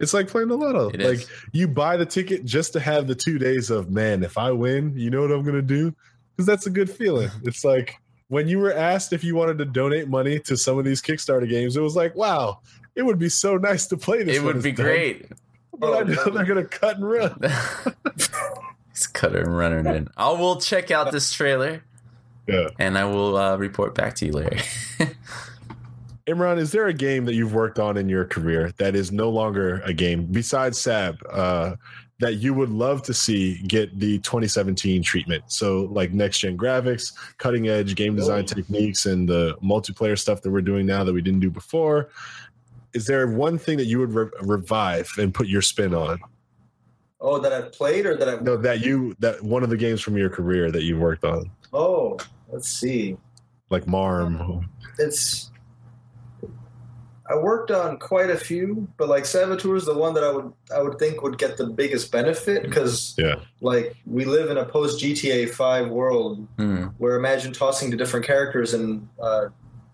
It's 0.00 0.12
like 0.12 0.26
playing 0.28 0.48
the 0.48 0.56
lotto. 0.56 0.88
It 0.88 1.00
like 1.00 1.18
is. 1.18 1.30
you 1.52 1.68
buy 1.68 1.96
the 1.96 2.06
ticket 2.06 2.44
just 2.44 2.72
to 2.72 2.80
have 2.80 3.06
the 3.06 3.14
two 3.14 3.38
days 3.38 3.70
of 3.70 3.90
man. 3.90 4.24
If 4.24 4.38
I 4.38 4.50
win, 4.50 4.92
you 4.96 5.10
know 5.10 5.20
what 5.20 5.30
I'm 5.30 5.44
gonna 5.44 5.62
do? 5.62 5.94
Because 6.36 6.46
that's 6.46 6.66
a 6.66 6.70
good 6.70 6.90
feeling. 6.90 7.30
It's 7.44 7.64
like 7.64 8.00
when 8.32 8.48
you 8.48 8.58
were 8.58 8.72
asked 8.72 9.12
if 9.12 9.22
you 9.22 9.34
wanted 9.34 9.58
to 9.58 9.66
donate 9.66 10.08
money 10.08 10.38
to 10.38 10.56
some 10.56 10.78
of 10.78 10.86
these 10.86 11.02
Kickstarter 11.02 11.46
games. 11.46 11.76
It 11.76 11.82
was 11.82 11.94
like, 11.94 12.16
wow, 12.16 12.60
it 12.94 13.02
would 13.02 13.18
be 13.18 13.28
so 13.28 13.58
nice 13.58 13.86
to 13.88 13.96
play 13.98 14.22
this. 14.22 14.38
it 14.38 14.42
would 14.42 14.62
be 14.62 14.72
done. 14.72 14.86
great. 14.86 15.26
but 15.76 15.92
I 15.92 16.02
know 16.10 16.24
they're 16.30 16.46
gonna 16.46 16.64
cut 16.64 16.96
and 16.96 17.08
run. 17.10 17.38
It's 18.90 19.06
cutter 19.06 19.40
and 19.40 19.56
runner 19.56 19.80
it 19.80 19.86
in. 19.86 20.08
I 20.18 20.30
will 20.32 20.60
check 20.60 20.90
out 20.90 21.12
this 21.12 21.32
trailer 21.32 21.82
Yeah. 22.46 22.68
and 22.78 22.96
I 22.98 23.04
will 23.06 23.36
uh, 23.38 23.56
report 23.56 23.94
back 23.94 24.14
to 24.16 24.26
you, 24.26 24.32
Larry. 24.32 24.60
Imran, 26.26 26.58
is 26.58 26.72
there 26.72 26.86
a 26.86 26.92
game 26.92 27.24
that 27.24 27.34
you've 27.34 27.54
worked 27.54 27.78
on 27.78 27.96
in 27.96 28.08
your 28.08 28.24
career 28.24 28.72
that 28.78 28.94
is 28.94 29.10
no 29.10 29.28
longer 29.28 29.80
a 29.84 29.92
game 29.92 30.26
besides 30.26 30.78
Sab 30.78 31.18
uh, 31.30 31.76
that 32.22 32.36
you 32.36 32.54
would 32.54 32.70
love 32.70 33.02
to 33.02 33.12
see 33.12 33.58
get 33.66 33.98
the 33.98 34.18
2017 34.20 35.02
treatment? 35.02 35.42
So, 35.48 35.82
like 35.90 36.12
next 36.12 36.38
gen 36.38 36.56
graphics, 36.56 37.12
cutting 37.38 37.68
edge 37.68 37.94
game 37.94 38.16
design 38.16 38.44
Oh. 38.44 38.54
techniques, 38.54 39.06
and 39.06 39.28
the 39.28 39.56
multiplayer 39.62 40.18
stuff 40.18 40.40
that 40.42 40.50
we're 40.50 40.62
doing 40.62 40.86
now 40.86 41.04
that 41.04 41.12
we 41.12 41.20
didn't 41.20 41.40
do 41.40 41.50
before. 41.50 42.08
Is 42.94 43.06
there 43.06 43.26
one 43.26 43.58
thing 43.58 43.76
that 43.78 43.86
you 43.86 43.98
would 43.98 44.12
re- 44.12 44.30
revive 44.42 45.10
and 45.18 45.32
put 45.32 45.46
your 45.48 45.62
spin 45.62 45.94
on? 45.94 46.18
Oh, 47.20 47.38
that 47.38 47.52
I've 47.52 47.72
played 47.72 48.04
or 48.04 48.16
that 48.16 48.28
I've 48.28 48.42
No, 48.42 48.56
that 48.56 48.80
you 48.84 49.14
that 49.20 49.42
one 49.42 49.62
of 49.62 49.70
the 49.70 49.76
games 49.76 50.00
from 50.00 50.16
your 50.16 50.28
career 50.28 50.70
that 50.72 50.82
you 50.82 50.98
worked 50.98 51.24
on, 51.24 51.50
Oh, 51.72 52.18
let's 52.50 52.68
see. 52.68 53.16
like 53.70 53.86
Marm. 53.86 54.68
It's 54.98 55.51
I 57.32 57.36
worked 57.36 57.70
on 57.70 57.98
quite 57.98 58.28
a 58.30 58.36
few, 58.36 58.86
but 58.98 59.08
like 59.08 59.24
Saboteur 59.24 59.74
is 59.76 59.86
the 59.86 59.94
one 59.96 60.12
that 60.14 60.24
I 60.24 60.30
would 60.30 60.52
I 60.76 60.82
would 60.82 60.98
think 60.98 61.22
would 61.22 61.38
get 61.38 61.56
the 61.56 61.66
biggest 61.66 62.12
benefit 62.12 62.62
because 62.64 63.14
Yeah. 63.16 63.36
like 63.60 63.96
we 64.06 64.24
live 64.26 64.50
in 64.50 64.58
a 64.58 64.64
post 64.64 65.00
GTA 65.00 65.46
Five 65.50 65.88
world 65.88 66.46
Hmm. 66.58 66.84
where 66.98 67.16
imagine 67.16 67.52
tossing 67.52 67.90
to 67.90 67.96
different 67.96 68.26
characters 68.26 68.74
in 68.74 69.08
uh, 69.20 69.46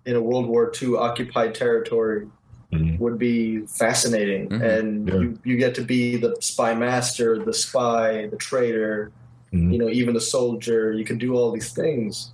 in 0.05 0.17
a 0.17 0.21
World 0.23 0.47
War 0.47 0.73
II 0.83 0.97
occupied 0.97 1.55
territory 1.55 2.27
Mhm. 2.73 2.99
would 2.99 3.19
be 3.19 3.61
fascinating, 3.67 4.49
Mhm. 4.49 4.63
and 4.79 5.09
Yeah. 5.09 5.15
you, 5.21 5.39
you 5.45 5.57
get 5.57 5.75
to 5.77 5.83
be 5.83 6.17
the 6.17 6.37
spy 6.41 6.75
master, 6.75 7.39
the 7.39 7.53
spy, 7.55 8.27
the 8.31 8.37
traitor, 8.37 9.11
Mhm. 9.55 9.73
you 9.73 9.79
know, 9.79 9.89
even 9.89 10.13
the 10.15 10.21
soldier. 10.21 10.93
You 10.93 11.05
can 11.05 11.19
do 11.19 11.35
all 11.35 11.51
these 11.53 11.71
things 11.73 12.31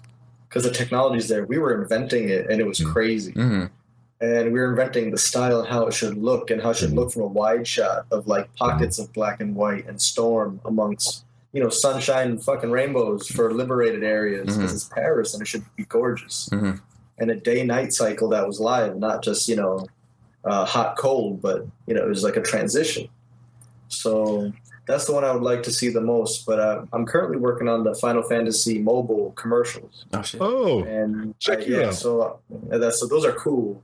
because 0.48 0.64
the 0.64 0.70
technology's 0.70 1.28
there. 1.28 1.44
We 1.44 1.58
were 1.58 1.72
inventing 1.82 2.28
it, 2.30 2.48
and 2.50 2.60
it 2.60 2.66
was 2.66 2.80
Mhm. 2.80 2.92
crazy. 2.92 3.32
Mhm. 3.32 3.70
And 4.20 4.52
we 4.52 4.60
were 4.60 4.70
inventing 4.70 5.10
the 5.10 5.18
style 5.18 5.60
and 5.60 5.68
how 5.68 5.86
it 5.86 5.92
should 5.94 6.16
look, 6.16 6.50
and 6.50 6.62
how 6.62 6.70
it 6.70 6.76
should 6.76 6.90
Mhm. 6.92 6.96
look 6.96 7.12
from 7.12 7.22
a 7.22 7.26
wide 7.26 7.66
shot 7.66 8.06
of 8.10 8.26
like 8.26 8.54
pockets 8.56 8.98
of 8.98 9.12
black 9.12 9.40
and 9.40 9.54
white 9.54 9.86
and 9.88 10.00
storm 10.00 10.60
amongst 10.64 11.24
you 11.52 11.62
know 11.62 11.68
sunshine 11.68 12.30
and 12.30 12.42
fucking 12.42 12.70
rainbows 12.70 13.28
for 13.28 13.52
liberated 13.52 14.02
areas 14.02 14.56
because 14.56 14.72
Mhm. 14.72 14.74
it's 14.74 14.84
Paris 14.88 15.34
and 15.34 15.42
it 15.42 15.46
should 15.46 15.64
be 15.76 15.84
gorgeous. 15.84 16.48
Mhm. 16.52 16.80
And 17.18 17.30
a 17.30 17.36
day 17.36 17.64
night 17.64 17.92
cycle 17.92 18.28
that 18.30 18.46
was 18.46 18.58
live, 18.60 18.96
not 18.96 19.22
just 19.22 19.48
you 19.48 19.56
know 19.56 19.86
uh, 20.44 20.64
hot 20.64 20.96
cold, 20.98 21.40
but 21.40 21.66
you 21.86 21.94
know 21.94 22.02
it 22.02 22.08
was 22.08 22.22
like 22.22 22.36
a 22.36 22.42
transition. 22.42 23.08
So 23.88 24.52
that's 24.86 25.06
the 25.06 25.12
one 25.12 25.24
I 25.24 25.32
would 25.32 25.42
like 25.42 25.62
to 25.64 25.70
see 25.72 25.88
the 25.88 26.00
most. 26.00 26.44
But 26.46 26.60
uh, 26.60 26.84
I'm 26.92 27.06
currently 27.06 27.38
working 27.38 27.68
on 27.68 27.84
the 27.84 27.94
Final 27.94 28.22
Fantasy 28.22 28.78
mobile 28.78 29.32
commercials, 29.36 30.04
Oh 30.12 30.22
shit. 30.22 30.40
Oh, 30.42 30.82
and 30.84 31.38
Check 31.40 31.60
uh, 31.60 31.62
you 31.62 31.80
yeah, 31.80 31.86
out. 31.88 31.94
so 31.94 32.20
uh, 32.70 32.78
that's 32.78 33.00
so 33.00 33.06
those 33.06 33.24
are 33.24 33.32
cool. 33.32 33.82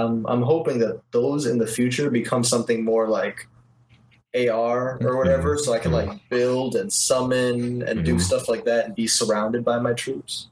Um, 0.00 0.26
I'm 0.28 0.42
hoping 0.42 0.78
that 0.80 1.00
those 1.12 1.46
in 1.46 1.58
the 1.58 1.66
future 1.66 2.10
become 2.10 2.44
something 2.44 2.84
more 2.84 3.08
like 3.08 3.46
AR 4.34 4.98
or 5.02 5.16
whatever, 5.16 5.58
so 5.58 5.72
I 5.72 5.78
can 5.78 5.92
like 5.92 6.28
build 6.28 6.76
and 6.76 6.92
summon 6.92 7.82
and 7.82 8.04
do 8.04 8.14
Mhm. 8.16 8.20
stuff 8.20 8.48
like 8.48 8.64
that 8.64 8.86
and 8.86 8.94
be 8.94 9.06
surrounded 9.06 9.64
by 9.64 9.78
my 9.78 9.92
troops. 9.92 10.46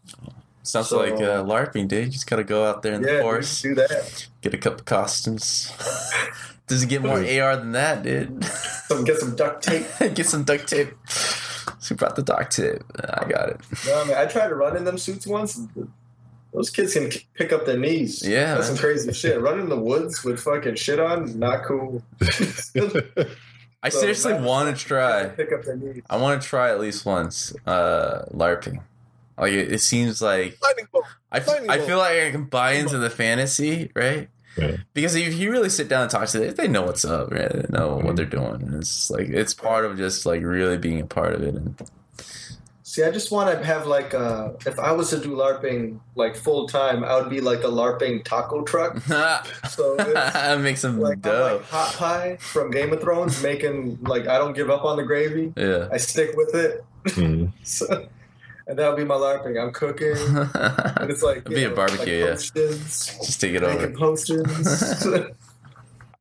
Sounds 0.64 0.88
so- 0.88 0.98
like 0.98 1.14
uh, 1.14 1.42
LARPing, 1.44 1.88
dude. 1.88 2.06
You 2.06 2.10
just 2.10 2.26
gotta 2.28 2.44
go 2.44 2.64
out 2.66 2.82
there 2.82 2.94
in 2.94 3.02
the 3.02 3.20
forest, 3.20 3.62
do, 3.62 3.70
do 3.70 3.74
that. 3.76 4.26
get 4.42 4.52
a 4.54 4.58
couple 4.58 4.84
costumes. 4.84 5.72
Does 6.66 6.82
it 6.82 6.88
get 6.90 7.00
more 7.02 7.16
AR 7.24 7.56
than 7.56 7.72
that, 7.72 8.02
dude? 8.02 8.44
Some 8.44 9.04
get 9.04 9.16
some 9.18 9.34
duct 9.36 9.62
tape. 9.62 9.86
get 10.14 10.26
some 10.26 10.44
duct 10.44 10.68
tape. 10.68 10.90
Who 11.88 11.94
brought 11.94 12.16
the 12.16 12.22
duct 12.22 12.54
tape? 12.54 12.82
I 13.08 13.24
got 13.26 13.48
it. 13.50 13.60
No, 13.86 14.02
I 14.02 14.04
mean, 14.04 14.16
I 14.18 14.26
tried 14.26 14.48
to 14.48 14.54
run 14.54 14.76
in 14.76 14.84
them 14.84 14.98
suits 14.98 15.26
once. 15.26 15.58
And 16.58 16.64
Those 16.64 16.70
kids 16.70 16.94
can 16.94 17.10
pick 17.34 17.52
up 17.52 17.66
their 17.66 17.78
knees. 17.78 18.26
Yeah, 18.26 18.54
that's 18.54 18.68
some 18.68 18.76
crazy 18.76 19.12
shit. 19.12 19.40
Running 19.40 19.64
in 19.64 19.68
the 19.68 19.78
woods 19.80 20.24
with 20.24 20.40
fucking 20.40 20.74
shit 20.74 20.98
on, 20.98 21.38
not 21.38 21.64
cool. 21.64 22.02
I 23.82 23.90
So 23.90 24.00
seriously 24.00 24.34
want 24.34 24.76
to 24.76 24.84
try. 24.84 25.26
Pick 25.28 25.52
up 25.52 25.64
their 25.64 25.76
knees. 25.76 26.02
I 26.10 26.16
want 26.16 26.42
to 26.42 26.48
try 26.48 26.70
at 26.70 26.80
least 26.80 27.06
once. 27.06 27.54
Uh, 27.66 28.24
LARPing. 28.32 28.82
Like 29.38 29.52
it, 29.52 29.72
it 29.72 29.80
seems 29.80 30.20
like 30.20 30.58
Lightning 30.62 30.88
bolt. 30.92 31.04
I, 31.30 31.38
f- 31.38 31.46
Lightning 31.46 31.70
I 31.70 31.78
feel 31.78 31.98
like 31.98 32.18
I 32.18 32.30
can 32.32 32.44
buy 32.44 32.72
into 32.72 32.98
the 32.98 33.10
fantasy, 33.10 33.92
right? 33.94 34.28
Yeah. 34.56 34.78
Because 34.92 35.14
if 35.14 35.34
you 35.34 35.52
really 35.52 35.68
sit 35.68 35.88
down 35.88 36.02
and 36.02 36.10
talk 36.10 36.26
to 36.28 36.40
them, 36.40 36.54
they 36.56 36.66
know 36.66 36.82
what's 36.82 37.04
up, 37.04 37.30
right? 37.30 37.50
They 37.52 37.66
know 37.70 37.96
what 37.98 38.16
they're 38.16 38.26
doing. 38.26 38.62
And 38.62 38.74
it's 38.74 39.08
like 39.10 39.28
it's 39.28 39.54
part 39.54 39.84
of 39.84 39.96
just 39.96 40.26
like 40.26 40.42
really 40.42 40.76
being 40.76 41.00
a 41.00 41.06
part 41.06 41.34
of 41.34 41.42
it. 41.42 41.54
And 41.54 41.80
See, 42.98 43.04
I 43.04 43.12
just 43.12 43.30
want 43.30 43.48
to 43.56 43.64
have 43.64 43.86
like, 43.86 44.12
uh, 44.12 44.54
if 44.66 44.76
I 44.80 44.90
was 44.90 45.10
to 45.10 45.20
do 45.20 45.28
LARPing 45.36 46.00
like 46.16 46.34
full 46.34 46.66
time, 46.66 47.04
I 47.04 47.14
would 47.16 47.30
be 47.30 47.40
like 47.40 47.60
a 47.60 47.68
LARPing 47.68 48.24
taco 48.24 48.62
truck. 48.64 48.96
So 49.68 49.94
it's 50.00 50.58
make 50.64 50.76
some 50.78 50.98
like 50.98 51.24
I'm 51.24 51.40
like 51.58 51.62
hot 51.66 51.94
pie 51.94 52.38
from 52.40 52.72
Game 52.72 52.92
of 52.92 53.00
Thrones, 53.00 53.40
making 53.40 53.98
like 54.02 54.26
I 54.26 54.36
don't 54.36 54.52
give 54.52 54.68
up 54.68 54.84
on 54.84 54.96
the 54.96 55.04
gravy. 55.04 55.52
yeah. 55.56 55.86
I 55.92 55.96
stick 55.98 56.30
with 56.34 56.56
it. 56.56 56.84
Mhm. 57.04 57.52
So, 57.62 58.08
and 58.66 58.76
that 58.76 58.88
would 58.88 58.96
be 58.96 59.04
my 59.04 59.14
LARPing. 59.14 59.62
I'm 59.62 59.72
cooking, 59.72 60.16
and 60.16 61.08
it's 61.08 61.22
like 61.22 61.38
It'd 61.38 61.54
be 61.54 61.62
a 61.64 61.70
barbecue, 61.70 62.00
like 62.00 62.08
yeah. 62.26 62.32
post-ins, 62.32 63.16
Just 63.24 63.40
take 63.40 63.54
it 63.54 63.62
making 63.62 63.76
over. 63.78 63.90
post-ins. 63.92 65.06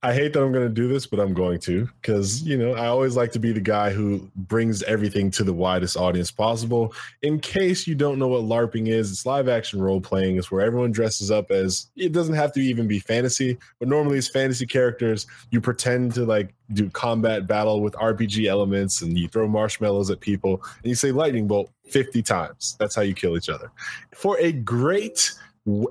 I 0.03 0.13
hate 0.13 0.33
that 0.33 0.43
I'm 0.43 0.51
going 0.51 0.67
to 0.67 0.73
do 0.73 0.87
this, 0.87 1.07
but 1.07 1.19
I'm 1.19 1.33
going 1.33 1.59
to 1.61 1.89
because, 2.01 2.43
you 2.43 2.55
know, 2.55 2.73
I 2.75 2.85
always 2.85 3.15
like 3.15 3.31
to 3.31 3.39
be 3.39 3.51
the 3.51 3.59
guy 3.59 3.89
who 3.89 4.29
brings 4.35 4.83
everything 4.83 5.31
to 5.31 5.43
the 5.43 5.53
widest 5.53 5.97
audience 5.97 6.29
possible. 6.29 6.93
In 7.23 7.39
case 7.39 7.87
you 7.87 7.95
don't 7.95 8.19
know 8.19 8.27
what 8.27 8.43
LARPing 8.43 8.89
is, 8.89 9.11
it's 9.11 9.25
live 9.25 9.49
action 9.49 9.81
role 9.81 9.99
playing. 9.99 10.37
It's 10.37 10.51
where 10.51 10.63
everyone 10.63 10.91
dresses 10.91 11.31
up 11.31 11.49
as 11.49 11.87
it 11.95 12.11
doesn't 12.11 12.35
have 12.35 12.53
to 12.53 12.59
even 12.59 12.87
be 12.87 12.99
fantasy, 12.99 13.57
but 13.79 13.87
normally 13.87 14.19
it's 14.19 14.29
fantasy 14.29 14.67
characters. 14.67 15.25
You 15.49 15.61
pretend 15.61 16.13
to 16.13 16.25
like 16.25 16.53
do 16.73 16.91
combat 16.91 17.47
battle 17.47 17.81
with 17.81 17.93
RPG 17.93 18.45
elements 18.45 19.01
and 19.01 19.17
you 19.17 19.27
throw 19.27 19.47
marshmallows 19.47 20.11
at 20.11 20.19
people 20.19 20.61
and 20.83 20.85
you 20.85 20.95
say 20.95 21.11
lightning 21.11 21.47
bolt 21.47 21.71
50 21.89 22.21
times. 22.21 22.75
That's 22.79 22.93
how 22.93 23.01
you 23.01 23.15
kill 23.15 23.35
each 23.35 23.49
other. 23.49 23.71
For 24.13 24.37
a 24.37 24.51
great 24.51 25.33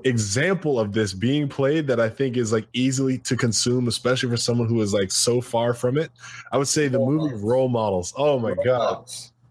example 0.03 0.79
of 0.79 0.93
this 0.93 1.13
being 1.13 1.47
played 1.47 1.87
that 1.87 1.99
I 1.99 2.09
think 2.09 2.35
is 2.35 2.51
like 2.51 2.67
easily 2.73 3.19
to 3.19 3.37
consume, 3.37 3.87
especially 3.87 4.29
for 4.29 4.37
someone 4.37 4.67
who 4.67 4.81
is 4.81 4.93
like 4.93 5.11
so 5.11 5.39
far 5.39 5.73
from 5.73 5.97
it. 5.97 6.11
I 6.51 6.57
would 6.57 6.67
say 6.67 6.87
the 6.87 6.97
Role 6.97 7.11
movie 7.11 7.35
models. 7.35 7.43
Role 7.43 7.69
Models. 7.69 8.13
Oh 8.17 8.39
my 8.39 8.55
god, 8.65 9.09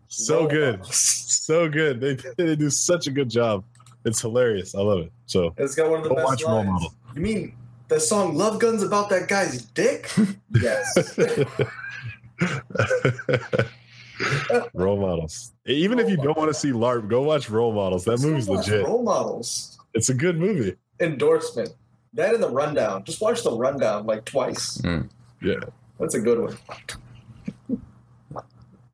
so 0.09 0.41
Role 0.41 0.49
good, 0.49 0.79
models. 0.81 0.97
so 0.97 1.69
good. 1.69 2.01
They 2.01 2.15
they 2.45 2.57
do 2.57 2.71
such 2.71 3.07
a 3.07 3.13
good 3.13 3.31
job. 3.31 3.63
It's 4.05 4.21
hilarious. 4.21 4.75
I 4.75 4.81
love 4.81 5.01
it. 5.01 5.13
So 5.27 5.55
It's 5.59 5.75
got 5.75 5.91
one 5.91 6.01
of 6.01 6.09
the 6.09 6.15
best 6.15 6.27
watch 6.27 6.43
Role 6.43 6.57
lines. 6.57 6.71
Model. 6.71 6.95
You 7.15 7.21
mean 7.21 7.55
the 7.89 8.01
song 8.01 8.37
"Love 8.37 8.59
Guns" 8.59 8.83
about 8.83 9.09
that 9.11 9.29
guy's 9.29 9.63
dick? 9.63 10.11
yes. 10.61 11.17
Role 14.75 14.97
Models. 14.97 15.53
Even 15.67 16.01
if 16.01 16.07
oh 16.07 16.09
you 16.09 16.17
don't 16.17 16.37
want 16.37 16.49
to 16.49 16.55
see 16.55 16.73
LARP, 16.73 17.09
go 17.09 17.23
watch 17.23 17.49
Role 17.49 17.73
Models. 17.73 18.05
That 18.07 18.19
movie's 18.21 18.49
legit. 18.49 18.85
Role 18.85 19.05
models 19.05 19.76
It's 19.97 20.09
a 20.11 20.15
good 20.15 20.39
movie. 20.39 20.77
endorsement. 21.01 21.71
That 22.15 22.35
and 22.35 22.43
the 22.43 22.49
rundown. 22.51 23.05
Just 23.05 23.21
watch 23.21 23.43
the 23.43 23.51
rundown 23.53 24.07
like 24.07 24.25
twice. 24.25 24.79
Mm. 24.79 25.09
Yeah. 25.43 25.55
That's 25.99 26.15
a 26.15 26.21
good 26.21 26.41
one. 26.41 26.57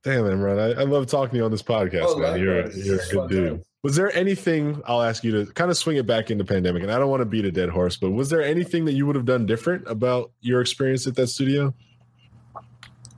Damn, 0.05 0.25
Imran, 0.25 0.77
I, 0.77 0.81
I 0.81 0.85
love 0.85 1.07
talking 1.07 1.31
to 1.33 1.37
you 1.37 1.45
on 1.45 1.53
this 1.53 1.63
podcast, 1.63 2.05
Oh, 2.07 2.19
man. 2.19 2.41
You're, 2.41 2.65
likewise. 2.65 2.87
you're 2.87 3.01
a 3.01 3.07
good 3.09 3.31
dude. 3.31 3.63
Was 3.85 3.95
there 3.97 4.15
anything 4.17 4.81
I'll 4.87 5.03
ask 5.03 5.23
you 5.23 5.45
to 5.45 5.53
kind 5.53 5.71
of 5.71 5.77
swing 5.77 5.97
it 5.97 6.07
back 6.07 6.31
into 6.31 6.45
pandemic? 6.45 6.83
And 6.83 6.91
I 6.93 6.99
don't 6.99 7.09
want 7.11 7.21
to 7.21 7.25
beat 7.25 7.45
a 7.45 7.53
dead 7.53 7.69
horse, 7.69 7.97
but 7.97 8.11
was 8.11 8.29
there 8.31 8.43
anything 8.43 8.85
that 8.87 8.93
you 8.95 9.07
would 9.07 9.15
have 9.17 9.25
done 9.25 9.47
different 9.47 9.85
about 9.89 10.33
your 10.41 10.61
experience 10.61 11.07
at 11.07 11.15
that 11.17 11.29
studio? 11.29 11.73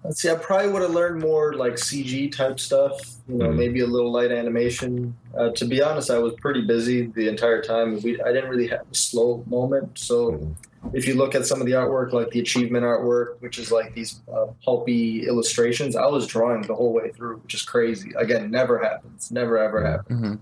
Let's 0.05 0.21
see. 0.21 0.31
I 0.31 0.35
probably 0.35 0.71
would 0.71 0.83
have 0.83 0.91
learned 0.91 1.21
more 1.23 1.55
like 1.55 1.75
CG 1.75 2.31
type 2.31 2.61
stuff. 2.61 2.93
You 3.27 3.37
know, 3.37 3.49
Mhm. 3.49 3.57
maybe 3.57 3.81
a 3.81 3.87
little 3.87 4.13
light 4.13 4.31
animation. 4.31 5.17
Uh, 5.35 5.49
to 5.53 5.65
be 5.65 5.81
honest, 5.83 6.11
I 6.11 6.19
was 6.19 6.35
pretty 6.35 6.61
busy 6.67 7.07
the 7.07 7.27
entire 7.29 7.63
time. 7.63 7.99
We 8.03 8.21
I 8.21 8.31
didn't 8.33 8.51
really 8.51 8.67
have 8.69 8.83
a 8.91 8.95
slow 8.95 9.43
moment. 9.47 9.99
So 9.99 10.33
Mhm. 10.33 10.55
if 10.93 11.09
you 11.09 11.15
look 11.15 11.35
at 11.35 11.47
some 11.47 11.59
of 11.61 11.67
the 11.67 11.73
artwork, 11.73 12.13
like 12.13 12.31
the 12.33 12.41
achievement 12.41 12.85
artwork, 12.85 13.37
which 13.41 13.59
is 13.59 13.73
like 13.73 13.95
these 13.95 14.21
uh, 14.31 14.49
pulpy 14.63 15.27
illustrations, 15.27 15.97
I 15.97 16.07
was 16.07 16.27
drawing 16.27 16.61
the 16.63 16.75
whole 16.75 16.93
way 16.93 17.11
through, 17.11 17.37
which 17.39 17.55
is 17.55 17.63
crazy. 17.63 18.13
Again, 18.17 18.51
never 18.51 18.79
happens. 18.79 19.31
Never 19.33 19.57
ever 19.57 19.83
happens. 19.87 20.21
Mhm. 20.21 20.39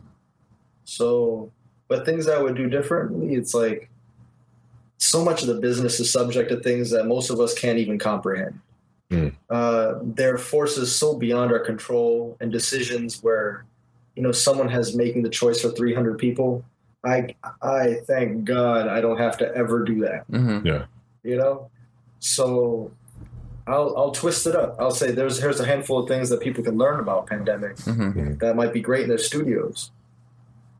So, 0.85 1.53
but 1.87 2.05
things 2.05 2.27
I 2.27 2.43
would 2.43 2.57
do 2.57 2.69
differently, 2.69 3.35
it's 3.37 3.55
like 3.55 3.89
so 4.99 5.25
much 5.25 5.43
of 5.43 5.49
the 5.49 5.55
business 5.61 6.01
is 6.01 6.11
subject 6.11 6.51
to 6.51 6.57
things 6.59 6.91
that 6.91 7.07
most 7.07 7.31
of 7.31 7.39
us 7.39 7.55
can't 7.55 7.79
even 7.79 7.97
comprehend. 7.99 8.59
Mm. 9.13 9.35
Uh, 9.51 9.99
there 10.03 10.35
are 10.35 10.39
forces 10.39 10.95
so 10.95 11.15
beyond 11.17 11.53
our 11.53 11.59
control 11.59 12.37
and 12.41 12.51
decisions 12.51 13.23
where, 13.23 13.65
you 14.17 14.23
know, 14.23 14.33
someone 14.33 14.69
has 14.69 14.97
making 14.97 15.23
the 15.23 15.29
choice 15.29 15.61
for 15.61 15.69
300 15.71 16.19
people. 16.19 16.65
I, 17.05 17.35
I 17.61 17.95
thank 18.07 18.45
God 18.45 18.89
I 18.89 19.01
don't 19.01 19.19
have 19.19 19.37
to 19.39 19.55
ever 19.57 19.83
do 19.85 20.01
that 20.03 20.25
Mhm. 20.31 20.87
you 21.25 21.37
know 21.37 21.69
so 22.21 22.93
I'll 23.67 23.93
I'll 23.97 24.11
twist 24.13 24.47
it 24.47 24.55
up. 24.57 24.77
I'll 24.79 24.93
say 24.93 25.11
there's 25.13 25.41
here's 25.41 25.59
a 25.61 25.65
handful 25.67 25.99
of 25.99 26.09
things 26.09 26.29
that 26.31 26.41
people 26.41 26.63
can 26.65 26.77
learn 26.79 27.01
about 27.01 27.27
pandemic 27.27 27.77
Mhm. 27.77 28.39
that 28.41 28.55
might 28.57 28.73
be 28.73 28.81
great 28.81 29.03
in 29.03 29.09
their 29.09 29.19
studios. 29.19 29.91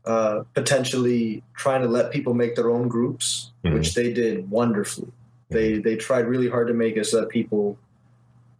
Uh, 0.05 0.43
potentially 0.53 1.43
trying 1.55 1.81
to 1.81 1.87
let 1.87 2.11
people 2.11 2.33
make 2.33 2.55
their 2.55 2.69
own 2.69 2.87
groups, 2.89 3.51
Mhm. 3.65 3.73
which 3.73 3.93
they 3.95 4.11
did 4.11 4.49
wonderfully. 4.51 5.11
They 5.49 5.77
they 5.79 5.95
tried 5.97 6.27
really 6.27 6.49
hard 6.49 6.67
to 6.67 6.73
make 6.73 6.95
it 6.97 7.05
so 7.05 7.19
that 7.21 7.29
people 7.29 7.77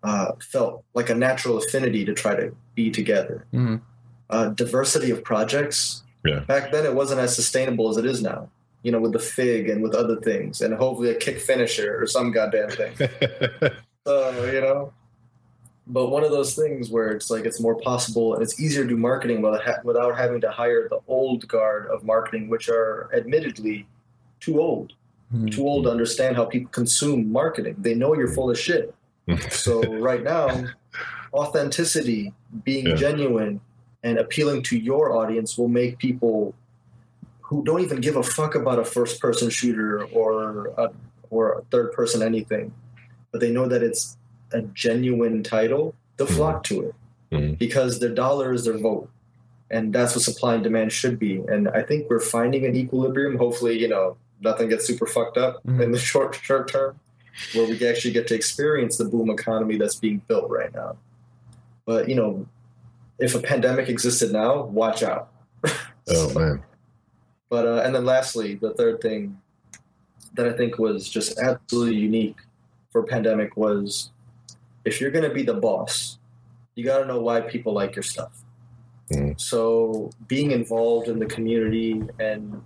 uh, 0.04 0.34
felt 0.42 0.84
like 0.94 1.10
a 1.10 1.16
natural 1.16 1.58
affinity 1.58 2.04
to 2.06 2.14
try 2.14 2.36
to 2.36 2.54
be 2.76 2.92
together. 2.92 3.46
Mhm. 3.54 3.82
Uh, 4.30 4.50
diversity 4.50 5.12
of 5.12 5.24
projects. 5.24 6.04
Yeah. 6.26 6.40
Back 6.40 6.72
then, 6.72 6.86
it 6.86 6.94
wasn't 6.96 7.20
as 7.20 7.36
sustainable 7.36 7.90
as 7.90 7.98
it 7.98 8.06
is 8.06 8.22
now. 8.22 8.50
You 8.82 8.92
know, 8.92 9.00
with 9.00 9.14
the 9.14 9.20
fig 9.20 9.70
and 9.70 9.82
with 9.82 9.94
other 9.96 10.18
things, 10.18 10.60
and 10.62 10.74
hopefully 10.74 11.10
a 11.10 11.16
kick 11.16 11.40
finisher 11.40 12.02
or 12.02 12.06
some 12.08 12.32
goddamn 12.32 12.70
thing. 12.70 12.94
So 14.06 14.52
you 14.52 14.60
know, 14.60 14.92
but 15.88 16.08
one 16.10 16.26
of 16.26 16.32
those 16.32 16.56
things 16.56 16.90
where 16.90 17.12
it's 17.12 17.30
like 17.32 17.46
it's 17.46 17.62
more 17.62 17.76
possible 17.80 18.34
and 18.34 18.44
it's 18.44 18.60
easier 18.60 18.84
to 18.84 18.90
do 18.90 18.98
marketing 18.98 19.42
without, 19.42 19.64
ha- 19.64 19.80
without 19.86 20.18
having 20.18 20.42
to 20.42 20.52
hire 20.52 20.90
the 20.90 21.00
old 21.08 21.48
guard 21.48 21.88
of 21.88 22.04
marketing, 22.04 22.50
which 22.50 22.68
are 22.68 23.10
admittedly 23.16 23.88
too 24.42 24.60
old, 24.60 24.92
Mhm. 25.34 25.52
too 25.54 25.66
old 25.66 25.86
to 25.86 25.90
understand 25.92 26.36
how 26.36 26.44
people 26.44 26.70
consume 26.72 27.32
marketing. 27.32 27.78
They 27.80 27.94
know 27.96 28.14
you're 28.14 28.28
full 28.34 28.52
of 28.52 28.60
shit. 28.60 28.94
So 29.50 29.82
right 30.00 30.24
now, 30.24 30.66
authenticity, 31.34 32.34
being 32.64 32.88
Yeah. 32.88 32.96
genuine, 32.96 33.62
and 34.04 34.18
appealing 34.18 34.64
to 34.64 34.78
your 34.78 35.16
audience 35.16 35.58
will 35.58 35.70
make 35.70 35.98
people 35.98 36.54
who 37.42 37.64
don't 37.64 37.80
even 37.82 38.02
give 38.02 38.16
a 38.18 38.24
fuck 38.24 38.54
about 38.56 38.80
a 38.80 38.84
first-person 38.86 39.50
shooter 39.50 40.04
or 40.06 40.68
a, 40.78 40.92
or 41.30 41.60
a 41.60 41.62
third-person 41.72 42.22
anything, 42.22 42.74
but 43.32 43.40
they 43.40 43.52
know 43.52 43.66
that 43.68 43.82
it's 43.82 44.18
a 44.52 44.62
genuine 44.62 45.42
title. 45.44 45.96
They'll 46.18 46.28
flock 46.28 46.64
to 46.66 46.82
it 46.82 46.96
Mhm. 47.32 47.58
because 47.58 48.00
their 48.00 48.10
dollar 48.14 48.52
is 48.54 48.66
their 48.66 48.78
vote, 48.78 49.10
and 49.72 49.94
that's 49.94 50.16
what 50.16 50.24
supply 50.24 50.56
and 50.56 50.64
demand 50.64 50.92
should 50.92 51.18
be. 51.18 51.38
And 51.48 51.70
I 51.70 51.82
think 51.82 52.10
we're 52.10 52.20
finding 52.20 52.66
an 52.66 52.76
equilibrium. 52.76 53.38
Hopefully, 53.38 53.80
you 53.80 53.88
know, 53.88 54.18
nothing 54.42 54.68
gets 54.70 54.86
super 54.86 55.08
fucked 55.08 55.38
up 55.38 55.64
Mhm. 55.66 55.82
in 55.82 55.92
the 55.92 55.98
short 56.12 56.36
short 56.36 56.68
term 56.68 57.00
where 57.54 57.68
we 57.68 57.88
actually 57.88 58.14
get 58.14 58.28
to 58.28 58.36
experience 58.36 58.98
the 58.98 59.06
boom 59.06 59.30
economy 59.30 59.78
that's 59.78 59.96
being 59.96 60.22
built 60.28 60.50
right 60.50 60.74
now. 60.74 60.98
But 61.86 62.10
you 62.10 62.16
know, 62.16 62.48
if 63.20 63.36
a 63.36 63.40
pandemic 63.40 63.90
existed 63.90 64.32
now, 64.32 64.64
watch 64.64 65.04
out. 65.04 65.30
oh 66.10 66.34
man. 66.34 66.64
But 67.50 67.68
uh, 67.68 67.82
and 67.86 67.94
then 67.94 68.06
lastly, 68.06 68.56
the 68.56 68.74
third 68.74 69.02
thing 69.02 69.40
that 70.34 70.48
I 70.48 70.54
think 70.54 70.80
was 70.80 71.10
just 71.10 71.40
absolutely 71.40 71.96
unique 71.96 72.38
for 72.92 73.04
pandemic 73.04 73.56
was 73.56 74.12
if 74.86 75.00
you're 75.00 75.12
going 75.12 75.28
to 75.28 75.34
be 75.34 75.44
the 75.44 75.54
boss, 75.54 76.18
you 76.76 76.84
got 76.84 77.00
to 77.00 77.06
know 77.06 77.20
why 77.20 77.42
people 77.42 77.74
like 77.74 77.96
your 77.96 78.04
stuff. 78.04 78.44
Mm. 79.12 79.40
So 79.40 80.10
being 80.28 80.52
involved 80.52 81.08
in 81.08 81.20
the 81.20 81.26
community 81.26 82.02
and 82.20 82.62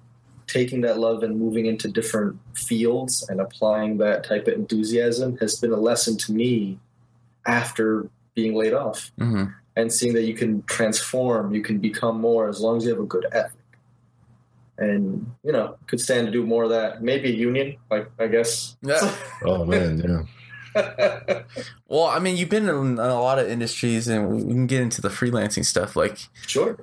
taking 0.47 0.81
that 0.81 0.97
love 0.97 1.23
and 1.23 1.37
moving 1.37 1.65
into 1.65 1.87
different 1.89 2.39
fields 2.55 3.27
and 3.29 3.39
applying 3.41 3.97
that 3.97 4.23
type 4.23 4.47
of 4.47 4.53
enthusiasm 4.53 5.37
has 5.37 5.59
been 5.59 5.71
a 5.71 5.77
lesson 5.77 6.17
to 6.17 6.31
me 6.31 6.79
after 7.45 8.09
being 8.33 8.55
laid 8.55 8.73
off 8.73 9.11
Mhm. 9.19 9.53
and 9.75 9.91
seeing 9.91 10.13
that 10.13 10.23
you 10.23 10.33
can 10.33 10.63
transform, 10.63 11.53
you 11.53 11.61
can 11.61 11.79
become 11.79 12.19
more 12.21 12.47
as 12.47 12.61
long 12.61 12.77
as 12.77 12.85
you 12.85 12.91
have 12.91 12.99
a 12.99 13.05
good 13.05 13.25
ethic. 13.31 13.51
And 14.77 15.31
you 15.43 15.51
know, 15.51 15.75
could 15.87 15.99
stand 15.99 16.27
to 16.27 16.31
do 16.31 16.45
more 16.45 16.63
of 16.65 16.69
that. 16.69 17.01
Maybe 17.01 17.29
a 17.29 17.35
union, 17.35 17.77
like 17.89 18.09
I 18.19 18.27
guess. 18.27 18.77
Yeah. 18.81 19.15
Oh 19.43 19.65
man, 19.65 19.97
yeah. 19.99 20.23
Well, 21.87 22.03
I 22.05 22.19
mean, 22.19 22.37
you've 22.37 22.49
been 22.49 22.69
in 22.69 22.99
a 22.99 23.19
lot 23.19 23.39
of 23.39 23.49
industries, 23.49 24.07
and 24.07 24.45
we 24.45 24.53
can 24.53 24.67
get 24.67 24.81
into 24.81 25.01
the 25.01 25.09
freelancing 25.09 25.65
stuff. 25.65 25.95
Like, 25.95 26.19
sure. 26.45 26.77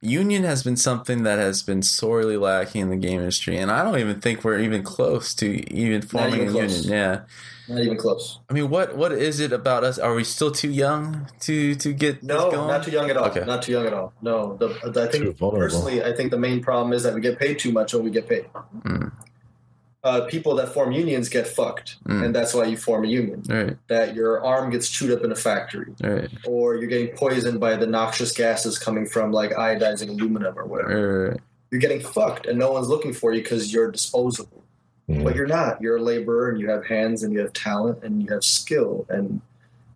Union 0.00 0.44
has 0.44 0.62
been 0.62 0.76
something 0.76 1.22
that 1.24 1.38
has 1.38 1.62
been 1.62 1.82
sorely 1.82 2.36
lacking 2.36 2.82
in 2.82 2.90
the 2.90 2.96
game 2.96 3.18
industry, 3.20 3.56
and 3.58 3.70
I 3.70 3.82
don't 3.82 3.98
even 3.98 4.20
think 4.20 4.44
we're 4.44 4.58
even 4.60 4.82
close 4.82 5.34
to 5.36 5.46
even 5.72 6.02
forming 6.02 6.34
even 6.34 6.48
a 6.48 6.50
close. 6.52 6.84
union. 6.84 6.92
Yeah, 7.68 7.74
Not 7.74 7.82
even 7.82 7.96
close. 7.98 8.38
I 8.48 8.52
mean, 8.52 8.70
what 8.70 8.96
what 8.96 9.12
is 9.12 9.40
it 9.40 9.52
about 9.52 9.84
us? 9.84 9.98
Are 9.98 10.14
we 10.14 10.24
still 10.24 10.50
too 10.50 10.70
young 10.70 11.28
to 11.40 11.74
to 11.76 11.92
get 11.92 12.22
No, 12.22 12.34
this 12.44 12.54
going? 12.54 12.68
not 12.68 12.84
too 12.84 12.90
young 12.92 13.10
at 13.10 13.16
all. 13.16 13.26
Okay. 13.26 13.44
Not 13.44 13.62
too 13.62 13.72
young 13.72 13.86
at 13.86 13.92
all. 13.92 14.12
No, 14.22 14.56
the, 14.56 14.68
the, 14.90 15.02
I 15.02 15.08
think 15.08 15.38
personally, 15.38 16.02
I 16.04 16.14
think 16.14 16.30
the 16.30 16.38
main 16.38 16.60
problem 16.62 16.92
is 16.92 17.02
that 17.02 17.14
we 17.14 17.20
get 17.20 17.38
paid 17.38 17.58
too 17.58 17.72
much 17.72 17.92
when 17.94 18.04
we 18.04 18.10
get 18.10 18.28
paid. 18.28 18.46
Mm. 18.84 19.12
Uh, 20.04 20.20
people 20.26 20.54
that 20.54 20.68
form 20.72 20.92
unions 20.92 21.28
get 21.28 21.46
fucked, 21.46 21.96
Mm. 22.06 22.26
and 22.26 22.34
that's 22.34 22.54
why 22.54 22.64
you 22.64 22.76
form 22.76 23.04
a 23.04 23.08
union. 23.08 23.42
Right, 23.48 23.76
That 23.88 24.14
your 24.14 24.44
arm 24.44 24.70
gets 24.70 24.88
chewed 24.88 25.10
up 25.10 25.24
in 25.24 25.32
a 25.32 25.34
factory, 25.34 25.92
right, 26.02 26.30
or 26.46 26.76
you're 26.76 26.86
getting 26.88 27.08
poisoned 27.16 27.58
by 27.58 27.74
the 27.76 27.86
noxious 27.86 28.30
gases 28.32 28.78
coming 28.78 29.06
from 29.06 29.32
like 29.32 29.50
iodizing 29.50 30.08
aluminum 30.10 30.56
or 30.56 30.66
whatever. 30.66 31.28
right. 31.30 31.40
You're 31.72 31.80
getting 31.80 32.00
fucked, 32.00 32.46
and 32.46 32.58
no 32.58 32.70
one's 32.72 32.88
looking 32.88 33.12
for 33.12 33.32
you 33.32 33.42
because 33.42 33.72
you're 33.72 33.90
disposable. 33.90 34.62
Mm. 35.08 35.24
But 35.24 35.34
you're 35.34 35.46
not. 35.48 35.82
You're 35.82 35.96
a 35.96 36.02
laborer, 36.02 36.48
and 36.50 36.60
you 36.60 36.70
have 36.70 36.86
hands, 36.86 37.24
and 37.24 37.32
you 37.32 37.40
have 37.40 37.52
talent, 37.52 38.04
and 38.04 38.22
you 38.22 38.28
have 38.32 38.44
skill. 38.44 39.04
And 39.08 39.40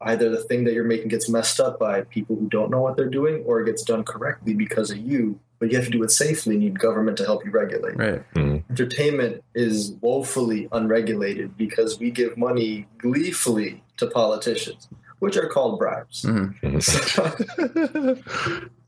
either 0.00 0.28
the 0.30 0.42
thing 0.42 0.64
that 0.64 0.74
you're 0.74 0.84
making 0.84 1.08
gets 1.08 1.28
messed 1.28 1.60
up 1.60 1.78
by 1.78 2.00
people 2.02 2.34
who 2.34 2.48
don't 2.48 2.70
know 2.72 2.80
what 2.80 2.96
they're 2.96 3.08
doing, 3.08 3.44
or 3.46 3.60
it 3.60 3.66
gets 3.66 3.84
done 3.84 4.02
correctly 4.02 4.52
because 4.52 4.90
of 4.90 4.98
you. 4.98 5.38
But 5.62 5.70
you 5.70 5.76
have 5.76 5.84
to 5.86 5.92
do 5.92 6.02
it 6.02 6.10
safely. 6.10 6.54
You 6.54 6.60
need 6.60 6.80
government 6.80 7.16
to 7.18 7.24
help 7.24 7.44
you 7.44 7.52
regulate. 7.52 7.96
right. 7.96 8.20
Entertainment 8.68 9.44
is 9.54 9.92
woefully 10.00 10.66
unregulated 10.72 11.56
because 11.56 12.00
we 12.00 12.10
give 12.10 12.36
money 12.36 12.88
gleefully 12.98 13.80
to 13.98 14.08
politicians, 14.08 14.88
which 15.20 15.36
are 15.36 15.46
called 15.46 15.78
bribes. 15.78 16.24
Mhm. 16.26 18.18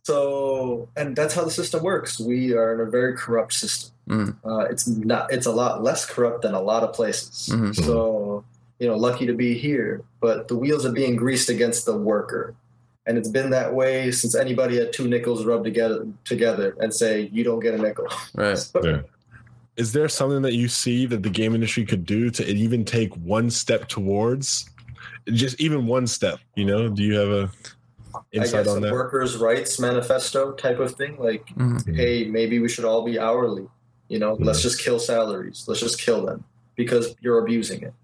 So, 0.02 0.88
and 0.96 1.14
that's 1.16 1.32
how 1.34 1.44
the 1.44 1.50
system 1.50 1.82
works. 1.84 2.18
We 2.20 2.52
are 2.54 2.74
in 2.74 2.80
a 2.86 2.90
very 2.90 3.14
corrupt 3.16 3.52
system. 3.54 3.92
Mm. 4.08 4.36
Uh, 4.44 4.64
it's 4.68 4.86
not. 4.86 5.32
It's 5.32 5.46
a 5.46 5.52
lot 5.52 5.82
less 5.82 6.04
corrupt 6.04 6.42
than 6.42 6.54
a 6.54 6.60
lot 6.60 6.82
of 6.82 6.92
places. 6.92 7.48
Mhm. 7.52 7.74
So, 7.86 8.44
you 8.80 8.86
know, 8.88 8.96
lucky 8.96 9.26
to 9.26 9.32
be 9.32 9.56
here. 9.56 10.02
But 10.20 10.48
the 10.48 10.56
wheels 10.56 10.84
are 10.84 10.92
being 10.92 11.14
greased 11.16 11.48
against 11.48 11.86
the 11.86 11.96
worker, 11.96 12.54
and 13.06 13.18
it's 13.18 13.28
been 13.28 13.50
that 13.50 13.74
way 13.74 14.10
since 14.10 14.34
anybody 14.34 14.76
had 14.76 14.92
two 14.92 15.08
nickels 15.08 15.44
rubbed 15.44 15.64
together 15.64 16.06
together 16.24 16.76
and 16.80 16.92
say, 16.92 17.28
"You 17.32 17.44
don't 17.44 17.60
get 17.60 17.74
a 17.74 17.78
nickel." 17.78 18.06
Right. 18.34 18.58
Yeah. 18.82 19.00
Is 19.76 19.92
there 19.92 20.08
something 20.08 20.42
that 20.42 20.54
you 20.54 20.68
see 20.68 21.04
that 21.06 21.22
the 21.22 21.30
game 21.30 21.54
industry 21.54 21.84
could 21.84 22.06
do 22.06 22.30
to 22.30 22.46
even 22.46 22.84
take 22.84 23.12
one 23.16 23.50
step 23.50 23.88
towards? 23.88 24.70
Just 25.26 25.60
even 25.60 25.86
one 25.86 26.06
step, 26.06 26.38
you 26.54 26.64
know? 26.64 26.88
Do 26.88 27.02
you 27.02 27.14
have 27.18 27.28
a 27.28 27.50
insight 28.32 28.64
guess 28.64 28.68
on 28.68 28.78
a 28.78 28.80
that? 28.82 28.92
workers' 28.92 29.36
rights 29.36 29.80
manifesto 29.80 30.52
type 30.52 30.78
of 30.78 30.92
thing. 30.92 31.16
Like, 31.18 31.44
Mhm. 31.56 31.94
hey, 31.96 32.24
maybe 32.26 32.60
we 32.60 32.68
should 32.68 32.84
all 32.84 33.02
be 33.04 33.18
hourly. 33.18 33.66
You 34.08 34.18
know, 34.20 34.34
let's 34.38 34.62
just 34.62 34.80
kill 34.80 34.98
salaries. 35.00 35.64
Let's 35.66 35.80
just 35.80 35.98
kill 36.00 36.24
them 36.24 36.44
because 36.76 37.16
you're 37.20 37.38
abusing 37.40 37.82
it. 37.82 37.94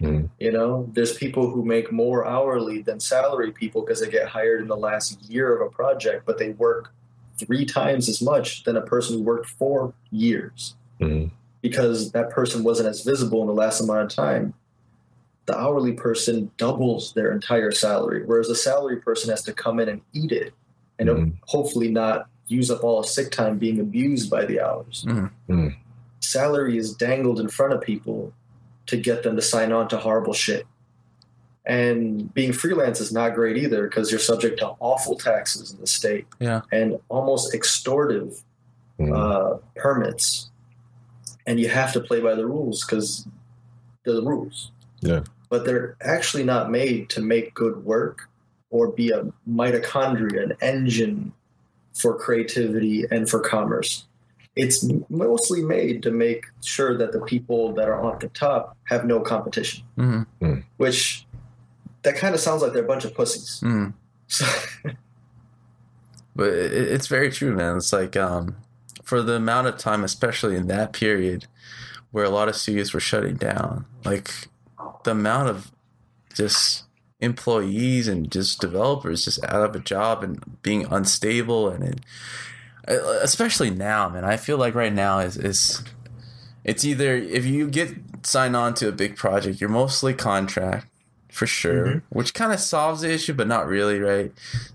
Mhm. 0.00 0.30
You 0.38 0.52
know, 0.52 0.88
there's 0.94 1.14
people 1.14 1.50
who 1.50 1.64
make 1.64 1.92
more 1.92 2.26
hourly 2.26 2.82
than 2.82 3.00
salary 3.00 3.52
people 3.52 3.82
because 3.82 4.00
they 4.00 4.08
get 4.10 4.28
hired 4.28 4.62
in 4.62 4.68
the 4.68 4.76
last 4.76 5.22
year 5.28 5.54
of 5.54 5.66
a 5.66 5.70
project, 5.70 6.24
but 6.24 6.38
they 6.38 6.50
work 6.52 6.92
three 7.38 7.64
times 7.64 8.08
as 8.08 8.20
much 8.22 8.64
than 8.64 8.76
a 8.76 8.82
person 8.82 9.16
who 9.18 9.22
worked 9.22 9.46
four 9.48 9.92
years 10.10 10.74
Mhm. 11.00 11.30
because 11.62 12.12
that 12.12 12.30
person 12.30 12.62
wasn't 12.64 12.88
as 12.88 13.02
visible 13.02 13.40
in 13.42 13.46
the 13.46 13.54
last 13.54 13.80
amount 13.80 14.02
of 14.02 14.08
time. 14.14 14.54
The 15.46 15.58
hourly 15.58 15.92
person 15.92 16.50
doubles 16.58 17.12
their 17.14 17.32
entire 17.32 17.70
salary, 17.72 18.22
whereas 18.24 18.48
a 18.48 18.54
salary 18.54 18.96
person 18.96 19.30
has 19.30 19.42
to 19.44 19.52
come 19.52 19.80
in 19.80 19.88
and 19.88 20.00
eat 20.12 20.32
it 20.32 20.52
and 20.98 21.08
Mhm. 21.08 21.32
hopefully 21.46 21.90
not 21.90 22.28
use 22.46 22.70
up 22.70 22.84
all 22.84 23.02
his 23.02 23.10
sick 23.12 23.30
time 23.30 23.58
being 23.58 23.80
abused 23.80 24.30
by 24.30 24.44
the 24.44 24.60
hours. 24.60 25.06
Salary 26.20 26.76
is 26.76 26.94
dangled 26.94 27.40
in 27.40 27.48
front 27.48 27.72
of 27.72 27.80
people 27.80 28.32
to 28.90 28.96
get 28.96 29.22
them 29.22 29.36
to 29.36 29.42
sign 29.42 29.70
on 29.72 29.88
to 29.88 29.96
horrible 29.96 30.32
shit. 30.34 30.66
And 31.64 32.32
being 32.34 32.52
freelance 32.52 33.00
is 33.00 33.12
not 33.12 33.34
great 33.34 33.56
either 33.56 33.84
because 33.86 34.10
you're 34.10 34.18
subject 34.18 34.58
to 34.58 34.72
awful 34.80 35.14
taxes 35.16 35.70
in 35.70 35.80
the 35.80 35.86
state 35.86 36.26
Yeah. 36.40 36.62
and 36.72 36.98
almost 37.08 37.54
extortive 37.54 38.42
Mhm. 38.98 39.16
uh, 39.16 39.58
permits, 39.76 40.50
and 41.46 41.60
you 41.60 41.68
have 41.68 41.92
to 41.92 42.00
play 42.00 42.20
by 42.20 42.34
the 42.34 42.46
rules 42.46 42.84
because 42.84 43.26
they're 44.04 44.14
the 44.14 44.22
rules. 44.24 44.72
Yeah. 45.00 45.22
But 45.48 45.64
they're 45.64 45.96
actually 46.00 46.42
not 46.44 46.70
made 46.70 47.08
to 47.10 47.20
make 47.22 47.54
good 47.54 47.84
work 47.84 48.28
or 48.70 48.88
be 48.88 49.10
a 49.10 49.32
mitochondria, 49.48 50.42
an 50.42 50.56
engine 50.60 51.32
for 51.94 52.14
creativity 52.18 53.04
and 53.10 53.28
for 53.30 53.38
commerce. 53.40 54.06
It's 54.56 54.84
mostly 55.08 55.62
made 55.62 56.02
to 56.02 56.10
make 56.10 56.46
sure 56.62 56.96
that 56.98 57.12
the 57.12 57.20
people 57.20 57.72
that 57.74 57.88
are 57.88 58.00
on 58.00 58.18
the 58.18 58.28
top 58.28 58.76
have 58.84 59.04
no 59.04 59.20
competition, 59.20 59.84
Mhm. 59.96 60.64
which 60.76 61.26
that 62.02 62.16
kind 62.16 62.34
of 62.34 62.40
sounds 62.40 62.62
like 62.62 62.72
they're 62.72 62.84
a 62.84 62.86
bunch 62.88 63.04
of 63.04 63.14
pussies. 63.14 63.60
Mhm. 63.62 63.92
So, 64.26 64.46
But 66.36 66.48
it, 66.50 66.72
it's 66.72 67.06
very 67.08 67.30
true, 67.30 67.54
man. 67.54 67.76
It's 67.76 67.92
like 67.92 68.16
um, 68.16 68.56
for 69.02 69.22
the 69.22 69.34
amount 69.34 69.66
of 69.66 69.76
time, 69.78 70.04
especially 70.04 70.56
in 70.56 70.68
that 70.68 70.92
period, 70.92 71.46
where 72.12 72.24
a 72.24 72.30
lot 72.30 72.48
of 72.48 72.56
studios 72.56 72.92
were 72.94 73.00
shutting 73.00 73.34
down, 73.36 73.84
like 74.04 74.30
the 75.04 75.10
amount 75.12 75.48
of 75.48 75.70
just 76.34 76.84
employees 77.20 78.08
and 78.08 78.30
just 78.30 78.60
developers 78.60 79.24
just 79.24 79.42
out 79.44 79.62
of 79.68 79.74
a 79.76 79.80
job 79.80 80.22
and 80.22 80.62
being 80.62 80.86
unstable 80.90 81.68
and 81.68 81.84
it, 81.84 82.00
especially 82.90 83.70
now, 83.70 84.08
man. 84.08 84.24
I 84.24 84.36
feel 84.36 84.58
like 84.58 84.74
right 84.74 84.92
now 84.92 85.20
is 85.20 85.36
is 85.36 85.82
it's 86.64 86.84
either 86.84 87.14
if 87.16 87.46
you 87.46 87.68
get 87.68 87.94
signed 88.22 88.56
on 88.56 88.74
to 88.74 88.88
a 88.88 88.92
big 88.92 89.16
project, 89.16 89.60
you're 89.60 89.70
mostly 89.70 90.14
contract 90.14 90.86
for 91.30 91.46
sure, 91.46 91.86
mm-hmm. 91.86 91.98
which 92.10 92.34
kind 92.34 92.52
of 92.52 92.60
solves 92.60 93.02
the 93.02 93.12
issue, 93.12 93.32
but 93.32 93.46
not 93.46 93.66
really, 93.66 93.98
right? 93.98 94.32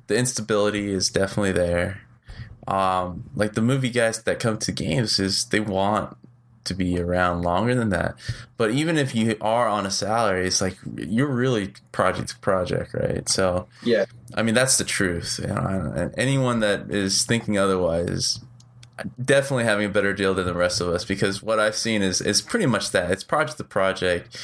The 0.07 0.18
instability 0.18 0.91
is 0.91 1.09
definitely 1.09 1.51
there. 1.51 2.01
Um, 2.68 3.30
like 3.36 3.53
the 3.53 3.61
movie 3.61 3.91
guys 3.91 4.24
that 4.24 4.39
come 4.39 4.57
to 4.59 4.72
games 4.72 5.20
is 5.20 5.45
they 5.45 5.59
want 5.59 6.18
to 6.66 6.74
be 6.74 6.99
around 6.99 7.43
longer 7.43 7.76
than 7.76 7.89
that. 7.89 8.16
But 8.57 8.72
even 8.72 8.97
if 8.97 9.16
you 9.16 9.36
are 9.41 9.68
on 9.68 9.86
a 9.86 9.91
salary, 9.91 10.47
it's 10.47 10.61
like 10.61 10.78
you're 10.97 11.28
really 11.28 11.74
project 11.91 12.30
to 12.30 12.39
project, 12.39 12.93
right? 12.93 13.28
So 13.30 13.68
yeah, 13.84 14.05
I 14.34 14.43
mean 14.43 14.55
that's 14.55 14.78
the 14.78 14.84
truth. 14.84 15.39
You 15.41 15.47
know, 15.47 15.93
and 15.95 16.13
anyone 16.18 16.59
that 16.59 16.91
is 16.91 17.24
thinking 17.24 17.57
otherwise 17.57 18.39
definitely 19.24 19.66
having 19.66 19.86
a 19.86 19.89
better 19.89 20.13
deal 20.13 20.34
than 20.34 20.45
the 20.45 20.53
rest 20.53 20.80
of 20.80 20.88
us 20.88 21.03
because 21.03 21.43
what 21.43 21.59
I've 21.59 21.76
seen 21.76 22.01
is 22.01 22.22
is 22.22 22.41
pretty 22.41 22.66
much 22.66 22.91
that 22.91 23.11
it's 23.11 23.24
project 23.24 23.57
to 23.57 23.63
project. 23.63 24.38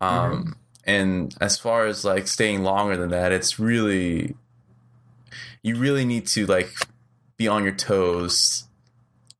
Um, 0.00 0.10
mm-hmm. 0.10 0.50
and 0.84 1.34
as 1.40 1.58
far 1.58 1.86
as 1.86 2.04
like 2.04 2.28
staying 2.28 2.62
longer 2.62 2.96
than 2.96 3.10
that, 3.10 3.32
it's 3.32 3.58
really 3.58 4.34
you 5.62 5.76
really 5.76 6.04
need 6.04 6.26
to 6.28 6.46
like 6.46 6.70
be 7.36 7.48
on 7.48 7.62
your 7.64 7.74
toes 7.74 8.64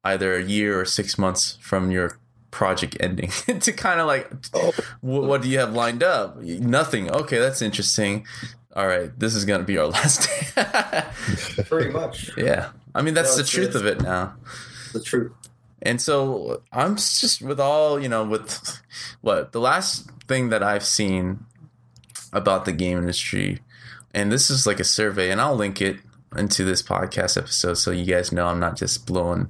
either 0.07 0.35
a 0.35 0.43
year 0.43 0.81
or 0.81 0.85
six 0.85 1.19
months 1.19 1.59
from 1.61 1.91
your 1.91 2.19
project 2.51 2.97
ending. 3.01 3.31
To 3.61 3.73
kind 3.73 4.01
of 4.01 4.07
like 4.07 4.31
oh. 4.55 4.73
what, 5.01 5.25
what, 5.25 5.43
do 5.43 5.49
you 5.49 5.59
have 5.59 5.75
lined 5.75 6.03
up? 6.03 6.39
Nothing. 6.39 7.11
Okay 7.11 7.39
that's 7.39 7.61
interesting. 7.63 8.27
All 8.75 8.87
right 8.87 9.11
this 9.19 9.35
is 9.35 9.45
gonna 9.45 9.65
be 9.65 9.79
our 9.79 9.87
last 9.99 10.29
day. 10.29 11.05
Pretty 11.65 11.91
much. 11.91 12.31
Yeah. 12.37 12.71
I 12.95 13.03
mean 13.03 13.15
that's 13.15 13.37
no, 13.37 13.43
the 13.43 13.49
truth 13.49 13.75
of 13.75 13.87
it 13.87 14.01
now. 14.01 14.35
The 14.93 15.01
truth. 15.01 15.33
And 15.83 16.01
so 16.01 16.63
i'm 16.73 16.97
just 16.97 17.43
with 17.43 17.61
all 17.61 18.01
you 18.01 18.09
know 18.09 18.25
with 18.25 18.81
what 19.21 19.53
the 19.53 19.61
last 19.61 20.11
thing 20.27 20.49
that 20.49 20.63
i've 20.63 20.85
seen 20.85 21.45
about 22.33 22.65
the 22.65 22.73
game 22.73 22.99
industry 22.99 23.61
and 24.15 24.33
this 24.33 24.51
is 24.51 24.67
like 24.67 24.81
a 24.81 24.85
survey 24.85 25.31
and 25.31 25.41
i'll 25.41 25.55
link 25.55 25.81
it 25.81 25.99
into 26.37 26.65
this 26.65 26.83
podcast 26.83 27.37
episode 27.37 27.75
so 27.75 27.91
you 27.91 28.05
guys 28.05 28.33
know 28.33 28.47
i'm 28.47 28.59
not 28.59 28.77
just 28.77 29.07
blowing 29.07 29.49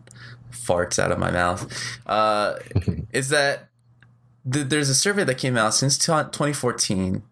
farts 0.51 0.99
out 0.99 1.12
of 1.12 1.18
my 1.18 1.30
mouth 1.30 1.99
uh, 2.07 2.55
is 3.12 3.28
that 3.28 3.68
th- 4.51 4.68
there's 4.68 4.88
a 4.88 4.94
survey 4.94 5.24
that 5.24 5.38
came 5.38 5.57
out 5.57 5.74
since 5.74 5.99
t- 5.99 6.07
2014 6.07 7.22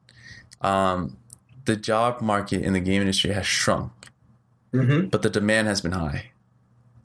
um, 0.61 1.17
the 1.65 1.77
job 1.77 2.21
market 2.21 2.62
in 2.62 2.73
the 2.73 2.81
game 2.81 3.01
industry 3.01 3.33
has 3.33 3.47
shrunk 3.47 3.93
mm-hmm. 4.73 5.09
but 5.09 5.23
the 5.23 5.31
demand 5.31 5.67
has 5.67 5.81
been 5.81 5.93
high 5.93 6.31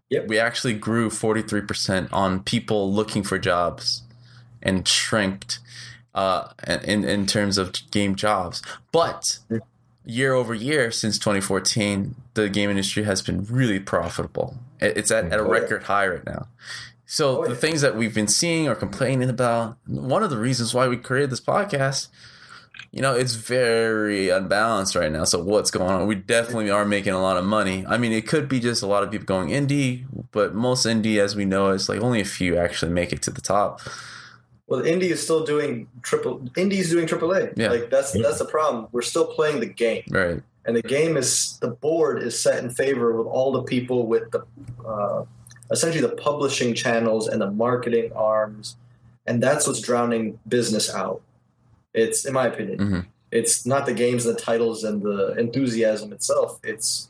yep. 0.09 0.27
we 0.27 0.39
actually 0.39 0.73
grew 0.73 1.09
43% 1.09 2.11
on 2.11 2.43
people 2.43 2.91
looking 2.93 3.23
for 3.23 3.37
jobs 3.37 4.03
and 4.61 4.87
shrinked 4.87 5.59
uh, 6.15 6.49
in, 6.83 7.03
in 7.03 7.25
terms 7.25 7.57
of 7.57 7.73
game 7.91 8.15
jobs 8.15 8.61
but 8.91 9.39
mm. 9.49 9.59
Year 10.05 10.33
over 10.33 10.53
year 10.53 10.91
since 10.91 11.19
2014 11.19 12.15
the 12.33 12.49
game 12.49 12.69
industry 12.69 13.03
has 13.03 13.21
been 13.21 13.43
really 13.45 13.79
profitable 13.79 14.57
it's 14.81 15.11
at, 15.11 15.25
at 15.25 15.39
a 15.39 15.43
oh, 15.43 15.49
record 15.49 15.83
high 15.83 16.07
right 16.07 16.25
now. 16.25 16.47
So 17.05 17.43
oh, 17.43 17.47
the 17.47 17.55
things 17.55 17.81
that 17.81 17.95
we've 17.95 18.13
been 18.13 18.27
seeing 18.27 18.67
or 18.67 18.75
complaining 18.75 19.29
about, 19.29 19.77
one 19.87 20.23
of 20.23 20.29
the 20.29 20.37
reasons 20.37 20.73
why 20.73 20.87
we 20.87 20.97
created 20.97 21.31
this 21.31 21.41
podcast, 21.41 22.07
you 22.91 23.01
know, 23.01 23.15
it's 23.15 23.35
very 23.35 24.29
unbalanced 24.29 24.95
right 24.95 25.11
now. 25.11 25.23
So 25.23 25.43
what's 25.43 25.71
going 25.71 25.91
on? 25.91 26.07
We 26.07 26.15
definitely 26.15 26.69
are 26.69 26.85
making 26.85 27.13
a 27.13 27.21
lot 27.21 27.37
of 27.37 27.45
money. 27.45 27.85
I 27.87 27.97
mean, 27.97 28.11
it 28.11 28.27
could 28.27 28.47
be 28.47 28.59
just 28.59 28.83
a 28.83 28.87
lot 28.87 29.03
of 29.03 29.11
people 29.11 29.25
going 29.25 29.49
indie, 29.49 30.05
but 30.31 30.53
most 30.53 30.85
indie, 30.85 31.17
as 31.17 31.35
we 31.35 31.45
know, 31.45 31.71
is 31.71 31.89
like 31.89 32.01
only 32.01 32.21
a 32.21 32.25
few 32.25 32.57
actually 32.57 32.91
make 32.91 33.11
it 33.11 33.21
to 33.23 33.31
the 33.31 33.41
top. 33.41 33.81
Well, 34.69 34.81
indie 34.81 35.11
is 35.11 35.21
still 35.21 35.43
doing 35.43 35.87
triple. 36.03 36.39
Indie's 36.55 36.89
doing 36.89 37.07
AAA. 37.07 37.53
Yeah. 37.57 37.69
Like 37.69 37.89
that's 37.89 38.11
that's 38.11 38.39
the 38.39 38.45
problem. 38.45 38.87
We're 38.91 39.01
still 39.01 39.25
playing 39.25 39.59
the 39.59 39.65
game. 39.65 40.03
Right 40.09 40.41
and 40.69 40.75
the 40.75 40.83
game 40.83 41.17
is 41.17 41.57
the 41.61 41.69
board 41.69 42.21
is 42.21 42.39
set 42.39 42.63
in 42.63 42.69
favor 42.69 43.17
with 43.17 43.25
all 43.25 43.51
the 43.51 43.63
people 43.63 44.05
with 44.05 44.29
the 44.31 44.45
uh, 44.85 45.25
essentially 45.71 46.01
the 46.01 46.15
publishing 46.15 46.75
channels 46.75 47.27
and 47.27 47.41
the 47.41 47.49
marketing 47.49 48.11
arms 48.15 48.75
and 49.25 49.41
that's 49.41 49.65
what's 49.65 49.81
drowning 49.81 50.39
business 50.47 50.93
out 50.93 51.21
it's 51.93 52.23
in 52.23 52.33
my 52.33 52.45
opinion 52.45 52.77
mm-hmm. 52.77 52.99
it's 53.31 53.65
not 53.65 53.87
the 53.87 53.93
games 53.93 54.27
and 54.27 54.35
the 54.35 54.39
titles 54.39 54.83
and 54.83 55.01
the 55.01 55.33
enthusiasm 55.39 56.13
itself 56.13 56.59
it's 56.63 57.07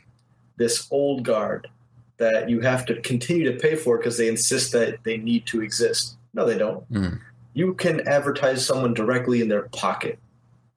this 0.55 0.88
old 0.89 1.24
guard 1.24 1.68
that 2.16 2.49
you 2.49 2.62
have 2.62 2.86
to 2.86 3.01
continue 3.01 3.51
to 3.51 3.57
pay 3.57 3.76
for 3.76 3.97
because 3.97 4.18
they 4.18 4.30
insist 4.30 4.72
that 4.72 5.03
they 5.03 5.18
need 5.18 5.45
to 5.45 5.62
exist 5.62 6.16
no 6.34 6.45
they 6.45 6.57
don't 6.57 6.89
mm-hmm. 6.91 7.18
You 7.54 7.74
can 7.74 8.08
advertise 8.08 8.66
someone 8.66 8.93
directly 8.93 9.41
in 9.41 9.47
their 9.47 9.64
pocket 9.70 10.20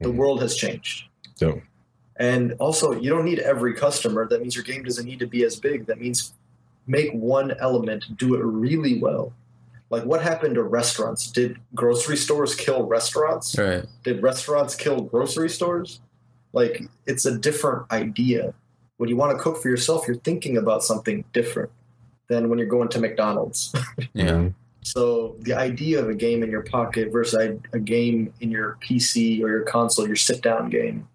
the 0.01 0.09
mm-hmm. 0.09 0.19
world 0.19 0.41
has 0.41 0.57
changed 0.57 1.05
so 1.35 1.61
and 2.17 2.55
also, 2.61 2.93
you 2.93 3.11
don't 3.11 3.25
need 3.25 3.41
every 3.41 3.75
customer. 3.75 4.29
That 4.29 4.41
means 4.41 4.55
your 4.55 4.65
game 4.65 4.85
doesn't 4.85 5.05
need 5.05 5.19
to 5.19 5.27
be 5.27 5.45
as 5.45 5.59
big. 5.59 5.87
That 5.87 5.99
means 5.99 6.35
make 6.87 7.11
one 7.13 7.53
element, 7.59 8.17
do 8.17 8.35
it 8.35 8.43
really 8.45 9.01
well. 9.01 9.33
Like 9.91 10.05
what 10.05 10.23
happened 10.23 10.55
to 10.55 10.63
restaurants? 10.63 11.31
Did 11.31 11.59
grocery 11.75 12.17
stores 12.17 12.55
kill 12.55 12.85
restaurants? 12.85 13.59
Right. 13.59 13.85
Did 14.05 14.23
restaurants 14.23 14.75
kill 14.75 15.03
grocery 15.03 15.49
stores? 15.49 16.01
Like 16.53 16.83
it's 17.07 17.25
a 17.25 17.37
different 17.37 17.91
idea. 17.91 18.55
When 18.97 19.09
you 19.09 19.17
want 19.17 19.37
to 19.37 19.43
cook 19.43 19.61
for 19.61 19.69
yourself, 19.69 20.07
you're 20.07 20.17
thinking 20.17 20.57
about 20.57 20.83
something 20.83 21.25
different 21.33 21.71
than 22.29 22.49
when 22.49 22.59
you're 22.59 22.69
going 22.69 22.89
to 22.91 23.01
McDonald's. 23.01 23.75
yeah. 24.13 24.49
So 24.83 25.37
the 25.41 25.55
idea 25.55 26.01
of 26.01 26.09
a 26.09 26.15
game 26.15 26.43
in 26.43 26.51
your 26.51 26.63
pocket 26.63 27.13
versus 27.13 27.59
a, 27.73 27.79
game 27.79 28.33
in 28.41 28.51
your 28.51 28.79
PC 28.83 29.43
or 29.43 29.49
your 29.49 29.63
console, 29.63 30.07
your 30.07 30.17
sit 30.17 30.43
down 30.43 30.71
game, 30.71 31.09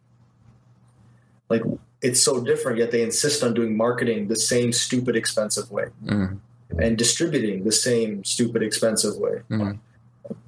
like 1.49 1.61
it's 2.01 2.22
so 2.22 2.41
different 2.43 2.78
yet 2.78 2.91
they 2.91 3.03
insist 3.03 3.43
on 3.43 3.53
doing 3.53 3.76
marketing 3.76 4.28
the 4.28 4.36
same 4.36 4.72
stupid 4.72 5.15
expensive 5.15 5.70
way. 5.70 5.88
Mm. 6.05 6.39
and 6.80 6.97
distributing 6.97 7.63
the 7.63 7.72
same 7.72 8.24
stupid 8.24 8.61
expensive 8.63 9.18
way. 9.18 9.41
Mm. 9.49 9.80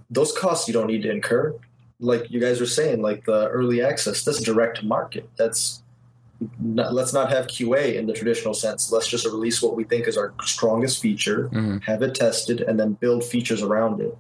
those 0.10 0.32
costs 0.38 0.68
you 0.68 0.74
don't 0.74 0.88
need 0.88 1.04
to 1.04 1.12
incur. 1.12 1.56
Like 2.00 2.32
you 2.32 2.40
guys 2.40 2.62
were 2.62 2.66
saying 2.66 3.02
like 3.02 3.26
the 3.26 3.50
early 3.50 3.82
access 3.82 4.24
that's 4.24 4.42
direct 4.42 4.84
market. 4.84 5.30
That's 5.38 5.84
not, 6.60 6.94
let's 6.94 7.14
not 7.14 7.30
have 7.30 7.48
qa 7.48 7.96
in 7.96 8.08
the 8.08 8.14
traditional 8.14 8.54
sense 8.54 8.92
let's 8.92 9.08
just 9.08 9.26
release 9.26 9.62
what 9.62 9.76
we 9.76 9.84
think 9.84 10.08
is 10.08 10.18
our 10.18 10.34
strongest 10.44 11.02
feature 11.02 11.50
mm. 11.50 11.82
have 11.84 12.02
it 12.02 12.16
tested 12.16 12.62
and 12.62 12.80
then 12.80 12.94
build 12.94 13.24
features 13.24 13.62
around 13.62 14.00
it 14.02 14.18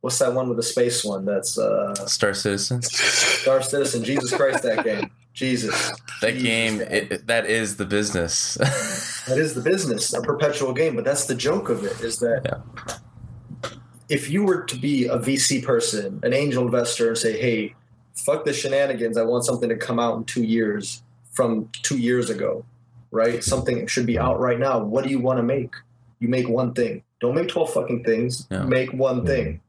what's 0.00 0.18
that 0.18 0.32
one 0.32 0.48
with 0.48 0.56
the 0.56 0.62
space 0.62 1.04
one 1.04 1.24
that's 1.24 1.58
uh 1.58 1.94
star 2.06 2.32
citizen 2.32 2.80
star 2.82 3.62
citizen 3.62 4.02
jesus 4.02 4.34
christ 4.34 4.62
that 4.62 4.84
game 4.84 5.10
Jesus. 5.34 5.92
That 6.20 6.34
Jesus. 6.34 6.42
game, 6.42 6.80
it, 6.80 7.26
that 7.26 7.46
is 7.46 7.76
the 7.76 7.86
business. 7.86 8.54
that 9.26 9.38
is 9.38 9.54
the 9.54 9.62
business, 9.62 10.12
a 10.12 10.20
perpetual 10.20 10.72
game. 10.72 10.94
But 10.94 11.04
that's 11.04 11.26
the 11.26 11.34
joke 11.34 11.68
of 11.68 11.84
it 11.84 12.00
is 12.00 12.18
that 12.18 12.42
yeah. 12.44 13.70
if 14.08 14.28
you 14.28 14.44
were 14.44 14.62
to 14.64 14.76
be 14.76 15.06
a 15.06 15.18
VC 15.18 15.64
person, 15.64 16.20
an 16.22 16.32
angel 16.32 16.64
investor, 16.64 17.08
and 17.08 17.18
say, 17.18 17.40
hey, 17.40 17.74
fuck 18.14 18.44
the 18.44 18.52
shenanigans, 18.52 19.16
I 19.16 19.22
want 19.22 19.44
something 19.44 19.68
to 19.68 19.76
come 19.76 19.98
out 19.98 20.18
in 20.18 20.24
two 20.24 20.42
years 20.42 21.02
from 21.32 21.68
two 21.82 21.98
years 21.98 22.30
ago, 22.30 22.64
right? 23.10 23.42
Something 23.42 23.86
should 23.86 24.06
be 24.06 24.18
out 24.18 24.38
right 24.40 24.58
now. 24.58 24.78
What 24.78 25.04
do 25.04 25.10
you 25.10 25.18
want 25.18 25.38
to 25.38 25.42
make? 25.42 25.74
You 26.20 26.28
make 26.28 26.48
one 26.48 26.72
thing. 26.72 27.02
Don't 27.20 27.34
make 27.34 27.48
12 27.48 27.72
fucking 27.72 28.04
things. 28.04 28.46
Yeah. 28.50 28.64
Make 28.64 28.92
one 28.92 29.26
thing, 29.26 29.60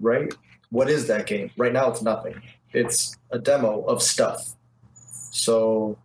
right? 0.00 0.32
What 0.70 0.88
is 0.88 1.06
that 1.08 1.26
game? 1.26 1.50
Right 1.56 1.72
now, 1.72 1.90
it's 1.90 2.02
nothing. 2.02 2.40
It's 2.72 3.16
a 3.30 3.38
demo 3.38 3.82
of 3.82 4.02
stuff 4.02 4.54
so 5.30 5.96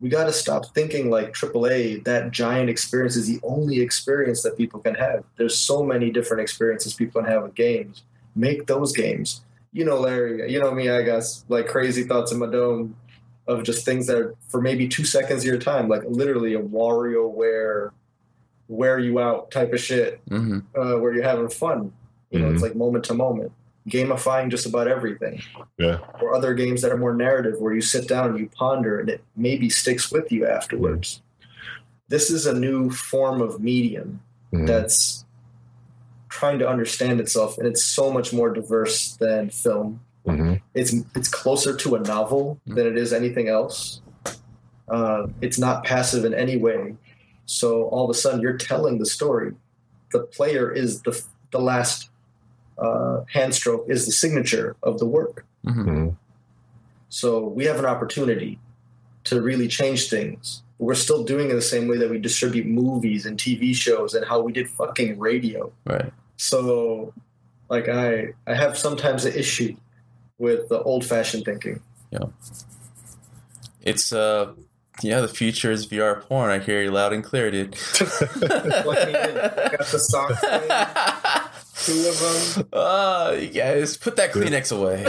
we 0.00 0.08
got 0.08 0.24
to 0.24 0.32
stop 0.32 0.74
thinking 0.74 1.10
like 1.10 1.32
AAA, 1.32 2.04
that 2.04 2.30
giant 2.30 2.68
experience 2.68 3.16
is 3.16 3.26
the 3.26 3.40
only 3.42 3.80
experience 3.80 4.42
that 4.42 4.56
people 4.56 4.80
can 4.80 4.94
have. 4.94 5.24
There's 5.36 5.58
so 5.58 5.82
many 5.82 6.10
different 6.10 6.42
experiences 6.42 6.94
people 6.94 7.22
can 7.22 7.30
have 7.30 7.42
with 7.44 7.54
games. 7.54 8.02
Make 8.34 8.66
those 8.66 8.92
games. 8.92 9.42
You 9.72 9.84
know, 9.84 9.98
Larry, 9.98 10.52
you 10.52 10.60
know 10.60 10.72
me, 10.72 10.88
I 10.88 11.02
guess, 11.02 11.44
like 11.48 11.66
crazy 11.66 12.04
thoughts 12.04 12.32
in 12.32 12.38
my 12.38 12.46
dome 12.46 12.96
of 13.46 13.62
just 13.62 13.84
things 13.84 14.06
that 14.06 14.16
are 14.16 14.34
for 14.48 14.60
maybe 14.60 14.88
two 14.88 15.04
seconds 15.04 15.42
of 15.42 15.46
your 15.46 15.58
time, 15.58 15.88
like 15.88 16.02
literally 16.06 16.54
a 16.54 16.60
WarioWare, 16.60 17.34
wear 17.34 17.92
wear 18.68 18.98
you 18.98 19.20
out 19.20 19.50
type 19.50 19.72
of 19.72 19.80
shit, 19.80 20.24
mm-hmm. 20.28 20.60
uh, 20.78 20.98
where 20.98 21.12
you're 21.12 21.24
having 21.24 21.50
fun. 21.50 21.92
You 22.30 22.40
know, 22.40 22.46
mm-hmm. 22.46 22.54
it's 22.54 22.62
like 22.62 22.74
moment 22.74 23.04
to 23.06 23.14
moment 23.14 23.52
gamifying 23.88 24.50
just 24.50 24.66
about 24.66 24.88
everything. 24.88 25.42
Yeah. 25.78 25.98
Or 26.20 26.34
other 26.34 26.54
games 26.54 26.82
that 26.82 26.90
are 26.90 26.96
more 26.96 27.14
narrative 27.14 27.60
where 27.60 27.74
you 27.74 27.80
sit 27.80 28.08
down 28.08 28.30
and 28.30 28.38
you 28.38 28.48
ponder 28.48 28.98
and 28.98 29.08
it 29.08 29.22
maybe 29.36 29.68
sticks 29.68 30.10
with 30.10 30.32
you 30.32 30.46
afterwards. 30.46 31.20
This 32.08 32.30
is 32.30 32.46
a 32.46 32.54
new 32.54 32.90
form 32.90 33.40
of 33.40 33.60
medium 33.60 34.20
mm-hmm. 34.52 34.66
that's 34.66 35.24
trying 36.28 36.58
to 36.58 36.68
understand 36.68 37.20
itself 37.20 37.58
and 37.58 37.66
it's 37.66 37.84
so 37.84 38.10
much 38.10 38.32
more 38.32 38.50
diverse 38.52 39.16
than 39.16 39.50
film. 39.50 40.00
Mhm. 40.26 40.60
It's 40.74 40.94
it's 41.14 41.28
closer 41.28 41.76
to 41.76 41.94
a 41.96 42.00
novel 42.00 42.58
than 42.66 42.86
it 42.86 42.96
is 42.96 43.12
anything 43.12 43.48
else. 43.48 44.00
Uh, 44.88 45.26
it's 45.40 45.58
not 45.58 45.84
passive 45.84 46.24
in 46.24 46.34
any 46.34 46.56
way. 46.56 46.96
So 47.46 47.84
all 47.84 48.04
of 48.04 48.10
a 48.10 48.14
sudden, 48.14 48.40
you're 48.40 48.56
telling 48.56 48.98
the 48.98 49.06
story. 49.06 49.52
The 50.12 50.20
player 50.20 50.70
is 50.70 51.02
the 51.02 51.20
the 51.50 51.60
last 51.60 52.08
uh, 52.78 53.20
hand 53.32 53.54
stroke 53.54 53.86
is 53.88 54.06
the 54.06 54.12
signature 54.12 54.76
of 54.82 54.98
the 54.98 55.06
work. 55.06 55.44
Mhm. 55.64 55.84
Mhm. 55.84 56.16
So 57.08 57.46
we 57.46 57.66
have 57.66 57.78
an 57.78 57.86
opportunity 57.86 58.58
to 59.24 59.40
really 59.40 59.68
change 59.68 60.10
things. 60.10 60.62
We're 60.78 60.94
still 60.96 61.22
doing 61.22 61.50
it 61.50 61.54
the 61.54 61.62
same 61.62 61.86
way 61.86 61.96
that 61.98 62.10
we 62.10 62.18
distribute 62.18 62.66
movies 62.66 63.26
and 63.26 63.38
TV 63.38 63.72
shows 63.74 64.14
and 64.14 64.24
how 64.26 64.40
we 64.40 64.52
did 64.52 64.68
fucking 64.68 65.18
radio. 65.18 65.70
Right. 65.86 66.12
So, 66.36 67.12
like, 67.70 67.88
I 67.88 68.32
I 68.46 68.54
have 68.54 68.76
sometimes 68.76 69.24
an 69.24 69.34
issue 69.34 69.76
with 70.44 70.68
the 70.68 70.80
old 70.82 71.04
fashioned 71.04 71.44
thinking. 71.44 71.80
Yeah. 72.10 72.26
It's 73.82 74.12
uh 74.12 74.52
yeah, 75.02 75.20
the 75.20 75.28
future 75.28 75.72
is 75.72 75.88
VR 75.88 76.20
porn. 76.20 76.50
I 76.50 76.60
hear 76.60 76.80
you 76.80 76.92
loud 76.92 77.12
and 77.12 77.24
clear, 77.24 77.50
dude. 77.50 77.72
Plug 77.94 79.08
me 79.08 79.14
in. 79.14 79.34
Got 79.34 79.86
the 79.90 79.98
socks 79.98 80.40
two 81.84 82.08
of 82.08 82.56
them. 82.56 82.68
Ah, 82.72 83.32
you 83.32 83.48
guys, 83.48 83.96
put 83.96 84.16
that 84.16 84.32
Kleenex 84.32 84.76
away. 84.76 85.04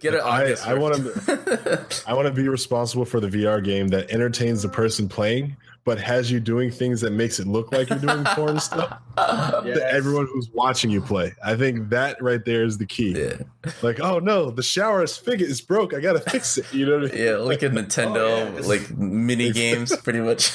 Get 0.00 0.14
it. 0.14 0.20
I, 0.20 0.54
I 0.64 0.74
want 0.74 0.96
to 0.96 1.86
I 2.06 2.14
want 2.14 2.26
to 2.26 2.32
be 2.32 2.48
responsible 2.48 3.04
for 3.04 3.20
the 3.20 3.28
VR 3.28 3.62
game 3.62 3.88
that 3.88 4.10
entertains 4.10 4.62
the 4.62 4.68
person 4.68 5.08
playing, 5.08 5.56
but 5.86 6.00
has 6.00 6.30
you 6.32 6.40
doing 6.40 6.68
things 6.68 7.00
that 7.00 7.12
makes 7.12 7.38
it 7.38 7.46
look 7.46 7.70
like 7.70 7.88
you're 7.88 7.98
doing 8.00 8.24
porn 8.24 8.58
stuff 8.68 8.98
to 9.16 9.88
everyone 9.88 10.26
who's 10.26 10.50
watching 10.52 10.90
you 10.90 11.00
play. 11.00 11.32
I 11.44 11.54
think 11.54 11.90
that 11.90 12.20
right 12.20 12.44
there 12.44 12.64
is 12.64 12.76
the 12.76 12.86
key. 12.86 13.12
Yeah, 13.16 13.36
Like, 13.82 14.00
oh 14.00 14.18
no, 14.18 14.50
the 14.50 14.64
shower 14.64 15.06
spigot 15.06 15.48
is 15.48 15.60
broke. 15.60 15.94
I 15.94 16.00
gotta 16.00 16.18
fix 16.18 16.58
it. 16.58 16.66
You 16.74 16.86
know 16.86 16.98
what 16.98 17.12
I 17.12 17.14
mean? 17.14 17.24
yeah, 17.24 17.36
like 17.36 17.62
a 17.62 17.70
Nintendo, 17.70 18.16
Oh, 18.16 18.52
yeah, 18.56 18.66
like 18.66 18.90
mini 18.98 19.52
games, 19.52 19.96
pretty 20.02 20.18
much. 20.20 20.50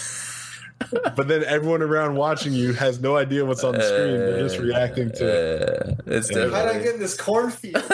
But 0.92 1.30
then 1.30 1.46
everyone 1.46 1.82
around 1.82 2.16
watching 2.16 2.52
you 2.54 2.74
has 2.74 3.00
no 3.00 3.16
idea 3.16 3.46
what's 3.46 3.64
on 3.64 3.76
the 3.76 3.84
screen. 3.84 4.18
They're 4.18 4.40
just 4.40 4.58
reacting 4.58 5.12
to 5.12 5.28
it. 5.28 5.62
Uh, 5.62 5.94
it's 6.08 6.30
Yeah. 6.30 6.50
How 6.50 6.66
did 6.66 6.76
I 6.76 6.84
get 6.84 6.96
in 6.96 7.00
this 7.00 7.16
cornfield? 7.16 7.76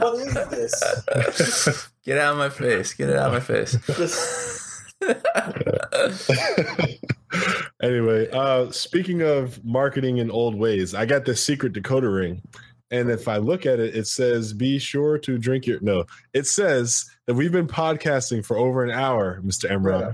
what 0.00 0.18
is 0.18 0.34
this? 0.34 1.90
Get 2.02 2.18
out 2.18 2.32
of 2.32 2.38
my 2.38 2.48
face! 2.48 2.94
Get 2.94 3.10
it 3.10 3.16
out 3.16 3.32
of 3.32 3.34
my 3.34 3.40
face! 3.40 3.76
Anyway, 7.82 8.28
uh, 8.32 8.70
speaking 8.70 9.22
of 9.22 9.62
marketing 9.64 10.18
in 10.18 10.30
old 10.30 10.54
ways, 10.54 10.94
I 10.94 11.06
got 11.06 11.24
this 11.24 11.42
secret 11.42 11.72
decoder 11.72 12.14
ring. 12.14 12.42
And 12.90 13.10
if 13.10 13.28
I 13.28 13.36
look 13.38 13.64
at 13.66 13.78
it, 13.78 13.94
it 13.96 14.06
says, 14.06 14.52
be 14.52 14.78
sure 14.78 15.16
to 15.18 15.38
drink 15.38 15.66
your. 15.66 15.80
No, 15.80 16.04
it 16.34 16.46
says 16.46 17.08
that 17.26 17.34
we've 17.34 17.52
been 17.52 17.68
podcasting 17.68 18.44
for 18.44 18.56
over 18.58 18.82
an 18.84 18.90
hour, 18.90 19.40
Mr. 19.44 19.70
Imran. 19.70 20.00
Yeah. 20.00 20.12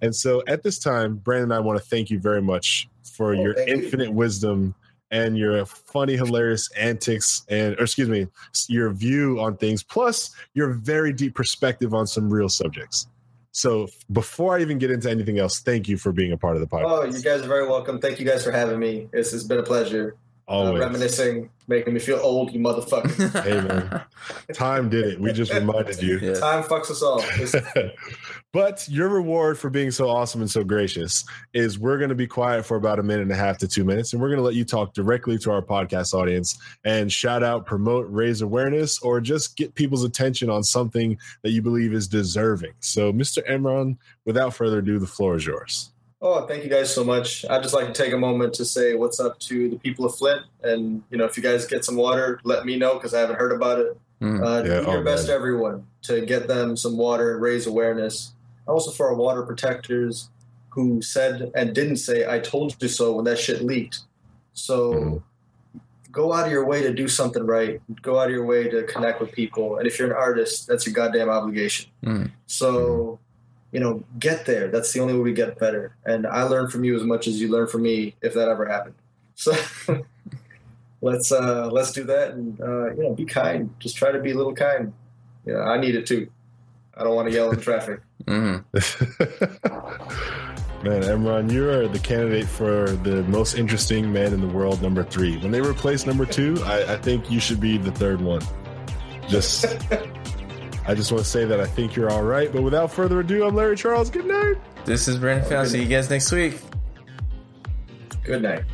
And 0.00 0.16
so 0.16 0.42
at 0.48 0.62
this 0.62 0.78
time, 0.78 1.16
Brandon 1.16 1.52
and 1.52 1.54
I 1.54 1.60
want 1.60 1.78
to 1.78 1.84
thank 1.84 2.10
you 2.10 2.18
very 2.18 2.42
much 2.42 2.88
for 3.04 3.34
Oh, 3.34 3.40
your 3.40 3.54
thank 3.54 3.68
you. 3.68 3.74
infinite 3.74 4.12
wisdom 4.12 4.74
and 5.10 5.38
your 5.38 5.64
funny, 5.66 6.16
hilarious 6.16 6.70
antics 6.72 7.44
and, 7.48 7.78
or 7.78 7.84
excuse 7.84 8.08
me, 8.08 8.26
your 8.68 8.90
view 8.90 9.38
on 9.38 9.56
things, 9.58 9.82
plus 9.84 10.34
your 10.54 10.70
very 10.70 11.12
deep 11.12 11.34
perspective 11.34 11.94
on 11.94 12.06
some 12.06 12.28
real 12.28 12.48
subjects. 12.48 13.06
So 13.54 13.86
before 14.10 14.58
I 14.58 14.62
even 14.62 14.78
get 14.78 14.90
into 14.90 15.08
anything 15.08 15.38
else, 15.38 15.60
thank 15.60 15.88
you 15.88 15.96
for 15.96 16.10
being 16.10 16.32
a 16.32 16.36
part 16.36 16.56
of 16.56 16.60
the 16.60 16.66
podcast. 16.66 16.84
oh, 16.86 17.04
you 17.04 17.22
guys 17.22 17.40
are 17.42 17.46
very 17.46 17.68
welcome. 17.68 18.00
Thank 18.00 18.18
you 18.18 18.26
guys 18.26 18.42
for 18.42 18.50
having 18.50 18.80
me. 18.80 19.08
It's, 19.12 19.32
it's 19.32 19.44
been 19.44 19.60
a 19.60 19.62
pleasure. 19.62 20.16
Uh, 20.46 20.50
Always. 20.50 20.80
reminiscing, 20.80 21.48
making 21.68 21.94
me 21.94 22.00
feel 22.00 22.18
old, 22.22 22.52
you 22.52 22.60
motherfucker. 22.60 23.42
Hey, 23.44 23.60
man. 23.60 24.02
Time 24.52 24.90
did 24.90 25.06
it. 25.06 25.20
We 25.20 25.32
just 25.32 25.52
reminded 25.52 26.02
you. 26.02 26.18
Yeah. 26.18 26.34
Time 26.34 26.62
fucks 26.62 26.90
us 26.90 27.02
all. 27.02 27.22
But 28.52 28.88
your 28.88 29.08
reward 29.08 29.58
for 29.58 29.68
being 29.68 29.90
so 29.90 30.08
awesome 30.08 30.40
and 30.40 30.48
so 30.48 30.62
gracious 30.62 31.24
is 31.54 31.76
we're 31.76 31.98
going 31.98 32.10
to 32.10 32.14
be 32.14 32.28
quiet 32.28 32.64
for 32.64 32.76
about 32.76 33.00
a 33.00 33.02
minute 33.02 33.22
and 33.22 33.32
a 33.32 33.36
half 33.36 33.58
to 33.58 33.66
two 33.66 33.82
minutes, 33.82 34.12
and 34.12 34.22
we're 34.22 34.28
going 34.28 34.38
to 34.38 34.44
let 34.44 34.54
you 34.54 34.64
talk 34.64 34.94
directly 34.94 35.38
to 35.38 35.50
our 35.50 35.60
podcast 35.60 36.14
audience 36.14 36.56
and 36.84 37.10
shout 37.10 37.42
out, 37.42 37.66
promote, 37.66 38.06
raise 38.08 38.42
awareness, 38.42 39.00
or 39.00 39.20
just 39.20 39.56
get 39.56 39.74
people's 39.74 40.04
attention 40.04 40.50
on 40.50 40.62
something 40.62 41.18
that 41.42 41.50
you 41.50 41.62
believe 41.62 41.92
is 41.92 42.06
deserving. 42.06 42.74
So, 42.78 43.12
Mr. 43.12 43.44
Imran, 43.50 43.96
without 44.24 44.54
further 44.54 44.78
ado, 44.78 45.00
the 45.00 45.06
floor 45.08 45.34
is 45.34 45.44
yours. 45.44 45.90
Oh, 46.22 46.46
thank 46.46 46.64
you 46.64 46.70
guys 46.70 46.92
so 46.94 47.04
much. 47.04 47.44
I'd 47.50 47.62
just 47.62 47.74
like 47.74 47.86
to 47.86 47.92
take 47.92 48.12
a 48.14 48.18
moment 48.18 48.54
to 48.54 48.64
say 48.64 48.94
what's 48.94 49.20
up 49.20 49.38
to 49.40 49.68
the 49.68 49.76
people 49.78 50.06
of 50.06 50.14
Flint. 50.16 50.42
And, 50.62 51.02
you 51.10 51.18
know, 51.18 51.24
if 51.26 51.36
you 51.36 51.42
guys 51.42 51.66
get 51.66 51.84
some 51.84 51.96
water, 51.96 52.40
let 52.44 52.64
me 52.64 52.76
know 52.78 52.94
because 52.94 53.12
I 53.12 53.20
haven't 53.20 53.36
heard 53.38 53.52
about 53.52 53.78
it. 53.78 53.98
Mm. 54.22 54.40
Uh, 54.42 54.64
Yeah, 54.66 54.80
do 54.80 54.90
your 54.90 55.00
oh, 55.00 55.04
best, 55.04 55.26
man. 55.28 55.36
everyone, 55.36 55.86
to 56.02 56.24
get 56.24 56.48
them 56.48 56.76
some 56.76 56.96
water 56.96 57.32
and 57.34 57.42
raise 57.42 57.66
awareness. 57.66 58.32
Also, 58.66 58.90
for 58.90 59.08
our 59.08 59.14
water 59.14 59.42
protectors 59.42 60.30
who 60.70 61.02
said 61.02 61.52
and 61.54 61.74
didn't 61.74 61.96
say, 61.96 62.26
I 62.26 62.38
told 62.38 62.74
you 62.80 62.88
so 62.88 63.12
when 63.16 63.26
that 63.26 63.38
shit 63.38 63.62
leaked. 63.62 64.00
So 64.54 64.92
Mhm. 64.94 65.22
go 66.10 66.32
out 66.32 66.46
of 66.46 66.52
your 66.52 66.64
way 66.64 66.80
to 66.82 66.92
do 66.94 67.06
something 67.06 67.44
right. 67.44 67.82
Go 68.00 68.18
out 68.18 68.28
of 68.28 68.32
your 68.32 68.46
way 68.46 68.68
to 68.70 68.84
connect 68.84 69.20
with 69.20 69.30
people. 69.32 69.76
And 69.76 69.86
if 69.86 69.98
you're 69.98 70.08
an 70.08 70.16
artist, 70.16 70.66
that's 70.68 70.86
your 70.86 70.94
goddamn 70.94 71.28
obligation. 71.28 71.90
Mm. 72.04 72.30
So, 72.46 73.18
you 73.74 73.80
know, 73.80 74.04
get 74.20 74.46
there. 74.46 74.68
That's 74.68 74.92
the 74.92 75.00
only 75.00 75.14
way 75.14 75.20
we 75.20 75.32
get 75.32 75.58
better. 75.58 75.96
And 76.06 76.28
I 76.28 76.44
learn 76.44 76.70
from 76.70 76.84
you 76.84 76.94
as 76.94 77.02
much 77.02 77.26
as 77.26 77.40
you 77.40 77.48
learn 77.48 77.66
from 77.66 77.82
me, 77.82 78.14
if 78.22 78.32
that 78.34 78.48
ever 78.48 78.66
happened. 78.66 78.94
So 79.34 79.52
let's 81.00 81.32
uh 81.32 81.68
let's 81.72 81.90
do 81.90 82.04
that 82.04 82.30
and 82.30 82.60
uh 82.60 82.94
you 82.94 83.02
know 83.02 83.14
be 83.14 83.24
kind. 83.24 83.74
Just 83.80 83.96
try 83.96 84.12
to 84.12 84.20
be 84.20 84.30
a 84.30 84.36
little 84.36 84.54
kind. 84.54 84.92
Yeah, 85.44 85.58
I 85.58 85.80
need 85.80 85.96
it 85.96 86.06
too. 86.06 86.30
I 86.96 87.02
don't 87.02 87.16
want 87.16 87.28
to 87.28 87.34
yell 87.34 87.50
in 87.50 87.58
traffic. 87.58 88.00
mm-hmm. 88.26 88.62
Man, 90.88 91.02
Imran, 91.02 91.50
you 91.50 91.68
are 91.68 91.88
the 91.88 91.98
candidate 91.98 92.46
for 92.46 92.90
the 92.90 93.24
most 93.24 93.54
interesting 93.54 94.12
man 94.12 94.34
in 94.34 94.40
the 94.40 94.46
world, 94.46 94.82
number 94.82 95.02
three. 95.02 95.38
When 95.38 95.50
they 95.50 95.62
replace 95.62 96.06
number 96.06 96.26
two, 96.26 96.62
I, 96.62 96.92
I 96.92 96.96
think 96.98 97.30
you 97.30 97.40
should 97.40 97.58
be 97.58 97.78
the 97.78 97.90
third 97.90 98.20
one. 98.20 98.42
Just, 99.28 99.64
I 100.86 100.94
just 100.94 101.10
want 101.10 101.24
to 101.24 101.30
say 101.30 101.44
that 101.46 101.60
I 101.60 101.66
think 101.66 101.96
you're 101.96 102.10
all 102.10 102.22
right. 102.22 102.52
But 102.52 102.62
without 102.62 102.92
further 102.92 103.20
ado, 103.20 103.46
I'm 103.46 103.54
Larry 103.54 103.76
Charles. 103.76 104.10
Good 104.10 104.26
night. 104.26 104.56
This 104.84 105.08
is 105.08 105.16
Brandon 105.16 105.48
Fowler. 105.48 105.66
See 105.66 105.82
you 105.82 105.88
guys 105.88 106.10
next 106.10 106.30
week. 106.30 106.60
Good 108.22 108.42
night. 108.42 108.64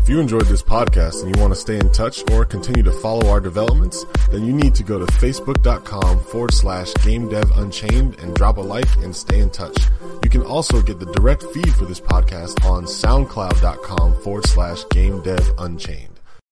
If 0.00 0.08
you 0.12 0.20
enjoyed 0.20 0.46
this 0.46 0.62
podcast 0.62 1.22
and 1.22 1.34
you 1.34 1.40
want 1.40 1.52
to 1.52 1.60
stay 1.60 1.76
in 1.78 1.92
touch 1.92 2.22
or 2.32 2.46
continue 2.46 2.82
to 2.82 2.92
follow 2.92 3.28
our 3.28 3.40
developments, 3.40 4.06
then 4.30 4.46
you 4.46 4.54
need 4.54 4.74
to 4.76 4.82
go 4.82 4.98
to 4.98 5.04
facebook.com 5.04 6.20
forward 6.20 6.54
slash 6.54 6.94
game 7.04 7.28
dev 7.28 7.50
unchained 7.58 8.18
and 8.20 8.34
drop 8.34 8.56
a 8.56 8.60
like 8.62 8.88
and 9.02 9.14
stay 9.14 9.40
in 9.40 9.50
touch. 9.50 9.76
You 10.22 10.30
can 10.30 10.42
also 10.42 10.80
get 10.80 10.98
the 10.98 11.12
direct 11.12 11.42
feed 11.42 11.74
for 11.74 11.84
this 11.84 12.00
podcast 12.00 12.64
on 12.64 12.84
soundcloud.com 12.84 14.22
forward 14.22 14.46
slash 14.46 14.88
game 14.88 15.22
dev 15.22 15.52
unchained. 15.58 16.17